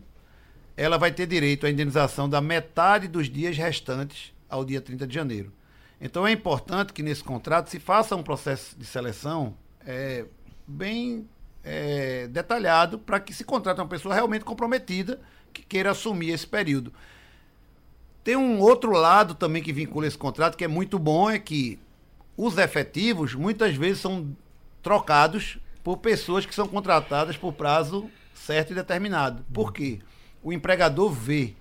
ela 0.77 0.99
vai 0.99 1.11
ter 1.11 1.27
direito 1.27 1.65
à 1.65 1.71
indenização 1.71 2.29
da 2.29 2.43
metade 2.43 3.09
dos 3.09 3.27
dias 3.27 3.57
restantes 3.57 4.35
ao 4.51 4.67
dia 4.67 4.83
30 4.83 5.07
de 5.07 5.15
janeiro. 5.15 5.51
Então 5.99 6.27
é 6.27 6.31
importante 6.31 6.93
que 6.93 7.03
nesse 7.03 7.25
contrato 7.25 7.71
se 7.71 7.81
faça 7.81 8.15
um 8.15 8.23
processo 8.23 8.79
de 8.79 8.85
seleção 8.85 9.57
é, 9.87 10.27
bem 10.67 11.27
é, 11.65 12.29
detalhado 12.29 12.99
para 12.99 13.19
que 13.19 13.33
se 13.33 13.45
contrate 13.45 13.81
uma 13.81 13.89
pessoa 13.89 14.15
realmente 14.15 14.45
comprometida 14.45 15.19
que 15.51 15.63
queira 15.63 15.93
assumir 15.93 16.33
esse 16.33 16.47
período. 16.47 16.93
Tem 18.23 18.37
um 18.37 18.61
outro 18.61 18.93
lado 18.93 19.35
também 19.35 19.63
que 19.63 19.73
vincula 19.73 20.07
esse 20.07 20.19
contrato 20.19 20.59
que 20.59 20.65
é 20.65 20.69
muito 20.69 20.99
bom, 20.99 21.31
é 21.31 21.39
que 21.39 21.79
os 22.37 22.59
efetivos 22.59 23.35
muitas 23.35 23.75
vezes 23.75 24.03
são 24.03 24.37
trocados 24.83 25.59
por 25.83 25.99
pessoas 25.99 26.47
que 26.47 26.55
são 26.55 26.69
contratadas 26.69 27.37
por 27.37 27.53
prazo 27.53 28.11
certo 28.35 28.73
e 28.73 28.75
determinado. 28.75 29.45
Por 29.53 29.73
quê? 29.73 30.01
O 30.43 30.53
empregador 30.53 31.11
vê 31.11 31.55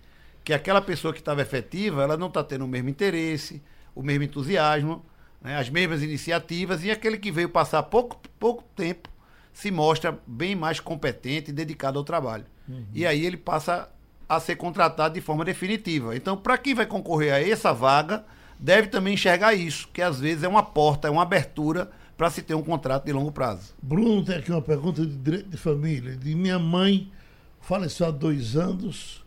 que 0.43 0.53
aquela 0.53 0.81
pessoa 0.81 1.13
que 1.13 1.19
estava 1.19 1.41
efetiva, 1.41 2.01
ela 2.01 2.17
não 2.17 2.27
está 2.27 2.43
tendo 2.43 2.65
o 2.65 2.67
mesmo 2.67 2.89
interesse, 2.89 3.62
o 3.93 4.01
mesmo 4.01 4.23
entusiasmo, 4.23 5.05
né, 5.41 5.57
as 5.57 5.69
mesmas 5.69 6.01
iniciativas, 6.01 6.84
e 6.84 6.89
aquele 6.89 7.17
que 7.17 7.31
veio 7.31 7.49
passar 7.49 7.84
pouco, 7.84 8.19
pouco 8.39 8.63
tempo 8.75 9.10
se 9.53 9.69
mostra 9.69 10.17
bem 10.25 10.55
mais 10.55 10.79
competente 10.79 11.51
e 11.51 11.53
dedicado 11.53 11.99
ao 11.99 12.05
trabalho. 12.05 12.45
E 12.93 13.05
aí 13.05 13.25
ele 13.25 13.38
passa 13.38 13.89
a 14.27 14.39
ser 14.39 14.55
contratado 14.55 15.13
de 15.13 15.21
forma 15.21 15.43
definitiva. 15.43 16.15
Então, 16.15 16.38
para 16.38 16.57
quem 16.57 16.73
vai 16.73 16.86
concorrer 16.86 17.34
a 17.34 17.41
essa 17.41 17.73
vaga, 17.73 18.23
deve 18.57 18.88
também 18.88 19.13
enxergar 19.15 19.53
isso, 19.53 19.89
que 19.91 20.01
às 20.01 20.19
vezes 20.19 20.43
é 20.43 20.47
uma 20.47 20.63
porta, 20.63 21.07
é 21.07 21.12
uma 21.12 21.23
abertura 21.23 21.91
para 22.21 22.29
se 22.29 22.43
ter 22.43 22.53
um 22.53 22.62
contrato 22.62 23.05
de 23.05 23.12
longo 23.12 23.31
prazo. 23.31 23.73
Bruno 23.81 24.23
tem 24.23 24.36
aqui 24.36 24.51
uma 24.51 24.62
pergunta 24.62 25.03
de 25.03 25.17
direito 25.17 25.49
de 25.49 25.57
família. 25.57 26.15
De 26.15 26.36
minha 26.36 26.60
mãe 26.60 27.12
faleceu 27.60 28.05
há 28.05 28.12
dois 28.12 28.55
anos, 28.55 29.25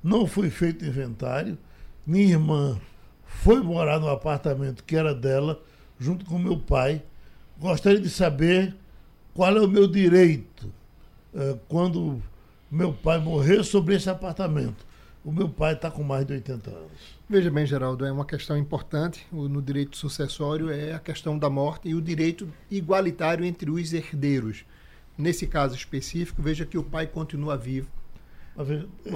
não 0.00 0.28
foi 0.28 0.48
feito 0.48 0.84
inventário. 0.84 1.58
Minha 2.06 2.34
irmã 2.34 2.80
foi 3.26 3.60
morar 3.60 3.98
no 3.98 4.08
apartamento 4.08 4.84
que 4.84 4.94
era 4.94 5.12
dela, 5.12 5.60
junto 5.98 6.24
com 6.24 6.38
meu 6.38 6.56
pai. 6.56 7.02
Gostaria 7.58 7.98
de 7.98 8.08
saber 8.08 8.76
qual 9.34 9.56
é 9.56 9.60
o 9.60 9.66
meu 9.66 9.88
direito 9.88 10.72
eh, 11.34 11.56
quando 11.66 12.22
meu 12.70 12.92
pai 12.92 13.18
morrer 13.18 13.64
sobre 13.64 13.96
esse 13.96 14.08
apartamento. 14.08 14.86
O 15.24 15.32
meu 15.32 15.48
pai 15.48 15.72
está 15.72 15.90
com 15.90 16.04
mais 16.04 16.24
de 16.24 16.34
80 16.34 16.70
anos. 16.70 17.15
Veja 17.28 17.50
bem, 17.50 17.66
Geraldo, 17.66 18.04
é 18.04 18.12
uma 18.12 18.24
questão 18.24 18.56
importante 18.56 19.26
no 19.32 19.60
direito 19.60 19.96
sucessório 19.96 20.70
é 20.70 20.92
a 20.94 20.98
questão 21.00 21.36
da 21.36 21.50
morte 21.50 21.88
e 21.88 21.94
o 21.94 22.00
direito 22.00 22.48
igualitário 22.70 23.44
entre 23.44 23.68
os 23.70 23.92
herdeiros. 23.92 24.64
Nesse 25.18 25.46
caso 25.46 25.74
específico, 25.74 26.40
veja 26.40 26.64
que 26.64 26.78
o 26.78 26.84
pai 26.84 27.06
continua 27.06 27.56
vivo. 27.56 27.90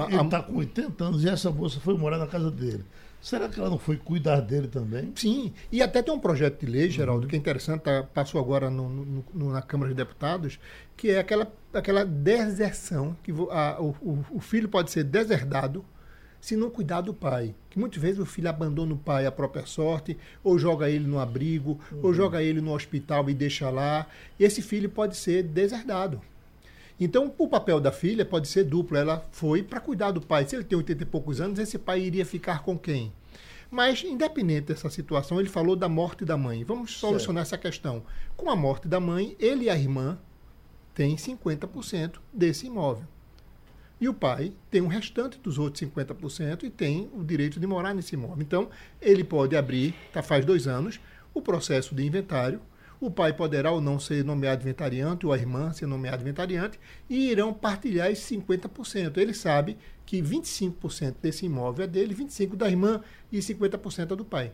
Ele 0.09 0.23
está 0.25 0.43
com 0.43 0.57
80 0.57 1.05
anos 1.05 1.25
e 1.25 1.29
essa 1.29 1.51
moça 1.51 1.79
foi 1.79 1.97
morar 1.97 2.19
na 2.19 2.27
casa 2.27 2.51
dele. 2.51 2.85
Será 3.21 3.49
que 3.49 3.61
ela 3.61 3.71
não 3.71 3.79
foi 3.79 3.97
cuidar 3.97 4.41
dele 4.41 4.67
também? 4.67 5.13
Sim, 5.15 5.53
e 5.71 5.81
até 5.83 6.03
tem 6.03 6.13
um 6.13 6.19
projeto 6.19 6.65
de 6.65 6.71
lei, 6.71 6.91
Geraldo, 6.91 7.29
que 7.29 7.37
é 7.37 7.39
interessante, 7.39 7.83
tá- 7.83 8.03
passou 8.03 8.41
agora 8.41 8.71
no- 8.71 8.89
no- 9.35 9.53
na 9.53 9.63
Câmara 9.63 9.91
de 9.91 9.97
Deputados, 9.97 10.59
que 10.97 11.11
é 11.11 11.19
aquela, 11.21 11.47
aquela 11.73 12.05
deserção, 12.05 13.15
que 13.23 13.31
a- 13.51 13.77
o- 13.81 14.25
o 14.33 14.41
filho 14.41 14.69
pode 14.69 14.91
ser 14.91 15.05
deserdado 15.05 15.85
se 16.41 16.57
não 16.57 16.71
cuidar 16.71 17.03
do 17.03 17.13
pai. 17.13 17.55
Que 17.69 17.79
muitas 17.79 18.01
vezes 18.01 18.19
o 18.19 18.27
filho 18.27 18.49
abandona 18.49 18.95
o 18.95 18.99
pai 18.99 19.27
à 19.27 19.33
própria 19.33 19.67
sorte, 19.67 20.17
ou 20.43 20.59
joga 20.59 20.89
ele 20.89 21.07
no 21.07 21.19
abrigo, 21.19 21.79
ou 22.03 22.13
joga 22.15 22.43
ele 22.43 22.61
no 22.61 22.73
hospital 22.73 23.29
e 23.29 23.35
deixa 23.35 23.69
lá. 23.71 24.07
Esse 24.39 24.63
filho 24.63 24.89
pode 24.89 25.17
ser 25.17 25.43
deserdado. 25.43 26.21
Então, 26.99 27.33
o 27.39 27.49
papel 27.49 27.81
da 27.81 27.91
filha 27.91 28.25
pode 28.25 28.47
ser 28.49 28.65
duplo. 28.65 28.97
Ela 28.97 29.27
foi 29.31 29.63
para 29.63 29.81
cuidar 29.81 30.11
do 30.11 30.21
pai. 30.21 30.47
Se 30.47 30.57
ele 30.57 30.65
tem 30.65 30.77
80 30.77 31.03
e 31.03 31.07
poucos 31.07 31.41
anos, 31.41 31.59
esse 31.59 31.79
pai 31.79 32.01
iria 32.01 32.27
ficar 32.27 32.63
com 32.63 32.79
quem? 32.79 33.13
Mas, 33.71 34.03
independente 34.03 34.67
dessa 34.67 34.91
situação, 34.91 35.39
ele 35.39 35.49
falou 35.49 35.77
da 35.77 35.89
morte 35.89 36.25
da 36.25 36.37
mãe. 36.37 36.65
Vamos 36.65 36.99
solucionar 36.99 37.43
essa 37.43 37.57
questão. 37.57 38.03
Com 38.37 38.51
a 38.51 38.57
morte 38.57 38.89
da 38.89 38.99
mãe, 38.99 39.37
ele 39.39 39.65
e 39.65 39.71
a 39.71 39.77
irmã 39.77 40.19
têm 40.93 41.17
50% 41.17 42.17
desse 42.33 42.67
imóvel. 42.67 43.07
E 44.01 44.09
o 44.09 44.15
pai 44.15 44.53
tem 44.71 44.81
um 44.81 44.87
restante 44.87 45.39
dos 45.39 45.59
outros 45.59 45.83
50% 45.83 46.63
e 46.65 46.71
tem 46.71 47.11
o 47.15 47.23
direito 47.23 47.61
de 47.61 47.67
morar 47.67 47.95
nesse 47.95 48.15
imóvel. 48.15 48.41
Então, 48.41 48.71
ele 49.01 49.23
pode 49.23 49.57
abrir, 49.57 49.95
tá, 50.13 50.23
faz 50.23 50.45
dois 50.45 50.67
anos, 50.67 50.99
o 51.35 51.43
processo 51.43 51.95
de 51.95 52.05
inventário. 52.05 52.61
O 52.99 53.11
pai 53.11 53.33
poderá 53.33 53.71
ou 53.71 53.81
não 53.81 53.99
ser 53.99 54.25
nomeado 54.25 54.63
inventariante, 54.63 55.27
ou 55.27 55.33
a 55.33 55.39
irmã 55.39 55.73
ser 55.73 55.87
nomeada 55.87 56.23
inventariante, 56.23 56.79
e 57.09 57.31
irão 57.31 57.53
partilhar 57.53 58.11
esses 58.11 58.31
50%. 58.39 59.17
Ele 59.17 59.33
sabe 59.33 59.77
que 60.05 60.21
25% 60.21 61.17
desse 61.21 61.47
imóvel 61.47 61.85
é 61.85 61.89
dele, 61.89 62.15
25% 62.15 62.57
da 62.57 62.69
irmã 62.69 63.03
e 63.33 63.39
50% 63.39 64.13
é 64.13 64.17
do 64.17 64.25
pai. 64.25 64.53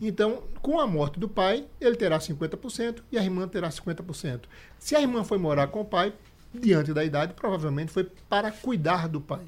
Então, 0.00 0.42
com 0.62 0.80
a 0.80 0.86
morte 0.86 1.20
do 1.20 1.28
pai, 1.28 1.66
ele 1.80 1.96
terá 1.96 2.18
50% 2.18 3.02
e 3.12 3.18
a 3.18 3.22
irmã 3.22 3.46
terá 3.46 3.68
50%. 3.68 4.42
Se 4.78 4.96
a 4.96 5.00
irmã 5.00 5.22
foi 5.22 5.38
morar 5.38 5.66
com 5.68 5.80
o 5.80 5.84
pai, 5.84 6.14
diante 6.52 6.92
da 6.92 7.04
idade, 7.04 7.34
provavelmente 7.34 7.92
foi 7.92 8.04
para 8.28 8.50
cuidar 8.50 9.08
do 9.08 9.20
pai. 9.20 9.44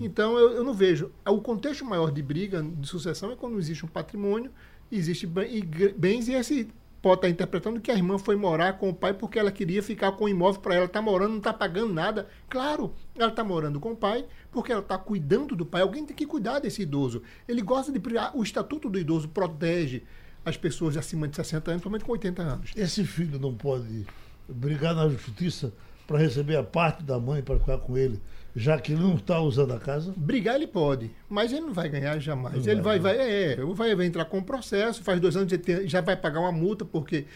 Então, 0.00 0.38
eu, 0.38 0.52
eu 0.52 0.64
não 0.64 0.72
vejo. 0.72 1.10
O 1.26 1.40
contexto 1.40 1.84
maior 1.84 2.10
de 2.10 2.22
briga, 2.22 2.62
de 2.62 2.88
sucessão, 2.88 3.32
é 3.32 3.36
quando 3.36 3.58
existe 3.58 3.84
um 3.84 3.88
patrimônio, 3.88 4.50
existe 4.90 5.26
e 5.26 5.92
bens, 5.92 6.28
e 6.28 6.32
esse 6.32 6.68
pode 7.00 7.18
estar 7.18 7.28
interpretando 7.28 7.80
que 7.80 7.90
a 7.90 7.94
irmã 7.94 8.18
foi 8.18 8.34
morar 8.34 8.74
com 8.74 8.88
o 8.88 8.94
pai 8.94 9.14
porque 9.14 9.38
ela 9.38 9.52
queria 9.52 9.82
ficar 9.82 10.12
com 10.12 10.24
o 10.24 10.28
imóvel 10.28 10.60
para 10.60 10.74
ela. 10.74 10.86
Está 10.86 11.00
morando, 11.00 11.30
não 11.30 11.38
está 11.38 11.52
pagando 11.52 11.92
nada. 11.92 12.26
Claro, 12.48 12.94
ela 13.16 13.30
está 13.30 13.44
morando 13.44 13.78
com 13.78 13.92
o 13.92 13.96
pai 13.96 14.26
porque 14.50 14.72
ela 14.72 14.80
está 14.80 14.98
cuidando 14.98 15.54
do 15.54 15.64
pai. 15.64 15.82
Alguém 15.82 16.04
tem 16.04 16.16
que 16.16 16.26
cuidar 16.26 16.58
desse 16.58 16.82
idoso. 16.82 17.22
Ele 17.46 17.62
gosta 17.62 17.92
de. 17.92 18.00
O 18.34 18.42
Estatuto 18.42 18.88
do 18.90 18.98
Idoso 18.98 19.28
protege 19.28 20.02
as 20.44 20.56
pessoas 20.56 20.96
acima 20.96 21.28
de 21.28 21.36
60 21.36 21.70
anos, 21.70 21.82
principalmente 21.82 22.04
com 22.04 22.12
80 22.12 22.42
anos. 22.42 22.70
Esse 22.74 23.04
filho 23.04 23.38
não 23.38 23.54
pode 23.54 24.06
brigar 24.48 24.94
na 24.94 25.08
justiça 25.08 25.72
para 26.08 26.18
receber 26.18 26.56
a 26.56 26.62
parte 26.64 27.04
da 27.04 27.20
mãe 27.20 27.42
para 27.42 27.58
ficar 27.58 27.76
com 27.78 27.96
ele, 27.96 28.18
já 28.56 28.80
que 28.80 28.92
ele 28.92 29.02
não 29.02 29.14
está 29.16 29.38
usando 29.40 29.74
a 29.74 29.78
casa? 29.78 30.14
Brigar 30.16 30.54
ele 30.56 30.66
pode, 30.66 31.10
mas 31.28 31.52
ele 31.52 31.60
não 31.66 31.74
vai 31.74 31.88
ganhar 31.90 32.18
jamais. 32.18 32.64
Não 32.64 32.72
ele 32.72 32.80
vai, 32.80 32.98
vai, 32.98 33.16
vai, 33.18 33.30
é, 33.30 33.56
vai, 33.56 33.94
vai 33.94 34.06
entrar 34.06 34.24
com 34.24 34.38
um 34.38 34.42
processo, 34.42 35.04
faz 35.04 35.20
dois 35.20 35.36
anos 35.36 35.52
ele 35.52 35.62
tem- 35.62 35.86
já 35.86 36.00
vai 36.00 36.16
pagar 36.16 36.40
uma 36.40 36.50
multa, 36.50 36.82
porque 36.82 37.26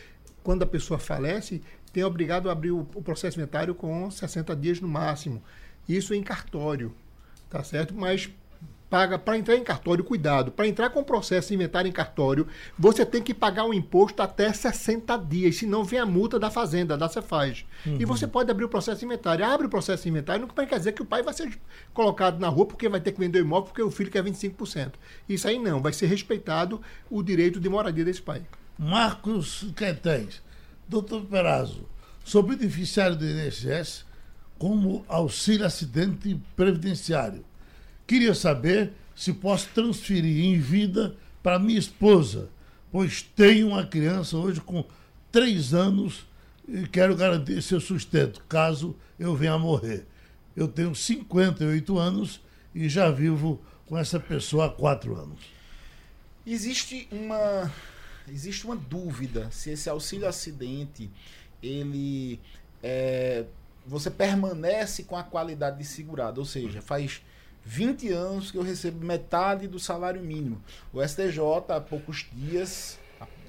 quando 0.43 0.63
a 0.63 0.67
pessoa 0.67 0.99
falece, 0.99 1.61
tem 1.93 2.03
obrigado 2.03 2.49
a 2.49 2.53
abrir 2.53 2.71
o, 2.71 2.81
o 2.95 3.03
processo 3.03 3.39
inventário 3.39 3.75
com 3.75 4.11
60 4.11 4.57
dias 4.57 4.81
no 4.81 4.89
máximo. 4.89 5.43
Isso 5.87 6.15
em 6.15 6.23
cartório, 6.23 6.95
tá 7.51 7.63
certo? 7.63 7.95
Mas 7.95 8.31
paga 8.93 9.19
para 9.19 9.39
entrar 9.39 9.57
em 9.57 9.65
cartório, 9.65 10.05
cuidado, 10.05 10.53
para 10.53 10.69
entrar 10.69 10.91
com 10.91 11.03
processo 11.03 11.49
de 11.49 11.55
inventário 11.55 11.89
em 11.89 11.93
cartório, 11.93 12.47
você 12.79 13.07
tem 13.07 13.23
que 13.23 13.33
pagar 13.33 13.65
o 13.65 13.73
imposto 13.73 14.21
até 14.21 14.53
60 14.53 15.17
dias, 15.17 15.57
senão 15.57 15.83
vem 15.83 15.99
a 15.99 16.05
multa 16.05 16.39
da 16.39 16.51
fazenda, 16.51 16.95
da 16.95 17.09
Cefaz. 17.09 17.65
Uhum. 17.87 17.97
E 17.99 18.05
você 18.05 18.27
pode 18.27 18.51
abrir 18.51 18.67
o 18.67 18.69
processo 18.69 18.99
de 18.99 19.07
inventário. 19.07 19.47
Abre 19.47 19.67
o 19.67 19.71
processo 19.71 20.03
de 20.03 20.11
inventário, 20.11 20.47
não 20.47 20.67
quer 20.67 20.77
dizer 20.77 20.93
que 20.93 21.01
o 21.01 21.07
pai 21.07 21.23
vai 21.23 21.33
ser 21.33 21.59
colocado 21.95 22.39
na 22.39 22.49
rua 22.49 22.67
porque 22.67 22.87
vai 22.87 23.01
ter 23.01 23.13
que 23.13 23.19
vender 23.19 23.39
o 23.39 23.47
imóvel 23.47 23.69
porque 23.69 23.81
o 23.81 23.91
filho 23.91 24.11
quer 24.11 24.23
25%. 24.23 24.93
Isso 25.27 25.49
aí 25.49 25.59
não, 25.59 25.81
vai 25.81 25.95
ser 25.95 26.05
respeitado 26.05 26.79
o 27.09 27.23
direito 27.23 27.59
de 27.59 27.71
moradia 27.71 28.05
desse 28.05 28.21
pai. 28.21 28.43
Marcos 28.79 29.73
Quetens, 29.75 30.43
doutor 30.87 31.25
Perazzo, 31.25 31.89
sou 32.23 32.43
beneficiário 32.43 33.17
do 33.17 33.25
INSS 33.25 34.05
como 34.59 35.03
auxílio 35.09 35.65
acidente 35.65 36.39
previdenciário. 36.55 37.43
Queria 38.07 38.35
saber 38.35 38.93
se 39.15 39.33
posso 39.33 39.69
transferir 39.75 40.45
em 40.45 40.59
vida 40.59 41.17
para 41.43 41.59
minha 41.59 41.79
esposa, 41.79 42.49
pois 42.91 43.23
tenho 43.23 43.69
uma 43.69 43.87
criança 43.87 44.37
hoje 44.37 44.61
com 44.61 44.85
três 45.31 45.75
anos 45.75 46.27
e 46.69 46.87
quero 46.87 47.17
garantir 47.17 47.61
seu 47.63 47.81
sustento 47.81 48.43
caso 48.49 48.97
eu 49.19 49.35
venha 49.35 49.55
a 49.55 49.59
morrer. 49.59 50.07
Eu 50.57 50.69
tenho 50.69 50.95
58 50.95 51.99
anos 51.99 52.41
e 52.75 52.89
já 52.89 53.11
vivo 53.11 53.61
com 53.87 53.97
essa 53.97 54.21
pessoa 54.21 54.67
há 54.67 54.71
quatro 54.71 55.17
anos. 55.17 55.41
Existe 56.47 57.09
uma 57.11 57.73
existe 58.29 58.65
uma 58.65 58.77
dúvida 58.77 59.51
se 59.51 59.71
esse 59.71 59.91
auxílio 59.91 60.29
acidente 60.29 61.11
ele 61.63 62.39
é, 62.83 63.45
você 63.87 64.11
permanece 64.11 65.05
com 65.05 65.17
a 65.17 65.23
qualidade 65.23 65.79
de 65.79 65.85
segurado, 65.85 66.41
ou 66.41 66.45
seja, 66.45 66.81
faz 66.81 67.23
20 67.65 68.09
anos 68.11 68.51
que 68.51 68.59
eu 68.59 68.63
recebo 68.63 69.05
metade 69.05 69.67
do 69.67 69.79
salário 69.79 70.21
mínimo. 70.21 70.61
O 70.93 71.03
STJ 71.03 71.41
há 71.69 71.81
poucos 71.81 72.27
dias, 72.33 72.99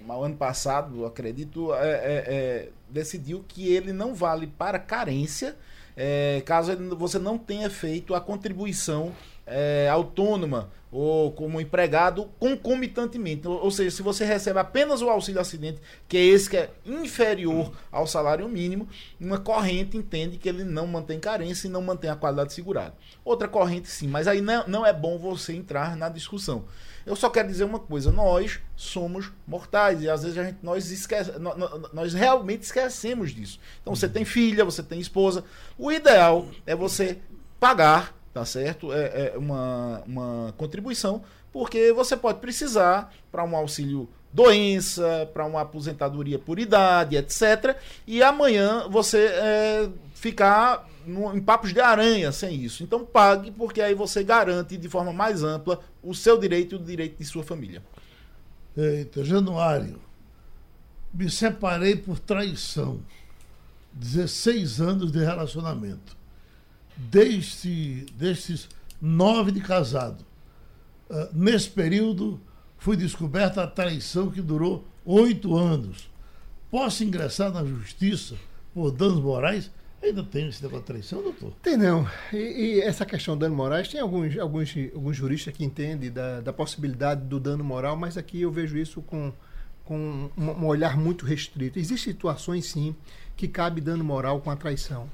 ano 0.07 0.35
passado, 0.35 1.05
acredito, 1.05 1.73
é, 1.73 1.77
é, 1.77 2.23
é, 2.27 2.69
decidiu 2.89 3.43
que 3.47 3.67
ele 3.73 3.91
não 3.91 4.13
vale 4.13 4.47
para 4.47 4.77
carência 4.79 5.55
é, 5.95 6.41
caso 6.45 6.75
você 6.95 7.19
não 7.19 7.37
tenha 7.37 7.69
feito 7.69 8.15
a 8.15 8.21
contribuição 8.21 9.13
é, 9.45 9.87
autônoma 9.89 10.69
ou 10.93 11.31
como 11.31 11.59
empregado 11.59 12.29
concomitantemente. 12.39 13.47
Ou, 13.47 13.63
ou, 13.63 13.71
seja, 13.71 13.89
se 13.89 14.03
você 14.03 14.23
recebe 14.23 14.59
apenas 14.59 15.01
o 15.01 15.09
auxílio 15.09 15.41
acidente, 15.41 15.81
que 16.07 16.15
é 16.15 16.23
esse 16.23 16.47
que 16.47 16.55
é 16.55 16.69
inferior 16.85 17.71
ao 17.91 18.05
salário 18.05 18.47
mínimo, 18.47 18.87
uma 19.19 19.39
corrente 19.39 19.97
entende 19.97 20.37
que 20.37 20.47
ele 20.47 20.63
não 20.63 20.85
mantém 20.85 21.19
carência 21.19 21.67
e 21.67 21.71
não 21.71 21.81
mantém 21.81 22.11
a 22.11 22.15
qualidade 22.15 22.53
segurada. 22.53 22.93
Outra 23.25 23.47
corrente 23.47 23.89
sim, 23.89 24.07
mas 24.07 24.27
aí 24.27 24.39
não, 24.39 24.67
não 24.67 24.85
é 24.85 24.93
bom 24.93 25.17
você 25.17 25.53
entrar 25.53 25.97
na 25.97 26.09
discussão. 26.09 26.65
Eu 27.05 27.15
só 27.15 27.29
quero 27.29 27.47
dizer 27.47 27.63
uma 27.63 27.79
coisa: 27.79 28.11
nós 28.11 28.59
somos 28.75 29.31
mortais 29.47 30.01
e 30.01 30.09
às 30.09 30.21
vezes 30.21 30.37
a 30.37 30.43
gente, 30.43 30.59
nós, 30.61 30.91
esquece, 30.91 31.31
nós, 31.39 31.57
nós 31.91 32.13
realmente 32.13 32.61
esquecemos 32.61 33.31
disso. 33.31 33.59
Então 33.81 33.95
você 33.95 34.07
tem 34.07 34.23
filha, 34.23 34.63
você 34.63 34.83
tem 34.83 34.99
esposa. 34.99 35.43
O 35.77 35.91
ideal 35.91 36.47
é 36.67 36.75
você 36.75 37.17
pagar, 37.59 38.13
tá 38.33 38.43
certo? 38.45 38.91
É, 38.91 39.33
é 39.33 39.37
uma, 39.37 40.01
uma 40.05 40.53
contribuição, 40.57 41.21
porque 41.51 41.93
você 41.93 42.17
pode 42.17 42.39
precisar 42.39 43.13
para 43.31 43.43
um 43.43 43.55
auxílio 43.55 44.09
doença, 44.33 45.29
para 45.31 45.45
uma 45.45 45.61
aposentadoria 45.61 46.39
por 46.39 46.57
idade, 46.57 47.15
etc. 47.15 47.77
E 48.07 48.23
amanhã 48.23 48.87
você 48.89 49.27
é, 49.27 49.89
ficar 50.15 50.89
no, 51.05 51.35
em 51.35 51.39
papos 51.39 51.71
de 51.71 51.79
aranha 51.79 52.31
sem 52.31 52.55
isso. 52.55 52.83
Então 52.83 53.05
pague, 53.05 53.51
porque 53.51 53.79
aí 53.79 53.93
você 53.93 54.23
garante 54.23 54.75
de 54.75 54.89
forma 54.89 55.13
mais 55.13 55.43
ampla 55.43 55.79
o 56.01 56.15
seu 56.15 56.37
direito 56.39 56.75
e 56.75 56.77
o 56.79 56.83
direito 56.83 57.17
de 57.17 57.25
sua 57.25 57.43
família. 57.43 57.83
Eita, 58.75 59.23
Januário, 59.23 60.01
me 61.13 61.29
separei 61.29 61.95
por 61.95 62.17
traição. 62.17 62.99
16 63.93 64.81
anos 64.81 65.11
de 65.11 65.19
relacionamento. 65.19 66.17
Desde, 66.95 68.05
destes 68.15 68.69
nove 69.01 69.51
de 69.51 69.59
casado. 69.59 70.23
Uh, 71.09 71.27
nesse 71.33 71.69
período, 71.69 72.39
foi 72.77 72.95
descoberta 72.95 73.63
a 73.63 73.67
traição 73.67 74.29
que 74.29 74.41
durou 74.41 74.85
oito 75.05 75.55
anos. 75.55 76.09
Posso 76.71 77.03
ingressar 77.03 77.51
na 77.51 77.63
justiça 77.63 78.35
por 78.73 78.91
danos 78.91 79.19
morais? 79.19 79.69
Ainda 80.01 80.21
tem 80.21 80.49
esse 80.49 80.61
negócio 80.61 80.81
de 80.81 80.87
traição, 80.87 81.23
doutor? 81.23 81.53
Tem 81.61 81.77
não. 81.77 82.05
E, 82.33 82.37
e, 82.37 82.81
essa 82.81 83.05
questão 83.05 83.37
do 83.37 83.39
dano 83.39 83.55
morais, 83.55 83.87
tem 83.87 84.01
alguns, 84.01 84.37
alguns, 84.37 84.73
alguns 84.93 85.15
juristas 85.15 85.53
que 85.55 85.63
entendem 85.63 86.11
da, 86.11 86.41
da 86.41 86.51
possibilidade 86.51 87.21
do 87.21 87.39
dano 87.39 87.63
moral, 87.63 87.95
mas 87.95 88.17
aqui 88.17 88.41
eu 88.41 88.51
vejo 88.51 88.77
isso 88.77 89.01
com, 89.01 89.31
com 89.85 90.29
um, 90.37 90.43
um 90.43 90.65
olhar 90.65 90.97
muito 90.97 91.25
restrito. 91.25 91.79
Existem 91.79 92.13
situações, 92.13 92.65
sim, 92.65 92.93
que 93.37 93.47
cabe 93.47 93.79
dano 93.79 94.03
moral 94.03 94.41
com 94.41 94.51
a 94.51 94.57
traição. 94.57 95.09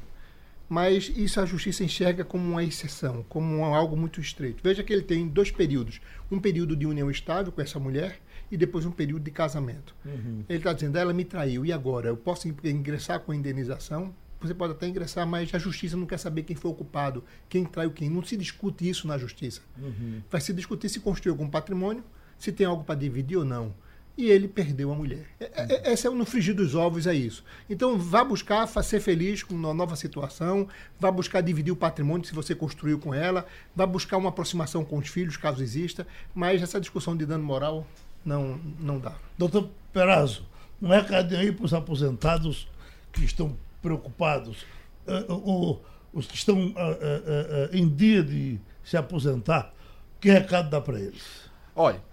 Mas 0.69 1.11
isso 1.15 1.41
a 1.41 1.45
justiça 1.45 1.83
enxerga 1.83 2.23
como 2.23 2.47
uma 2.47 2.63
exceção, 2.63 3.25
como 3.27 3.65
algo 3.65 3.97
muito 3.97 4.21
estreito. 4.21 4.61
Veja 4.63 4.83
que 4.83 4.93
ele 4.93 5.01
tem 5.01 5.27
dois 5.27 5.49
períodos: 5.49 5.99
um 6.31 6.39
período 6.39 6.75
de 6.75 6.85
união 6.85 7.09
estável 7.09 7.51
com 7.51 7.61
essa 7.61 7.79
mulher 7.79 8.19
e 8.51 8.55
depois 8.55 8.85
um 8.85 8.91
período 8.91 9.23
de 9.23 9.31
casamento. 9.31 9.95
Uhum. 10.05 10.43
Ele 10.47 10.59
está 10.59 10.71
dizendo, 10.71 10.97
ela 10.97 11.13
me 11.13 11.25
traiu, 11.25 11.65
e 11.65 11.73
agora? 11.73 12.09
Eu 12.09 12.17
posso 12.17 12.47
ingressar 12.47 13.19
com 13.19 13.31
a 13.31 13.35
indenização? 13.35 14.13
você 14.41 14.53
pode 14.53 14.73
até 14.73 14.87
ingressar, 14.87 15.27
mas 15.27 15.53
a 15.53 15.59
justiça 15.59 15.97
não 15.97 16.05
quer 16.05 16.17
saber 16.17 16.43
quem 16.43 16.55
foi 16.55 16.71
o 16.71 16.73
culpado, 16.73 17.23
quem 17.49 17.65
traiu 17.65 17.91
quem. 17.91 18.09
Não 18.09 18.23
se 18.23 18.37
discute 18.37 18.87
isso 18.87 19.07
na 19.07 19.17
justiça. 19.17 19.61
Uhum. 19.77 20.21
Vai 20.31 20.39
se 20.39 20.53
discutir 20.53 20.89
se 20.89 20.99
construiu 20.99 21.33
algum 21.33 21.49
patrimônio, 21.49 22.03
se 22.37 22.51
tem 22.51 22.65
algo 22.65 22.83
para 22.83 22.95
dividir 22.95 23.37
ou 23.37 23.45
não. 23.45 23.73
E 24.19 24.29
ele 24.29 24.49
perdeu 24.49 24.91
a 24.91 24.95
mulher. 24.95 25.25
É, 25.39 25.89
é, 25.89 25.93
esse 25.93 26.05
é 26.05 26.09
no 26.09 26.25
frigir 26.25 26.53
dos 26.53 26.75
ovos, 26.75 27.07
é 27.07 27.13
isso. 27.13 27.41
Então, 27.69 27.97
vá 27.97 28.21
buscar 28.21 28.67
ser 28.67 28.99
feliz 28.99 29.43
com 29.43 29.55
uma 29.55 29.73
nova 29.73 29.95
situação, 29.95 30.67
vá 30.99 31.09
buscar 31.09 31.39
dividir 31.39 31.71
o 31.71 31.75
patrimônio 31.77 32.27
se 32.27 32.35
você 32.35 32.53
construiu 32.53 32.99
com 32.99 33.13
ela, 33.13 33.45
vá 33.73 33.85
buscar 33.85 34.17
uma 34.17 34.27
aproximação 34.27 34.83
com 34.83 34.97
os 34.97 35.07
filhos, 35.07 35.37
caso 35.37 35.63
exista, 35.63 36.05
mas 36.35 36.61
essa 36.61 36.81
discussão 36.81 37.15
de 37.15 37.25
dano 37.25 37.45
moral 37.45 37.87
não, 38.25 38.59
não 38.77 38.99
dá. 38.99 39.15
Doutor 39.37 39.69
Perazzo, 39.93 40.45
um 40.81 40.89
recadinho 40.89 41.39
aí 41.39 41.53
para 41.53 41.63
os 41.63 41.73
aposentados 41.73 42.67
que 43.13 43.23
estão 43.23 43.55
preocupados, 43.81 44.65
uh, 45.07 45.79
os 46.11 46.27
que 46.27 46.35
estão 46.35 46.57
uh, 46.57 46.71
uh, 46.71 47.69
em 47.71 47.87
dia 47.87 48.21
de 48.21 48.59
se 48.83 48.97
aposentar, 48.97 49.73
que 50.19 50.29
recado 50.29 50.69
dá 50.69 50.81
para 50.81 50.99
eles? 50.99 51.49
Olha, 51.73 52.03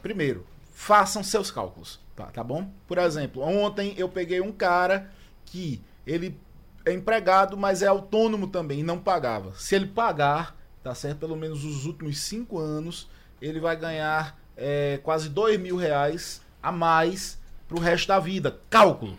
primeiro, 0.00 0.51
façam 0.72 1.22
seus 1.22 1.50
cálculos, 1.50 2.00
tá, 2.16 2.26
tá 2.26 2.42
bom? 2.42 2.70
Por 2.88 2.98
exemplo, 2.98 3.42
ontem 3.42 3.94
eu 3.96 4.08
peguei 4.08 4.40
um 4.40 4.52
cara 4.52 5.10
que 5.44 5.82
ele 6.06 6.38
é 6.84 6.92
empregado, 6.92 7.56
mas 7.56 7.82
é 7.82 7.86
autônomo 7.86 8.48
também 8.48 8.80
e 8.80 8.82
não 8.82 8.98
pagava. 8.98 9.54
Se 9.56 9.74
ele 9.74 9.86
pagar, 9.86 10.56
tá 10.82 10.94
certo? 10.94 11.18
Pelo 11.18 11.36
menos 11.36 11.64
os 11.64 11.86
últimos 11.86 12.20
cinco 12.20 12.58
anos, 12.58 13.08
ele 13.40 13.60
vai 13.60 13.76
ganhar 13.76 14.38
é, 14.56 14.98
quase 15.02 15.28
dois 15.28 15.58
mil 15.60 15.76
reais 15.76 16.40
a 16.62 16.72
mais 16.72 17.38
para 17.68 17.76
o 17.76 17.80
resto 17.80 18.08
da 18.08 18.18
vida. 18.18 18.58
Cálculo. 18.68 19.16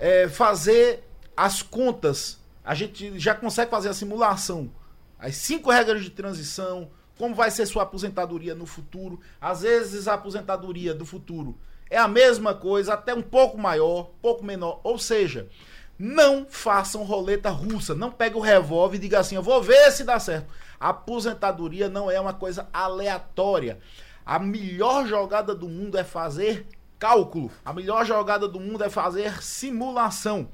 É, 0.00 0.28
fazer 0.28 1.04
as 1.36 1.62
contas, 1.62 2.40
a 2.64 2.74
gente 2.74 3.18
já 3.18 3.34
consegue 3.34 3.70
fazer 3.70 3.88
a 3.88 3.94
simulação. 3.94 4.70
As 5.18 5.36
cinco 5.36 5.70
regras 5.70 6.02
de 6.02 6.10
transição, 6.10 6.90
como 7.18 7.34
vai 7.34 7.50
ser 7.50 7.66
sua 7.66 7.82
aposentadoria 7.82 8.54
no 8.54 8.64
futuro. 8.64 9.20
Às 9.40 9.62
vezes 9.62 10.08
a 10.08 10.14
aposentadoria 10.14 10.94
do 10.94 11.04
futuro 11.04 11.58
é 11.90 11.98
a 11.98 12.08
mesma 12.08 12.54
coisa, 12.54 12.94
até 12.94 13.14
um 13.14 13.22
pouco 13.22 13.58
maior, 13.58 14.10
pouco 14.22 14.44
menor. 14.44 14.80
Ou 14.84 14.98
seja, 14.98 15.48
não 15.98 16.46
façam 16.48 17.02
roleta 17.02 17.50
russa. 17.50 17.94
Não 17.94 18.10
pegue 18.10 18.36
o 18.36 18.40
revólver 18.40 18.96
e 18.96 19.00
diga 19.00 19.18
assim, 19.18 19.34
eu 19.34 19.42
vou 19.42 19.62
ver 19.62 19.90
se 19.90 20.04
dá 20.04 20.18
certo. 20.18 20.46
A 20.78 20.90
aposentadoria 20.90 21.88
não 21.88 22.10
é 22.10 22.20
uma 22.20 22.32
coisa 22.32 22.68
aleatória. 22.72 23.78
A 24.24 24.38
melhor 24.38 25.06
jogada 25.06 25.54
do 25.54 25.68
mundo 25.68 25.98
é 25.98 26.04
fazer 26.04 26.66
cálculo. 26.98 27.50
A 27.64 27.72
melhor 27.72 28.04
jogada 28.04 28.46
do 28.46 28.60
mundo 28.60 28.84
é 28.84 28.88
fazer 28.88 29.42
simulação 29.42 30.48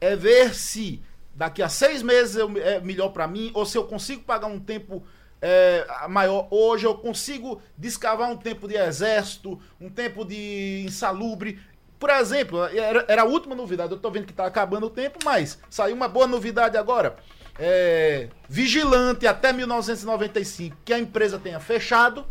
é 0.00 0.14
ver 0.14 0.54
se 0.54 1.02
daqui 1.34 1.62
a 1.62 1.68
seis 1.68 2.02
meses 2.02 2.36
é 2.36 2.80
melhor 2.80 3.10
para 3.10 3.26
mim, 3.26 3.50
ou 3.54 3.66
se 3.66 3.76
eu 3.76 3.84
consigo 3.84 4.22
pagar 4.22 4.46
um 4.46 4.60
tempo 4.60 5.02
é, 5.40 5.86
maior 6.08 6.48
hoje, 6.50 6.86
eu 6.86 6.94
consigo 6.94 7.60
descavar 7.76 8.30
um 8.30 8.36
tempo 8.36 8.66
de 8.66 8.76
exército, 8.76 9.60
um 9.80 9.88
tempo 9.90 10.24
de 10.24 10.84
insalubre. 10.86 11.60
Por 11.98 12.10
exemplo, 12.10 12.64
era, 12.64 13.04
era 13.08 13.22
a 13.22 13.24
última 13.24 13.54
novidade, 13.54 13.92
eu 13.92 13.98
tô 13.98 14.10
vendo 14.10 14.26
que 14.26 14.32
tá 14.32 14.46
acabando 14.46 14.86
o 14.86 14.90
tempo, 14.90 15.18
mas 15.24 15.58
saiu 15.70 15.94
uma 15.94 16.08
boa 16.08 16.26
novidade 16.26 16.76
agora. 16.76 17.16
É, 17.58 18.28
vigilante 18.48 19.26
até 19.26 19.50
1995 19.50 20.76
que 20.84 20.92
a 20.92 20.98
empresa 20.98 21.38
tenha 21.38 21.58
fechado, 21.58 22.26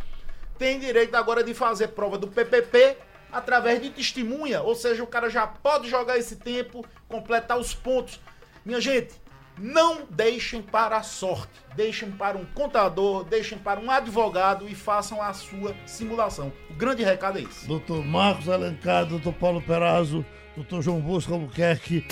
tem 0.58 0.80
direito 0.80 1.16
agora 1.16 1.44
de 1.44 1.54
fazer 1.54 1.90
prova 1.90 2.18
do 2.18 2.28
PPP 2.28 2.98
através 3.32 3.82
de 3.82 3.90
testemunha, 3.90 4.62
ou 4.62 4.76
seja, 4.76 5.04
o 5.04 5.08
cara 5.08 5.30
já 5.30 5.46
pode 5.46 5.90
jogar 5.90 6.18
esse 6.18 6.38
tempo, 6.38 6.86
completar 7.08 7.60
os 7.60 7.74
pontos. 7.74 8.20
Minha 8.64 8.80
gente, 8.80 9.14
Não 9.58 10.00
deixem 10.10 10.62
para 10.62 10.98
a 10.98 11.04
sorte, 11.04 11.54
deixem 11.76 12.12
para 12.12 12.38
um 12.38 12.44
contador, 12.46 13.24
deixem 13.24 13.58
para 13.58 13.80
um 13.80 13.90
advogado 13.90 14.68
e 14.68 14.76
façam 14.76 15.22
a 15.22 15.32
sua 15.34 15.74
simulação. 15.86 16.52
O 16.70 16.74
grande 16.74 17.04
recado 17.04 17.40
é 17.40 17.44
esse. 17.44 17.66
Doutor 17.66 18.04
Marcos 18.04 18.50
Alencar, 18.50 19.06
doutor 19.06 19.32
Paulo 19.34 19.62
Perazzo, 19.62 20.26
doutor 20.56 20.82
João 20.82 21.00
Bosco 21.00 21.34
Albuquerque. 21.34 22.06